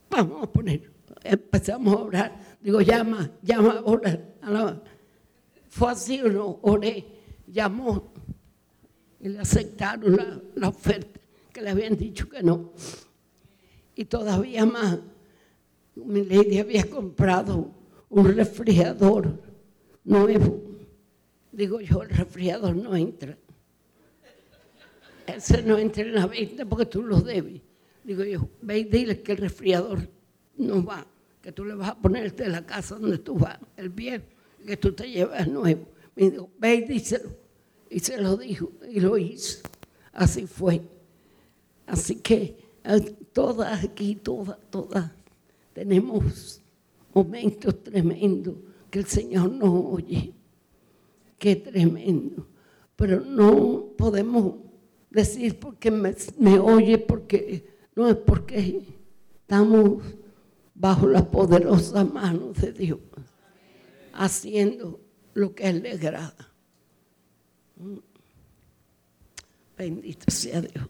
vamos 0.08 0.42
a 0.42 0.50
poner. 0.50 0.90
Empezamos 1.22 1.94
a 1.94 1.98
orar 1.98 2.56
Digo, 2.62 2.80
llama, 2.80 3.30
llama, 3.42 3.82
ora. 3.84 4.18
Fue 5.68 5.92
así 5.92 6.22
o 6.22 6.28
no, 6.30 6.58
oré, 6.62 7.04
llamó 7.46 8.14
y 9.20 9.28
le 9.28 9.40
aceptaron 9.40 10.42
la, 10.54 10.68
oferta 10.68 11.20
que 11.54 11.62
le 11.62 11.70
habían 11.70 11.96
dicho 11.96 12.28
que 12.28 12.42
no. 12.42 12.72
Y 13.94 14.04
todavía 14.04 14.66
más, 14.66 14.98
mi 15.94 16.22
lady 16.22 16.58
había 16.58 16.90
comprado 16.90 17.70
un 18.10 18.36
refrigerador 18.36 19.40
nuevo. 20.04 20.62
Digo 21.50 21.80
yo, 21.80 22.02
el 22.02 22.10
refrigerador 22.10 22.76
no 22.76 22.94
entra. 22.94 23.38
Ese 25.26 25.62
no 25.62 25.78
entra 25.78 26.02
en 26.02 26.14
la 26.14 26.26
venta 26.26 26.66
porque 26.66 26.84
tú 26.84 27.02
lo 27.02 27.22
debes. 27.22 27.62
Digo 28.02 28.22
yo, 28.24 28.50
ve 28.60 28.80
y 28.80 28.84
dile 28.84 29.22
que 29.22 29.32
el 29.32 29.38
refrigerador 29.38 30.06
no 30.58 30.84
va 30.84 31.06
que 31.44 31.52
tú 31.52 31.62
le 31.66 31.74
vas 31.74 31.90
a 31.90 31.94
ponerte 31.94 32.48
la 32.48 32.64
casa 32.64 32.94
donde 32.94 33.18
tú 33.18 33.34
vas, 33.34 33.58
el 33.76 33.90
viejo, 33.90 34.24
que 34.66 34.78
tú 34.78 34.94
te 34.94 35.10
llevas 35.10 35.46
nuevo. 35.46 35.86
Me 36.16 36.30
dijo, 36.30 36.48
ve 36.58 36.76
y 36.76 36.84
díselo. 36.86 37.36
Y 37.90 38.00
se 38.00 38.16
lo 38.16 38.38
dijo 38.38 38.72
y 38.90 38.98
lo 38.98 39.18
hizo. 39.18 39.60
Así 40.14 40.46
fue. 40.46 40.80
Así 41.86 42.16
que 42.16 42.56
eh, 42.84 43.00
todas 43.32 43.84
aquí, 43.84 44.16
todas, 44.16 44.58
todas, 44.70 45.10
tenemos 45.72 46.60
momentos 47.12 47.82
tremendos 47.82 48.54
que 48.90 49.00
el 49.00 49.06
Señor 49.06 49.50
nos 49.50 49.70
oye. 49.70 50.32
Qué 51.38 51.56
tremendo. 51.56 52.46
Pero 52.96 53.20
no 53.20 53.86
podemos 53.96 54.54
decir 55.10 55.58
porque 55.58 55.90
me, 55.90 56.58
oye, 56.58 56.98
porque 56.98 57.66
no 57.94 58.08
es 58.08 58.16
porque 58.16 58.82
estamos 59.40 60.02
bajo 60.74 61.06
la 61.06 61.28
poderosa 61.30 62.04
mano 62.04 62.52
de 62.52 62.72
Dios, 62.72 62.98
haciendo 64.12 65.00
lo 65.34 65.54
que 65.54 65.68
Él 65.68 65.82
le 65.82 65.92
agrada. 65.92 66.52
Bendito 69.76 70.30
sea 70.30 70.60
Dios. 70.60 70.88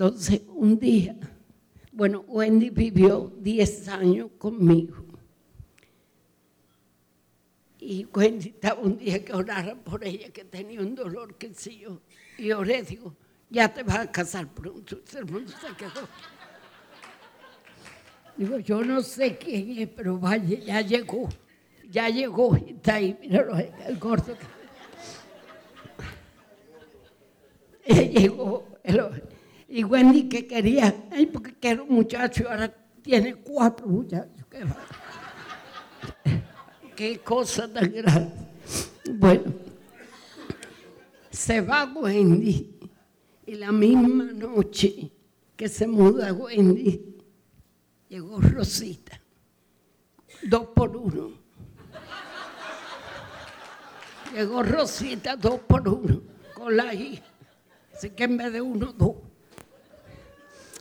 Entonces, 0.00 0.40
un 0.54 0.78
día, 0.78 1.14
Bueno, 1.92 2.24
Wendy 2.26 2.70
vivió 2.70 3.30
10 3.36 3.88
años 3.88 4.30
conmigo. 4.38 5.04
Y 7.78 8.06
Wendy 8.06 8.48
estaba 8.48 8.80
un 8.80 8.96
día 8.96 9.22
que 9.22 9.34
orara 9.34 9.74
por 9.74 10.02
ella, 10.02 10.30
que 10.30 10.44
tenía 10.46 10.80
un 10.80 10.94
dolor 10.94 11.34
que 11.34 11.52
sí. 11.52 11.84
Y 12.38 12.50
oré, 12.50 12.82
digo, 12.82 13.14
ya 13.50 13.68
te 13.74 13.82
vas 13.82 13.98
a 13.98 14.10
casar 14.10 14.48
pronto. 14.48 15.00
El 15.14 15.26
mundo 15.26 15.52
se 15.52 15.76
quedó. 15.76 16.08
Digo, 18.38 18.58
yo 18.60 18.82
no 18.82 19.02
sé 19.02 19.36
quién 19.36 19.80
es, 19.80 19.88
pero 19.88 20.18
vaya, 20.18 20.58
ya 20.60 20.80
llegó. 20.80 21.28
Ya 21.90 22.08
llegó 22.08 22.56
está 22.56 22.94
ahí, 22.94 23.18
míralo, 23.20 23.54
el 23.58 23.98
gordo. 23.98 24.34
Llegó. 27.86 28.66
el- 28.82 29.29
y 29.70 29.84
Wendy 29.84 30.28
que 30.28 30.48
quería, 30.48 31.06
ay, 31.12 31.26
porque 31.26 31.54
quiero 31.54 31.84
un 31.84 31.94
muchacho 31.94 32.42
y 32.42 32.46
ahora 32.46 32.74
tiene 33.02 33.36
cuatro 33.36 33.86
muchachos. 33.86 34.44
Qué, 34.50 34.64
qué 36.96 37.18
cosa 37.20 37.72
tan 37.72 37.92
grande. 37.92 38.32
Bueno, 39.12 39.54
se 41.30 41.60
va 41.60 41.84
Wendy 41.84 42.80
y 43.46 43.54
la 43.54 43.70
misma 43.70 44.24
noche 44.24 45.12
que 45.56 45.68
se 45.68 45.86
muda 45.86 46.32
Wendy, 46.32 47.16
llegó 48.08 48.40
Rosita, 48.40 49.20
dos 50.42 50.66
por 50.74 50.96
uno. 50.96 51.30
Llegó 54.34 54.62
Rosita 54.62 55.36
dos 55.36 55.60
por 55.60 55.88
uno 55.88 56.22
con 56.54 56.76
la 56.76 56.92
hija. 56.92 57.24
Así 57.94 58.10
que 58.10 58.24
en 58.24 58.36
vez 58.36 58.52
de 58.52 58.60
uno, 58.60 58.92
dos. 58.92 59.29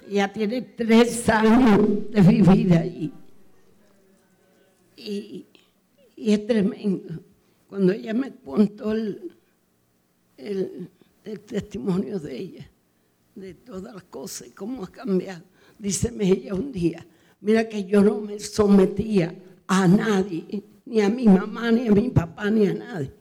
Ya 0.09 0.31
tiene 0.33 0.61
tres 0.61 1.29
años 1.29 2.09
de 2.11 2.21
vivir 2.21 2.73
ahí. 2.73 3.13
Y, 4.97 5.45
y 6.15 6.31
es 6.33 6.47
tremendo. 6.47 7.21
Cuando 7.67 7.93
ella 7.93 8.13
me 8.13 8.33
contó 8.35 8.91
el, 8.91 9.31
el- 10.37 10.89
el 11.23 11.39
testimonio 11.41 12.17
de 12.19 12.35
ella, 12.37 12.71
de 13.35 13.53
todas 13.53 13.93
las 13.93 14.03
cosas 14.05 14.47
y 14.47 14.51
cómo 14.51 14.83
ha 14.83 14.91
cambiado, 14.91 15.43
díceme 15.77 16.27
ella 16.27 16.55
un 16.55 16.71
día, 16.71 17.05
mira 17.41 17.69
que 17.69 17.83
yo 17.85 18.01
no 18.01 18.19
me 18.19 18.39
sometía 18.39 19.35
a 19.67 19.87
nadie, 19.87 20.63
ni 20.85 21.01
a 21.01 21.09
mi 21.09 21.25
mamá, 21.25 21.71
ni 21.71 21.87
a 21.87 21.91
mi 21.91 22.09
papá, 22.09 22.49
ni 22.49 22.65
a 22.65 22.73
nadie. 22.73 23.11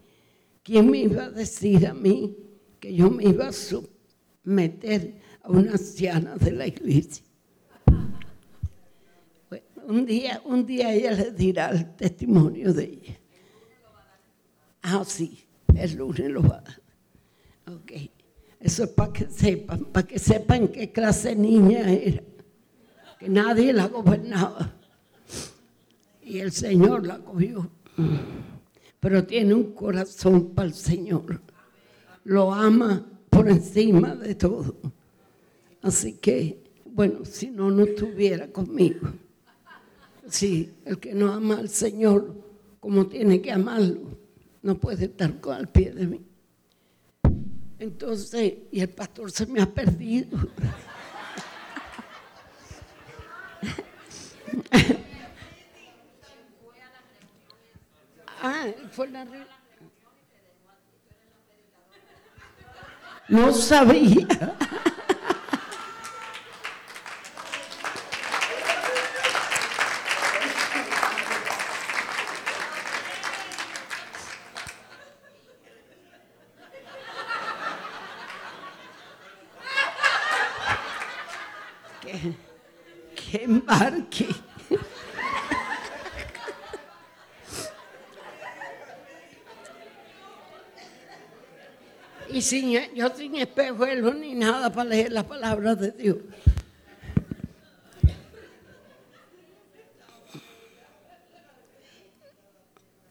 ¿Quién 0.63 0.91
me 0.91 0.99
iba 1.01 1.25
a 1.25 1.31
decir 1.31 1.87
a 1.87 1.93
mí 1.93 2.35
que 2.81 2.95
yo 2.95 3.11
me 3.11 3.25
iba 3.25 3.49
a 3.49 3.53
someter 3.53 5.21
una 5.49 5.73
anciana 5.73 6.37
de 6.37 6.53
la 6.53 6.67
iglesia? 6.67 7.25
Un 9.87 10.05
día, 10.05 10.43
un 10.45 10.67
día 10.67 10.93
ella 10.93 11.13
le 11.13 11.31
dirá 11.31 11.71
el 11.71 11.97
testimonio 11.97 12.75
de 12.75 12.85
ella. 12.85 13.19
Ah, 14.83 15.03
sí, 15.07 15.47
el 15.75 15.97
lunes 15.97 16.31
lo 16.31 16.43
va 16.43 16.59
a 16.59 16.61
dar. 16.61 16.83
Ok. 17.75 17.93
Eso 18.61 18.85
es 18.85 18.91
para 18.91 19.13
que 19.13 19.27
sepan, 19.31 19.85
para 19.87 20.07
que 20.07 20.19
sepan 20.19 20.69
qué 20.69 20.91
clase 20.93 21.31
de 21.31 21.37
niña 21.37 21.91
era. 21.91 22.23
Que 23.19 23.29
nadie 23.29 23.73
la 23.73 23.89
gobernaba. 23.89 24.75
Y 26.23 26.39
el 26.41 26.53
Señor 26.53 27.07
la 27.07 27.19
cogió. 27.19 27.71
Pero 29.01 29.25
tiene 29.25 29.55
un 29.55 29.73
corazón 29.73 30.51
para 30.51 30.69
el 30.69 30.75
Señor. 30.75 31.41
Lo 32.25 32.53
ama 32.53 33.07
por 33.31 33.49
encima 33.49 34.15
de 34.15 34.35
todo. 34.35 34.77
Así 35.83 36.15
que, 36.15 36.59
bueno, 36.85 37.25
si 37.25 37.51
no, 37.51 37.71
no 37.71 37.85
estuviera 37.85 38.49
conmigo. 38.49 39.09
Sí, 40.29 40.75
el 40.85 40.99
que 40.99 41.15
no 41.15 41.33
ama 41.33 41.59
al 41.59 41.69
Señor 41.69 42.35
como 42.81 43.07
tiene 43.07 43.41
que 43.41 43.51
amarlo, 43.51 44.19
no 44.63 44.77
puede 44.77 45.07
estar 45.07 45.41
con 45.41 45.57
al 45.57 45.69
pie 45.69 45.93
de 45.93 46.07
mí. 46.07 46.25
Entonces, 47.79 48.55
y 48.71 48.81
el 48.81 48.89
pastor 48.89 49.31
se 49.31 49.47
me 49.47 49.61
ha 49.61 49.67
perdido. 49.73 50.39
ah, 58.43 58.67
fue 58.91 59.09
la 59.09 59.27
No 63.29 63.53
sabía. 63.53 64.57
que, 82.01 82.35
que 83.15 83.45
embarque. 83.45 84.29
Y 92.31 92.38
sin, 92.49 92.95
yo 92.95 93.15
sin 93.15 93.37
espejuelos 93.37 94.17
ni 94.17 94.35
nada 94.35 94.73
para 94.73 94.91
leer 94.91 95.13
la 95.13 95.27
palabra 95.27 95.75
de 95.75 95.91
Dios. 95.93 96.17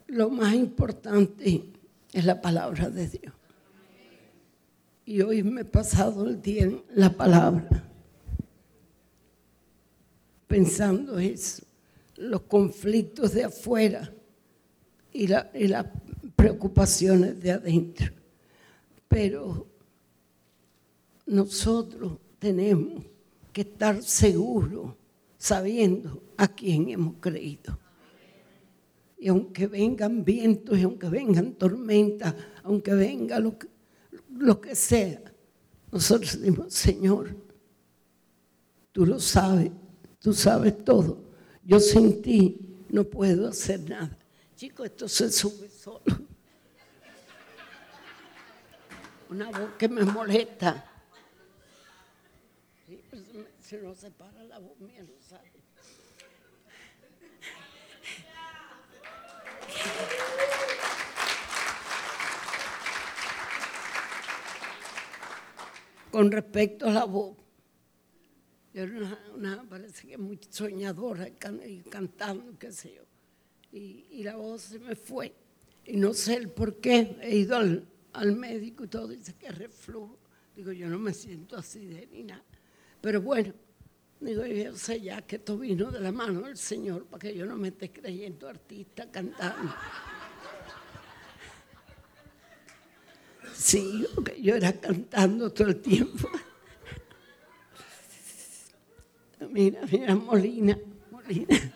Lo 0.08 0.30
más 0.30 0.56
importante 0.56 1.64
es 2.12 2.26
la 2.26 2.42
palabra 2.42 2.90
de 2.90 3.08
Dios. 3.08 3.34
Y 5.06 5.22
hoy 5.22 5.44
me 5.44 5.62
he 5.62 5.66
pasado 5.66 6.28
el 6.28 6.42
día 6.42 6.64
en 6.64 6.84
la 6.96 7.10
palabra 7.10 7.84
pensando 10.48 11.20
eso, 11.20 11.64
los 12.16 12.42
conflictos 12.42 13.34
de 13.34 13.44
afuera 13.44 14.12
y 15.14 15.28
las 15.28 15.86
preocupaciones 16.36 17.40
de 17.42 17.52
adentro. 17.52 18.17
Pero 19.08 19.68
nosotros 21.26 22.18
tenemos 22.40 23.04
que 23.52 23.62
estar 23.62 24.02
seguros, 24.04 24.94
sabiendo 25.38 26.24
a 26.38 26.48
quién 26.48 26.90
hemos 26.90 27.16
creído. 27.20 27.78
Y 29.20 29.30
aunque 29.30 29.68
vengan 29.68 30.24
vientos, 30.24 30.78
y 30.78 30.84
aunque 30.84 31.10
vengan 31.10 31.54
tormentas, 31.54 32.36
aunque 32.64 32.94
venga 32.94 33.40
lo 33.40 33.58
que, 33.58 33.68
lo 34.36 34.62
que 34.62 34.76
sea, 34.76 35.22
nosotros 35.92 36.40
decimos, 36.40 36.74
Señor, 36.74 37.48
Tú 38.98 39.06
lo 39.06 39.20
sabes, 39.20 39.70
tú 40.20 40.34
sabes 40.34 40.84
todo. 40.84 41.22
Yo 41.64 41.80
sin 41.80 42.20
ti 42.20 42.58
no 42.90 43.04
puedo 43.04 43.48
hacer 43.48 43.88
nada. 43.88 44.18
Chicos, 44.56 44.88
esto 44.88 45.08
se 45.08 45.32
sube 45.32 45.70
solo. 45.70 46.02
Una 49.30 49.50
voz 49.52 49.72
que 49.78 49.88
me 49.90 50.04
molesta. 50.04 50.86
Sí, 52.86 53.02
pues 53.10 53.24
se, 53.62 53.82
nos 53.82 53.98
separa 53.98 54.44
la 54.44 54.60
voz 54.60 54.80
mía, 54.80 55.02
lo 55.04 55.20
sabe. 55.22 55.52
Con 66.12 66.32
respecto 66.32 66.88
a 66.88 66.92
la 66.92 67.04
voz, 67.06 67.36
yo 68.74 68.84
era 68.84 68.98
una, 68.98 69.20
una- 69.36 69.64
parece 69.70 70.08
que 70.08 70.18
muy 70.18 70.40
soñadora 70.50 71.30
can- 71.38 71.62
cantando, 71.90 72.58
qué 72.58 72.72
sé 72.72 72.94
yo. 72.96 73.04
Y, 73.72 74.06
y 74.12 74.24
la 74.24 74.36
voz 74.38 74.62
se 74.62 74.80
me 74.80 74.96
fue. 74.96 75.34
Y 75.86 75.98
no 75.98 76.14
sé 76.14 76.36
el 76.36 76.50
por 76.50 76.78
qué. 76.78 77.18
He 77.22 77.36
ido 77.38 77.58
al, 77.58 77.86
al 78.18 78.36
médico 78.36 78.84
y 78.84 78.88
todo, 78.88 79.08
dice 79.10 79.36
que 79.36 79.50
reflujo. 79.52 80.18
Digo, 80.56 80.72
yo 80.72 80.90
no 80.90 80.98
me 80.98 81.14
siento 81.14 81.56
así 81.56 81.86
de 81.86 82.08
ni 82.08 82.24
nada. 82.24 82.44
Pero 83.00 83.22
bueno, 83.22 83.54
digo, 84.20 84.44
yo 84.46 84.76
sé 84.76 85.00
ya 85.02 85.22
que 85.22 85.36
esto 85.36 85.58
vino 85.58 85.92
de 85.92 86.00
la 86.00 86.12
mano 86.12 86.42
del 86.42 86.58
Señor 86.58 87.06
para 87.06 87.20
que 87.20 87.36
yo 87.36 87.46
no 87.46 87.56
me 87.56 87.68
esté 87.68 87.92
creyendo 87.92 88.50
artista 88.50 89.10
cantando. 89.12 89.74
Sí, 93.54 94.06
porque 94.16 94.42
yo 94.42 94.56
era 94.56 94.74
cantando 94.74 95.52
todo 95.52 95.70
el 95.70 95.82
tiempo. 95.82 96.28
Mira, 99.52 99.82
mira, 99.92 100.16
Molina, 100.16 100.78
Molina. 101.12 101.74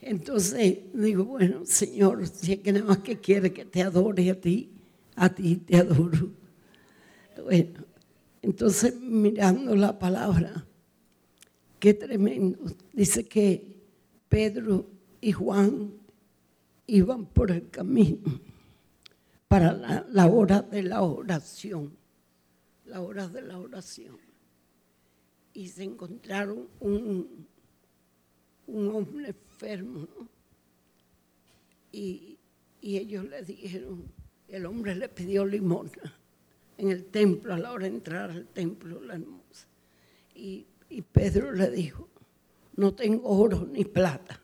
Entonces 0.00 0.78
digo, 0.92 1.24
bueno, 1.24 1.64
Señor, 1.64 2.26
si 2.26 2.54
es 2.54 2.58
que 2.60 2.72
nada 2.72 2.84
más 2.84 2.98
que 2.98 3.20
quiere 3.20 3.52
que 3.52 3.64
te 3.64 3.82
adore 3.82 4.30
a 4.30 4.40
ti, 4.40 4.75
a 5.16 5.28
ti 5.28 5.56
te 5.56 5.78
adoro. 5.78 6.30
Bueno, 7.42 7.84
entonces 8.42 8.98
mirando 9.00 9.74
la 9.74 9.98
palabra, 9.98 10.66
qué 11.78 11.94
tremendo. 11.94 12.58
Dice 12.92 13.26
que 13.26 13.76
Pedro 14.28 14.86
y 15.20 15.32
Juan 15.32 15.92
iban 16.86 17.26
por 17.26 17.50
el 17.50 17.68
camino 17.70 18.40
para 19.48 19.72
la, 20.08 20.26
hora 20.26 20.62
de 20.62 20.82
la 20.82 21.02
oración, 21.02 21.96
la 22.84 23.00
hora 23.00 23.28
de 23.28 23.42
la 23.42 23.58
oración. 23.58 24.18
Y 25.54 25.68
se 25.68 25.84
encontraron 25.84 26.68
un, 26.80 27.46
un 28.66 28.88
hombre 28.88 29.28
enfermo, 29.28 30.00
¿no? 30.00 30.28
y, 31.92 32.38
y 32.80 32.98
ellos 32.98 33.24
le 33.24 33.42
dijeron, 33.42 34.04
el 34.48 34.66
hombre 34.66 34.94
le 34.94 35.08
pidió 35.08 35.44
limosna 35.44 36.14
en 36.78 36.90
el 36.90 37.06
templo, 37.06 37.54
a 37.54 37.58
la 37.58 37.72
hora 37.72 37.84
de 37.84 37.94
entrar 37.94 38.30
al 38.30 38.46
templo, 38.48 39.00
la 39.00 39.14
hermosa. 39.14 39.66
Y, 40.34 40.66
y 40.90 41.02
Pedro 41.02 41.52
le 41.52 41.70
dijo, 41.70 42.08
no 42.76 42.94
tengo 42.94 43.28
oro 43.28 43.66
ni 43.66 43.84
plata, 43.84 44.40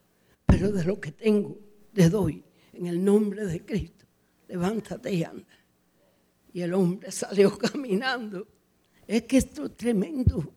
pero 0.46 0.72
de 0.72 0.84
lo 0.84 0.98
que 1.00 1.12
tengo 1.12 1.58
te 1.92 2.08
doy 2.08 2.42
en 2.72 2.86
el 2.86 3.04
nombre 3.04 3.46
de 3.46 3.64
Cristo. 3.64 4.06
Levántate 4.48 5.12
y 5.12 5.24
anda. 5.24 5.46
Y 6.52 6.62
el 6.62 6.74
hombre 6.74 7.10
salió 7.10 7.56
caminando. 7.58 8.46
Es 9.06 9.22
que 9.22 9.38
esto 9.38 9.66
es 9.66 9.76
tremendo. 9.76 10.52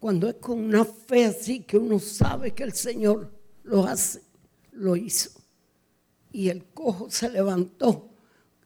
Cuando 0.00 0.28
es 0.28 0.34
con 0.34 0.58
una 0.58 0.84
fe 0.84 1.24
así 1.26 1.60
que 1.60 1.78
uno 1.78 1.98
sabe 1.98 2.52
que 2.52 2.64
el 2.64 2.72
Señor 2.72 3.30
lo 3.62 3.84
hace, 3.84 4.22
lo 4.72 4.96
hizo. 4.96 5.30
Y 6.32 6.48
el 6.48 6.64
cojo 6.66 7.10
se 7.10 7.30
levantó 7.30 8.13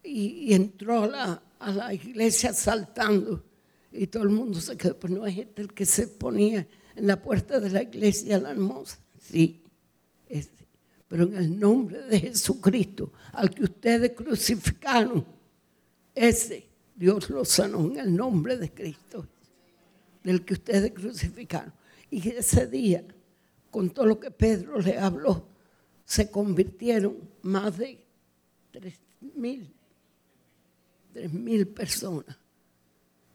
y, 0.09 0.55
entró 0.55 1.05
a 1.05 1.71
la, 1.71 1.95
iglesia 1.95 2.53
saltando. 2.53 3.45
Y 3.93 4.07
todo 4.07 4.23
el 4.23 4.31
mundo 4.31 4.61
se 4.61 4.77
quedó, 4.77 4.99
pues 4.99 5.13
no 5.13 5.27
es 5.27 5.39
este 5.39 5.63
el 5.63 5.73
que 5.73 5.87
se 5.87 6.09
ponía 6.09 6.67
en 6.95 7.07
la 7.07 7.21
puerta 7.21 7.59
de 7.61 7.71
la 7.71 7.83
iglesia 7.83 8.39
la 8.39 8.51
hermosa. 8.51 8.99
Sí, 9.21 9.63
este. 10.29 10.67
Pero 11.09 11.25
en 11.25 11.37
el 11.37 11.59
nombre 11.59 12.03
de 12.03 12.21
Jesucristo, 12.21 13.13
al 13.33 13.51
que 13.51 13.65
ustedes 13.65 14.13
crucificaron, 14.13 15.25
ese 16.15 16.67
Dios 16.95 17.31
lo 17.31 17.45
sanó 17.45 17.87
en 17.87 17.99
el 17.99 18.15
nombre 18.15 18.59
de 18.59 18.71
Cristo, 18.71 19.27
del 20.23 20.45
que 20.45 20.55
ustedes 20.55 20.93
crucificaron. 20.93 21.73
Y 22.11 22.29
ese 22.29 22.67
día, 22.67 23.05
con 23.71 23.91
todo 23.91 24.07
lo 24.07 24.21
que 24.21 24.31
Pedro 24.31 24.81
le 24.81 24.99
habló, 24.99 25.47
se 26.05 26.31
convirtieron 26.31 27.17
más 27.43 27.79
de 27.79 28.05
tres 28.71 28.99
mil, 29.35 29.73
tres 31.13 31.33
mil 31.33 31.67
personas. 31.69 32.37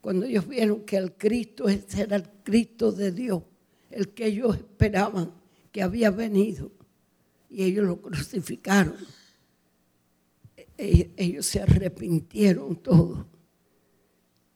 Cuando 0.00 0.26
ellos 0.26 0.46
vieron 0.46 0.84
que 0.84 0.96
el 0.96 1.12
Cristo 1.14 1.68
ese 1.68 2.02
era 2.02 2.16
el 2.16 2.28
Cristo 2.42 2.92
de 2.92 3.10
Dios, 3.10 3.42
el 3.90 4.10
que 4.10 4.26
ellos 4.26 4.56
esperaban 4.56 5.32
que 5.72 5.82
había 5.82 6.10
venido, 6.10 6.70
y 7.48 7.64
ellos 7.64 7.86
lo 7.86 8.00
crucificaron. 8.00 8.96
E- 10.76 11.10
Ellos 11.16 11.46
se 11.46 11.60
arrepintieron 11.60 12.76
todos. 12.76 13.26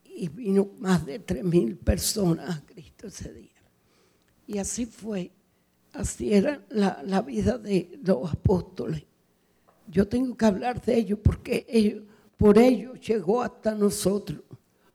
Y 0.04 0.28
vino 0.28 0.70
más 0.78 1.06
de 1.06 1.20
tres 1.20 1.44
mil 1.44 1.76
personas 1.76 2.56
a 2.56 2.66
Cristo 2.66 3.06
ese 3.06 3.32
día. 3.32 3.62
Y 4.46 4.58
así 4.58 4.84
fue, 4.84 5.30
así 5.92 6.34
era 6.34 6.64
la, 6.70 7.02
la 7.06 7.22
vida 7.22 7.56
de 7.56 7.98
los 8.02 8.32
apóstoles. 8.32 9.04
Yo 9.86 10.08
tengo 10.08 10.36
que 10.36 10.44
hablar 10.44 10.84
de 10.84 10.98
ellos 10.98 11.20
porque 11.22 11.64
ellos, 11.68 12.02
por 12.38 12.56
ellos 12.56 12.98
llegó 13.00 13.42
hasta 13.42 13.74
nosotros. 13.74 14.40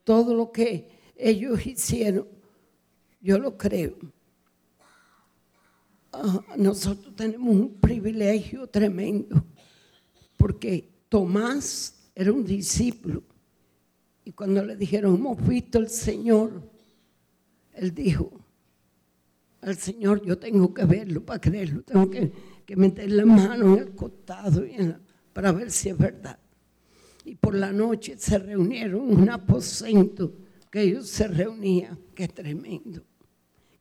Todo 0.04 0.34
lo 0.34 0.52
que 0.52 0.90
ellos 1.16 1.66
hicieron, 1.68 2.28
yo 3.22 3.38
lo 3.38 3.58
creo. 3.58 3.96
Ah, 6.14 6.42
nosotros 6.58 7.16
tenemos 7.16 7.54
un 7.56 7.74
privilegio 7.76 8.66
tremendo, 8.68 9.44
porque 10.38 10.90
Tomás 11.10 12.10
era 12.16 12.32
un 12.32 12.46
discípulo. 12.46 13.24
Y 14.24 14.32
cuando 14.32 14.64
le 14.64 14.78
dijeron, 14.78 15.16
hemos 15.16 15.46
visto 15.46 15.80
al 15.80 15.90
Señor, 15.90 16.64
él 17.74 17.94
dijo, 17.94 18.32
al 19.60 19.76
Señor 19.76 20.24
yo 20.26 20.38
tengo 20.38 20.74
que 20.74 20.86
verlo 20.86 21.26
para 21.26 21.42
creerlo, 21.42 21.82
tengo 21.84 22.10
que, 22.10 22.32
meter 22.76 23.12
la 23.12 23.26
mano 23.26 23.74
en 23.74 23.80
el 23.80 23.96
costado 23.96 24.64
para 25.34 25.52
ver 25.52 25.70
si 25.70 25.90
es 25.90 25.98
verdad. 25.98 26.40
Y 27.26 27.36
por 27.36 27.56
la 27.56 27.72
noche 27.72 28.16
se 28.18 28.38
reunieron 28.38 29.02
un 29.02 29.30
aposento 29.30 30.34
que 30.70 30.82
ellos 30.82 31.08
se 31.08 31.28
reunían, 31.28 32.00
qué 32.16 32.28
tremendo, 32.28 33.04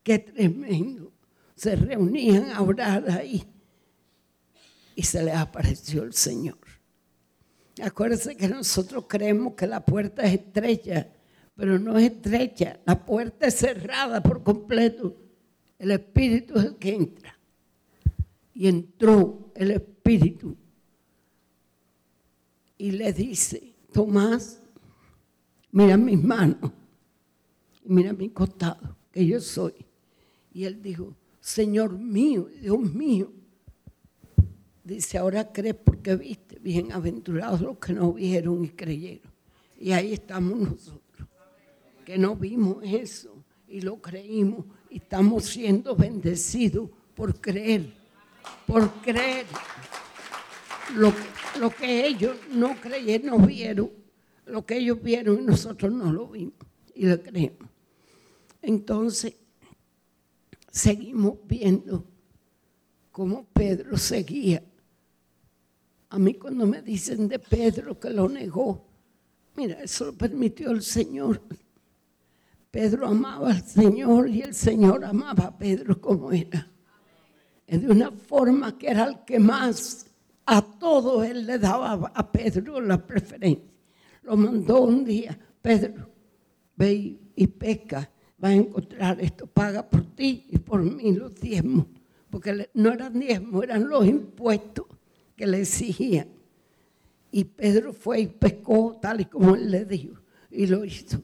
qué 0.02 0.18
tremendo. 0.18 1.12
Se 1.54 1.74
reunían 1.74 2.50
a 2.50 2.60
orar 2.62 3.10
ahí 3.10 3.42
y 4.94 5.02
se 5.02 5.22
les 5.22 5.34
apareció 5.34 6.02
el 6.02 6.12
Señor. 6.12 6.58
Acuérdense 7.82 8.36
que 8.36 8.48
nosotros 8.48 9.06
creemos 9.08 9.54
que 9.54 9.66
la 9.66 9.84
puerta 9.84 10.22
es 10.22 10.34
estrecha, 10.34 11.08
pero 11.56 11.78
no 11.78 11.96
es 11.96 12.12
estrecha, 12.12 12.78
la 12.84 13.04
puerta 13.04 13.46
es 13.46 13.54
cerrada 13.54 14.22
por 14.22 14.42
completo. 14.42 15.16
El 15.78 15.90
Espíritu 15.90 16.58
es 16.58 16.64
el 16.66 16.76
que 16.76 16.94
entra. 16.94 17.38
Y 18.54 18.68
entró 18.68 19.50
el 19.54 19.70
Espíritu 19.70 20.56
y 22.82 22.90
le 22.90 23.12
dice, 23.12 23.74
Tomás, 23.92 24.60
mira 25.70 25.96
mis 25.96 26.20
manos 26.20 26.72
mira 27.84 28.12
mi 28.12 28.30
costado, 28.30 28.96
que 29.12 29.24
yo 29.24 29.40
soy. 29.40 29.74
Y 30.52 30.64
él 30.64 30.82
dijo, 30.82 31.14
Señor 31.40 31.96
mío, 31.96 32.48
Dios 32.60 32.80
mío. 32.80 33.32
Dice, 34.82 35.16
ahora 35.16 35.52
crees 35.52 35.76
porque 35.76 36.16
viste, 36.16 36.58
bienaventurados 36.58 37.60
los 37.60 37.78
que 37.78 37.92
no 37.92 38.12
vieron 38.14 38.64
y 38.64 38.70
creyeron. 38.70 39.30
Y 39.78 39.92
ahí 39.92 40.12
estamos 40.12 40.58
nosotros, 40.58 41.28
que 42.04 42.18
no 42.18 42.34
vimos 42.34 42.78
eso 42.82 43.44
y 43.68 43.80
lo 43.80 44.02
creímos 44.02 44.64
y 44.90 44.96
estamos 44.96 45.44
siendo 45.44 45.94
bendecidos 45.94 46.90
por 47.14 47.40
creer, 47.40 47.92
por 48.66 48.90
creer 49.02 49.46
lo 50.96 51.10
que, 51.10 51.22
lo 51.58 51.70
que 51.70 52.06
ellos 52.06 52.36
no 52.50 52.74
creyeron, 52.80 53.26
no 53.26 53.46
vieron, 53.46 53.90
lo 54.46 54.64
que 54.64 54.78
ellos 54.78 55.02
vieron 55.02 55.40
y 55.40 55.44
nosotros 55.44 55.92
no 55.92 56.12
lo 56.12 56.28
vimos 56.28 56.54
y 56.94 57.06
lo 57.06 57.22
creemos. 57.22 57.68
Entonces, 58.60 59.34
seguimos 60.70 61.34
viendo 61.44 62.04
cómo 63.10 63.44
Pedro 63.52 63.96
seguía. 63.96 64.62
A 66.10 66.18
mí 66.18 66.34
cuando 66.34 66.66
me 66.66 66.82
dicen 66.82 67.28
de 67.28 67.38
Pedro 67.38 67.98
que 67.98 68.10
lo 68.10 68.28
negó, 68.28 68.86
mira, 69.56 69.82
eso 69.82 70.06
lo 70.06 70.12
permitió 70.12 70.70
el 70.70 70.82
Señor. 70.82 71.40
Pedro 72.70 73.06
amaba 73.06 73.50
al 73.50 73.62
Señor 73.62 74.28
y 74.28 74.40
el 74.40 74.54
Señor 74.54 75.04
amaba 75.04 75.44
a 75.44 75.58
Pedro 75.58 76.00
como 76.00 76.32
era. 76.32 76.68
De 77.66 77.86
una 77.88 78.10
forma 78.10 78.76
que 78.76 78.88
era 78.88 79.04
el 79.04 79.24
que 79.24 79.38
más 79.38 80.06
a 80.46 80.62
todo 80.62 81.22
él 81.22 81.46
le 81.46 81.58
daba 81.58 82.12
a 82.14 82.32
Pedro 82.32 82.80
la 82.80 83.04
preferencia. 83.04 83.70
Lo 84.22 84.36
mandó 84.36 84.82
un 84.82 85.04
día, 85.04 85.38
Pedro, 85.60 86.08
ve 86.76 87.18
y, 87.34 87.46
pesca, 87.46 88.08
va 88.42 88.48
a 88.48 88.54
encontrar 88.54 89.20
esto, 89.20 89.46
paga 89.46 89.88
por 89.88 90.04
ti 90.14 90.46
y 90.48 90.58
por 90.58 90.82
mí 90.82 91.12
los 91.12 91.34
diezmos, 91.40 91.86
porque 92.30 92.70
no 92.74 92.92
eran 92.92 93.18
diezmos, 93.18 93.64
eran 93.64 93.88
los 93.88 94.06
impuestos 94.06 94.86
que 95.36 95.46
le 95.46 95.60
exigían. 95.60 96.28
Y 97.30 97.44
Pedro 97.44 97.92
fue 97.92 98.20
y 98.20 98.26
pescó 98.26 98.98
tal 99.00 99.22
y 99.22 99.24
como 99.24 99.54
él 99.54 99.70
le 99.70 99.84
dijo, 99.84 100.20
y 100.50 100.66
lo 100.66 100.84
hizo. 100.84 101.22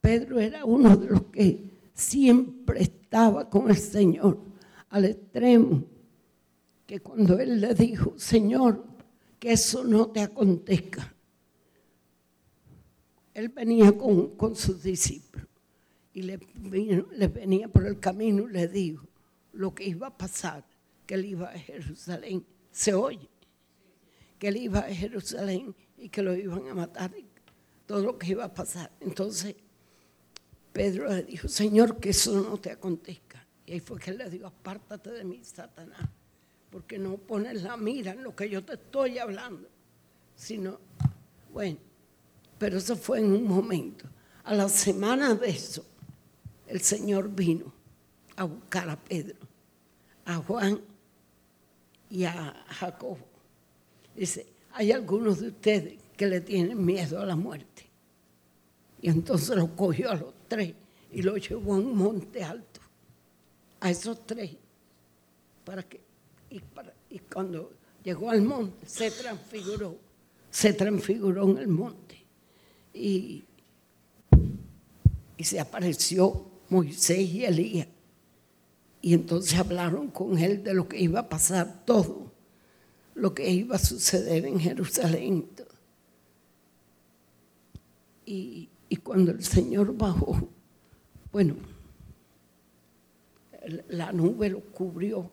Pedro 0.00 0.40
era 0.40 0.64
uno 0.64 0.96
de 0.96 1.06
los 1.08 1.22
que 1.24 1.70
siempre 1.94 2.82
estaba 2.82 3.48
con 3.48 3.70
el 3.70 3.76
Señor, 3.76 4.38
al 4.88 5.04
extremo, 5.04 5.84
que 6.86 7.00
cuando 7.00 7.38
él 7.38 7.60
le 7.60 7.74
dijo, 7.74 8.14
Señor, 8.16 8.84
que 9.38 9.52
eso 9.52 9.84
no 9.84 10.08
te 10.10 10.20
acontezca. 10.20 11.14
Él 13.34 13.48
venía 13.48 13.96
con, 13.96 14.36
con 14.36 14.54
sus 14.54 14.82
discípulos 14.82 15.46
y 16.12 16.22
le, 16.22 16.36
vino- 16.56 17.06
le 17.12 17.28
venía 17.28 17.68
por 17.68 17.86
el 17.86 17.98
camino 17.98 18.48
y 18.48 18.52
le 18.52 18.68
dijo 18.68 19.06
lo 19.52 19.74
que 19.74 19.84
iba 19.84 20.08
a 20.08 20.16
pasar, 20.16 20.64
que 21.06 21.14
él 21.14 21.24
iba 21.24 21.48
a 21.48 21.58
Jerusalén. 21.58 22.44
Se 22.70 22.92
oye 22.94 23.28
que 24.38 24.48
él 24.48 24.56
iba 24.56 24.80
a 24.80 24.94
Jerusalén 24.94 25.74
y 25.96 26.08
que 26.08 26.20
lo 26.20 26.34
iban 26.34 26.66
a 26.68 26.74
matar, 26.74 27.12
todo 27.86 28.02
lo 28.02 28.18
que 28.18 28.32
iba 28.32 28.44
a 28.44 28.52
pasar. 28.52 28.90
Entonces 29.00 29.54
Pedro 30.72 31.08
le 31.08 31.22
dijo, 31.22 31.48
Señor, 31.48 32.00
que 32.00 32.10
eso 32.10 32.34
no 32.42 32.58
te 32.58 32.70
acontezca. 32.70 33.46
Y 33.66 33.72
ahí 33.74 33.80
fue 33.80 33.98
que 34.00 34.10
él 34.10 34.18
le 34.18 34.28
dijo, 34.28 34.46
apártate 34.48 35.10
de 35.10 35.24
mí, 35.24 35.40
Satanás, 35.44 36.08
porque 36.72 36.98
no 36.98 37.18
pones 37.18 37.62
la 37.62 37.76
mira 37.76 38.12
en 38.12 38.24
lo 38.24 38.34
que 38.34 38.48
yo 38.48 38.64
te 38.64 38.72
estoy 38.72 39.18
hablando, 39.18 39.68
sino, 40.34 40.80
bueno, 41.52 41.76
pero 42.58 42.78
eso 42.78 42.96
fue 42.96 43.18
en 43.18 43.30
un 43.30 43.44
momento. 43.44 44.06
A 44.44 44.54
la 44.54 44.70
semana 44.70 45.34
de 45.34 45.50
eso, 45.50 45.84
el 46.66 46.80
Señor 46.80 47.28
vino 47.28 47.70
a 48.36 48.44
buscar 48.44 48.88
a 48.88 48.96
Pedro, 48.96 49.36
a 50.24 50.36
Juan 50.36 50.80
y 52.08 52.24
a 52.24 52.64
Jacobo. 52.68 53.26
Dice, 54.16 54.46
hay 54.72 54.92
algunos 54.92 55.40
de 55.40 55.48
ustedes 55.48 55.98
que 56.16 56.26
le 56.26 56.40
tienen 56.40 56.82
miedo 56.82 57.20
a 57.20 57.26
la 57.26 57.36
muerte. 57.36 57.86
Y 59.02 59.10
entonces 59.10 59.54
lo 59.56 59.76
cogió 59.76 60.10
a 60.10 60.14
los 60.14 60.32
tres 60.48 60.74
y 61.12 61.20
lo 61.20 61.36
llevó 61.36 61.74
a 61.74 61.78
un 61.78 61.94
monte 61.94 62.42
alto, 62.42 62.80
a 63.80 63.90
esos 63.90 64.26
tres, 64.26 64.56
para 65.64 65.82
que, 65.82 66.01
y 67.12 67.18
cuando 67.18 67.70
llegó 68.02 68.30
al 68.30 68.40
monte 68.40 68.86
se 68.86 69.10
transfiguró, 69.10 69.98
se 70.50 70.72
transfiguró 70.72 71.50
en 71.50 71.58
el 71.58 71.68
monte. 71.68 72.24
Y, 72.94 73.44
y 75.36 75.44
se 75.44 75.60
apareció 75.60 76.46
Moisés 76.70 77.18
y 77.18 77.44
Elías. 77.44 77.88
Y 79.02 79.12
entonces 79.12 79.58
hablaron 79.58 80.08
con 80.08 80.38
él 80.38 80.64
de 80.64 80.72
lo 80.72 80.88
que 80.88 81.00
iba 81.00 81.20
a 81.20 81.28
pasar 81.28 81.84
todo, 81.84 82.32
lo 83.14 83.34
que 83.34 83.50
iba 83.50 83.76
a 83.76 83.78
suceder 83.78 84.46
en 84.46 84.58
Jerusalén. 84.58 85.48
Y, 88.24 88.70
y 88.88 88.96
cuando 88.96 89.32
el 89.32 89.44
Señor 89.44 89.94
bajó, 89.94 90.48
bueno, 91.30 91.56
la 93.88 94.12
nube 94.12 94.48
lo 94.48 94.60
cubrió 94.60 95.30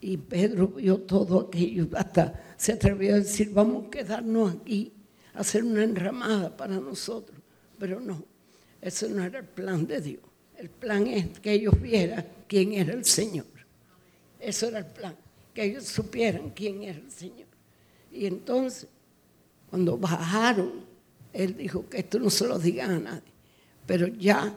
y 0.00 0.16
Pedro 0.16 0.68
vio 0.68 0.98
todo 0.98 1.40
aquello, 1.40 1.88
hasta 1.94 2.54
se 2.56 2.72
atrevió 2.72 3.14
a 3.14 3.18
decir, 3.18 3.50
vamos 3.50 3.86
a 3.86 3.90
quedarnos 3.90 4.54
aquí, 4.54 4.92
hacer 5.34 5.62
una 5.62 5.84
enramada 5.84 6.56
para 6.56 6.80
nosotros. 6.80 7.38
Pero 7.78 8.00
no, 8.00 8.24
eso 8.80 9.08
no 9.08 9.22
era 9.22 9.40
el 9.40 9.46
plan 9.46 9.86
de 9.86 10.00
Dios. 10.00 10.22
El 10.56 10.70
plan 10.70 11.06
es 11.06 11.38
que 11.40 11.52
ellos 11.52 11.80
vieran 11.80 12.26
quién 12.46 12.72
era 12.72 12.92
el 12.92 13.04
Señor. 13.04 13.46
Eso 14.38 14.68
era 14.68 14.78
el 14.78 14.86
plan, 14.86 15.16
que 15.52 15.64
ellos 15.64 15.84
supieran 15.84 16.50
quién 16.50 16.82
era 16.82 16.98
el 16.98 17.10
Señor. 17.10 17.48
Y 18.10 18.26
entonces, 18.26 18.88
cuando 19.68 19.98
bajaron, 19.98 20.84
él 21.32 21.56
dijo 21.56 21.88
que 21.88 21.98
esto 21.98 22.18
no 22.18 22.30
se 22.30 22.46
lo 22.46 22.58
digan 22.58 22.90
a 22.90 22.98
nadie. 22.98 23.32
Pero 23.86 24.06
ya 24.06 24.54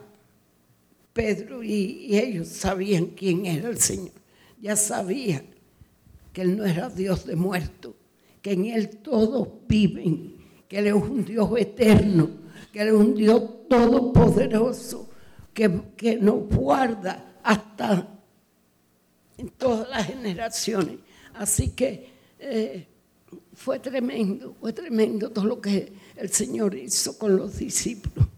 Pedro 1.13 1.63
y 1.63 2.17
ellos 2.17 2.47
sabían 2.47 3.07
quién 3.07 3.45
era 3.45 3.69
el 3.69 3.77
Señor. 3.77 4.22
Ya 4.63 4.77
sabían 4.77 5.43
que 6.31 6.41
Él 6.41 6.55
no 6.55 6.63
era 6.63 6.87
Dios 6.87 7.25
de 7.25 7.35
muertos, 7.35 7.95
que 8.41 8.53
en 8.53 8.67
Él 8.67 8.97
todos 8.99 9.45
viven, 9.67 10.37
que 10.69 10.79
Él 10.79 10.87
es 10.87 10.93
un 10.93 11.25
Dios 11.25 11.49
eterno, 11.57 12.29
que 12.71 12.81
Él 12.81 12.87
es 12.87 12.93
un 12.93 13.13
Dios 13.13 13.43
todopoderoso, 13.67 15.09
que, 15.53 15.69
que 15.97 16.15
nos 16.15 16.47
guarda 16.47 17.39
hasta 17.43 18.07
en 19.37 19.49
todas 19.49 19.89
las 19.89 20.07
generaciones. 20.07 20.99
Así 21.33 21.71
que 21.71 22.09
eh, 22.39 22.87
fue 23.53 23.79
tremendo, 23.79 24.55
fue 24.61 24.71
tremendo 24.71 25.29
todo 25.29 25.43
lo 25.43 25.59
que 25.59 25.91
el 26.15 26.29
Señor 26.29 26.73
hizo 26.73 27.17
con 27.17 27.35
los 27.35 27.57
discípulos. 27.57 28.29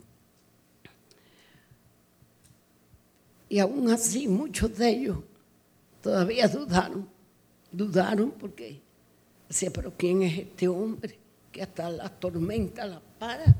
Y 3.48 3.60
aún 3.60 3.92
así 3.92 4.28
muchos 4.28 4.76
de 4.76 4.90
ellos 4.90 5.18
todavía 6.06 6.48
dudaron, 6.48 7.10
dudaron 7.72 8.30
porque 8.30 8.80
decía, 9.50 9.72
pero 9.74 9.92
¿quién 9.98 10.22
es 10.22 10.38
este 10.38 10.68
hombre 10.68 11.18
que 11.52 11.64
hasta 11.64 11.90
la 11.90 12.08
tormenta 12.10 12.86
la 12.86 13.02
para? 13.18 13.56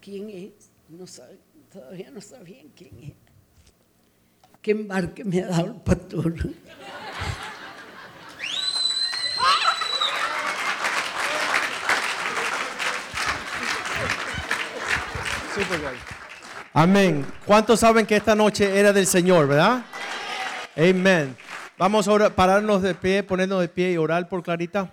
¿Quién 0.00 0.28
es? 0.28 0.70
No 0.88 1.06
sabe- 1.06 1.38
todavía 1.72 2.10
no 2.10 2.20
sabían 2.20 2.66
quién 2.74 2.98
era. 3.00 3.14
¿Qué 4.60 4.72
embarque 4.72 5.24
me 5.24 5.40
ha 5.40 5.46
dado 5.46 5.66
el 5.66 5.80
pastor? 5.82 6.34
Amén. 16.74 17.24
¿Cuántos 17.44 17.80
saben 17.80 18.06
que 18.06 18.16
esta 18.16 18.34
noche 18.34 18.78
era 18.78 18.92
del 18.92 19.06
Señor, 19.06 19.48
verdad? 19.48 19.82
Amén. 20.76 21.36
Vamos 21.78 22.08
a 22.08 22.34
pararnos 22.34 22.82
de 22.82 22.92
pie, 22.92 23.22
ponernos 23.22 23.60
de 23.60 23.68
pie 23.68 23.92
y 23.92 23.96
orar 23.96 24.28
por 24.28 24.42
Clarita. 24.42 24.92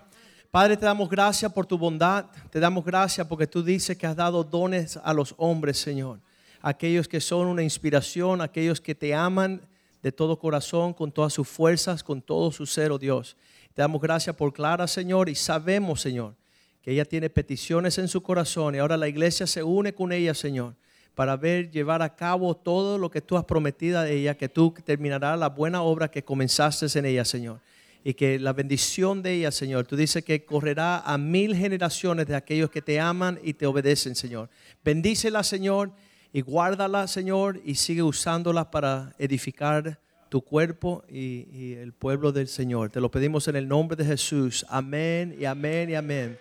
Padre, 0.51 0.77
te 0.77 0.85
damos 0.85 1.09
gracias 1.09 1.51
por 1.51 1.65
tu 1.65 1.79
bondad. 1.79 2.27
Te 2.51 2.59
damos 2.59 2.85
gracias 2.85 3.25
porque 3.25 3.47
tú 3.47 3.63
dices 3.63 3.97
que 3.97 4.05
has 4.05 4.15
dado 4.15 4.43
dones 4.43 4.95
a 5.03 5.11
los 5.11 5.33
hombres, 5.37 5.79
Señor. 5.79 6.19
Aquellos 6.61 7.07
que 7.07 7.19
son 7.19 7.47
una 7.47 7.63
inspiración, 7.63 8.39
aquellos 8.39 8.79
que 8.79 8.93
te 8.93 9.15
aman 9.15 9.61
de 10.03 10.11
todo 10.11 10.37
corazón, 10.37 10.93
con 10.93 11.11
todas 11.11 11.33
sus 11.33 11.47
fuerzas, 11.47 12.03
con 12.03 12.21
todo 12.21 12.51
su 12.51 12.67
ser, 12.67 12.91
oh 12.91 12.99
Dios. 12.99 13.35
Te 13.73 13.81
damos 13.81 13.99
gracias 13.99 14.35
por 14.35 14.53
Clara, 14.53 14.85
Señor, 14.85 15.27
y 15.27 15.33
sabemos, 15.33 16.01
Señor, 16.01 16.35
que 16.83 16.91
ella 16.91 17.05
tiene 17.05 17.31
peticiones 17.31 17.97
en 17.97 18.07
su 18.07 18.21
corazón 18.21 18.75
y 18.75 18.77
ahora 18.77 18.95
la 18.95 19.07
iglesia 19.07 19.47
se 19.47 19.63
une 19.63 19.95
con 19.95 20.11
ella, 20.11 20.35
Señor, 20.35 20.75
para 21.15 21.37
ver 21.37 21.71
llevar 21.71 22.01
a 22.01 22.13
cabo 22.15 22.55
todo 22.55 22.97
lo 22.97 23.09
que 23.09 23.21
tú 23.21 23.37
has 23.37 23.45
prometido 23.45 23.99
a 23.99 24.09
ella, 24.09 24.35
que 24.35 24.49
tú 24.49 24.73
terminarás 24.83 25.39
la 25.39 25.47
buena 25.49 25.81
obra 25.81 26.11
que 26.11 26.23
comenzaste 26.23 26.85
en 26.99 27.05
ella, 27.05 27.23
Señor. 27.23 27.61
Y 28.03 28.13
que 28.13 28.37
la 28.37 28.53
bendición 28.53 29.23
de 29.23 29.33
ella, 29.33 29.51
Señor, 29.51 29.87
tú 29.87 29.95
dices 29.95 30.23
que 30.23 30.45
correrá 30.45 30.99
a 30.99 31.17
mil 31.17 31.55
generaciones 31.55 32.27
de 32.27 32.35
aquellos 32.35 32.69
que 32.69 32.81
te 32.81 32.99
aman 32.99 33.39
y 33.41 33.53
te 33.53 33.65
obedecen, 33.65 34.15
Señor. 34.15 34.49
Bendícela, 34.83 35.41
Señor, 35.41 35.91
y 36.31 36.41
guárdala, 36.41 37.07
Señor, 37.07 37.61
y 37.65 37.75
sigue 37.75 38.03
usándola 38.03 38.69
para 38.69 39.15
edificar 39.17 39.99
tu 40.29 40.41
cuerpo 40.41 41.03
y, 41.09 41.47
y 41.51 41.73
el 41.79 41.93
pueblo 41.93 42.31
del 42.31 42.49
Señor. 42.49 42.89
Te 42.89 42.99
lo 42.99 43.09
pedimos 43.09 43.47
en 43.47 43.55
el 43.55 43.67
nombre 43.67 43.95
de 43.95 44.05
Jesús. 44.05 44.65
Amén 44.69 45.35
y 45.39 45.45
amén 45.45 45.89
y 45.89 45.95
amén. 45.95 46.37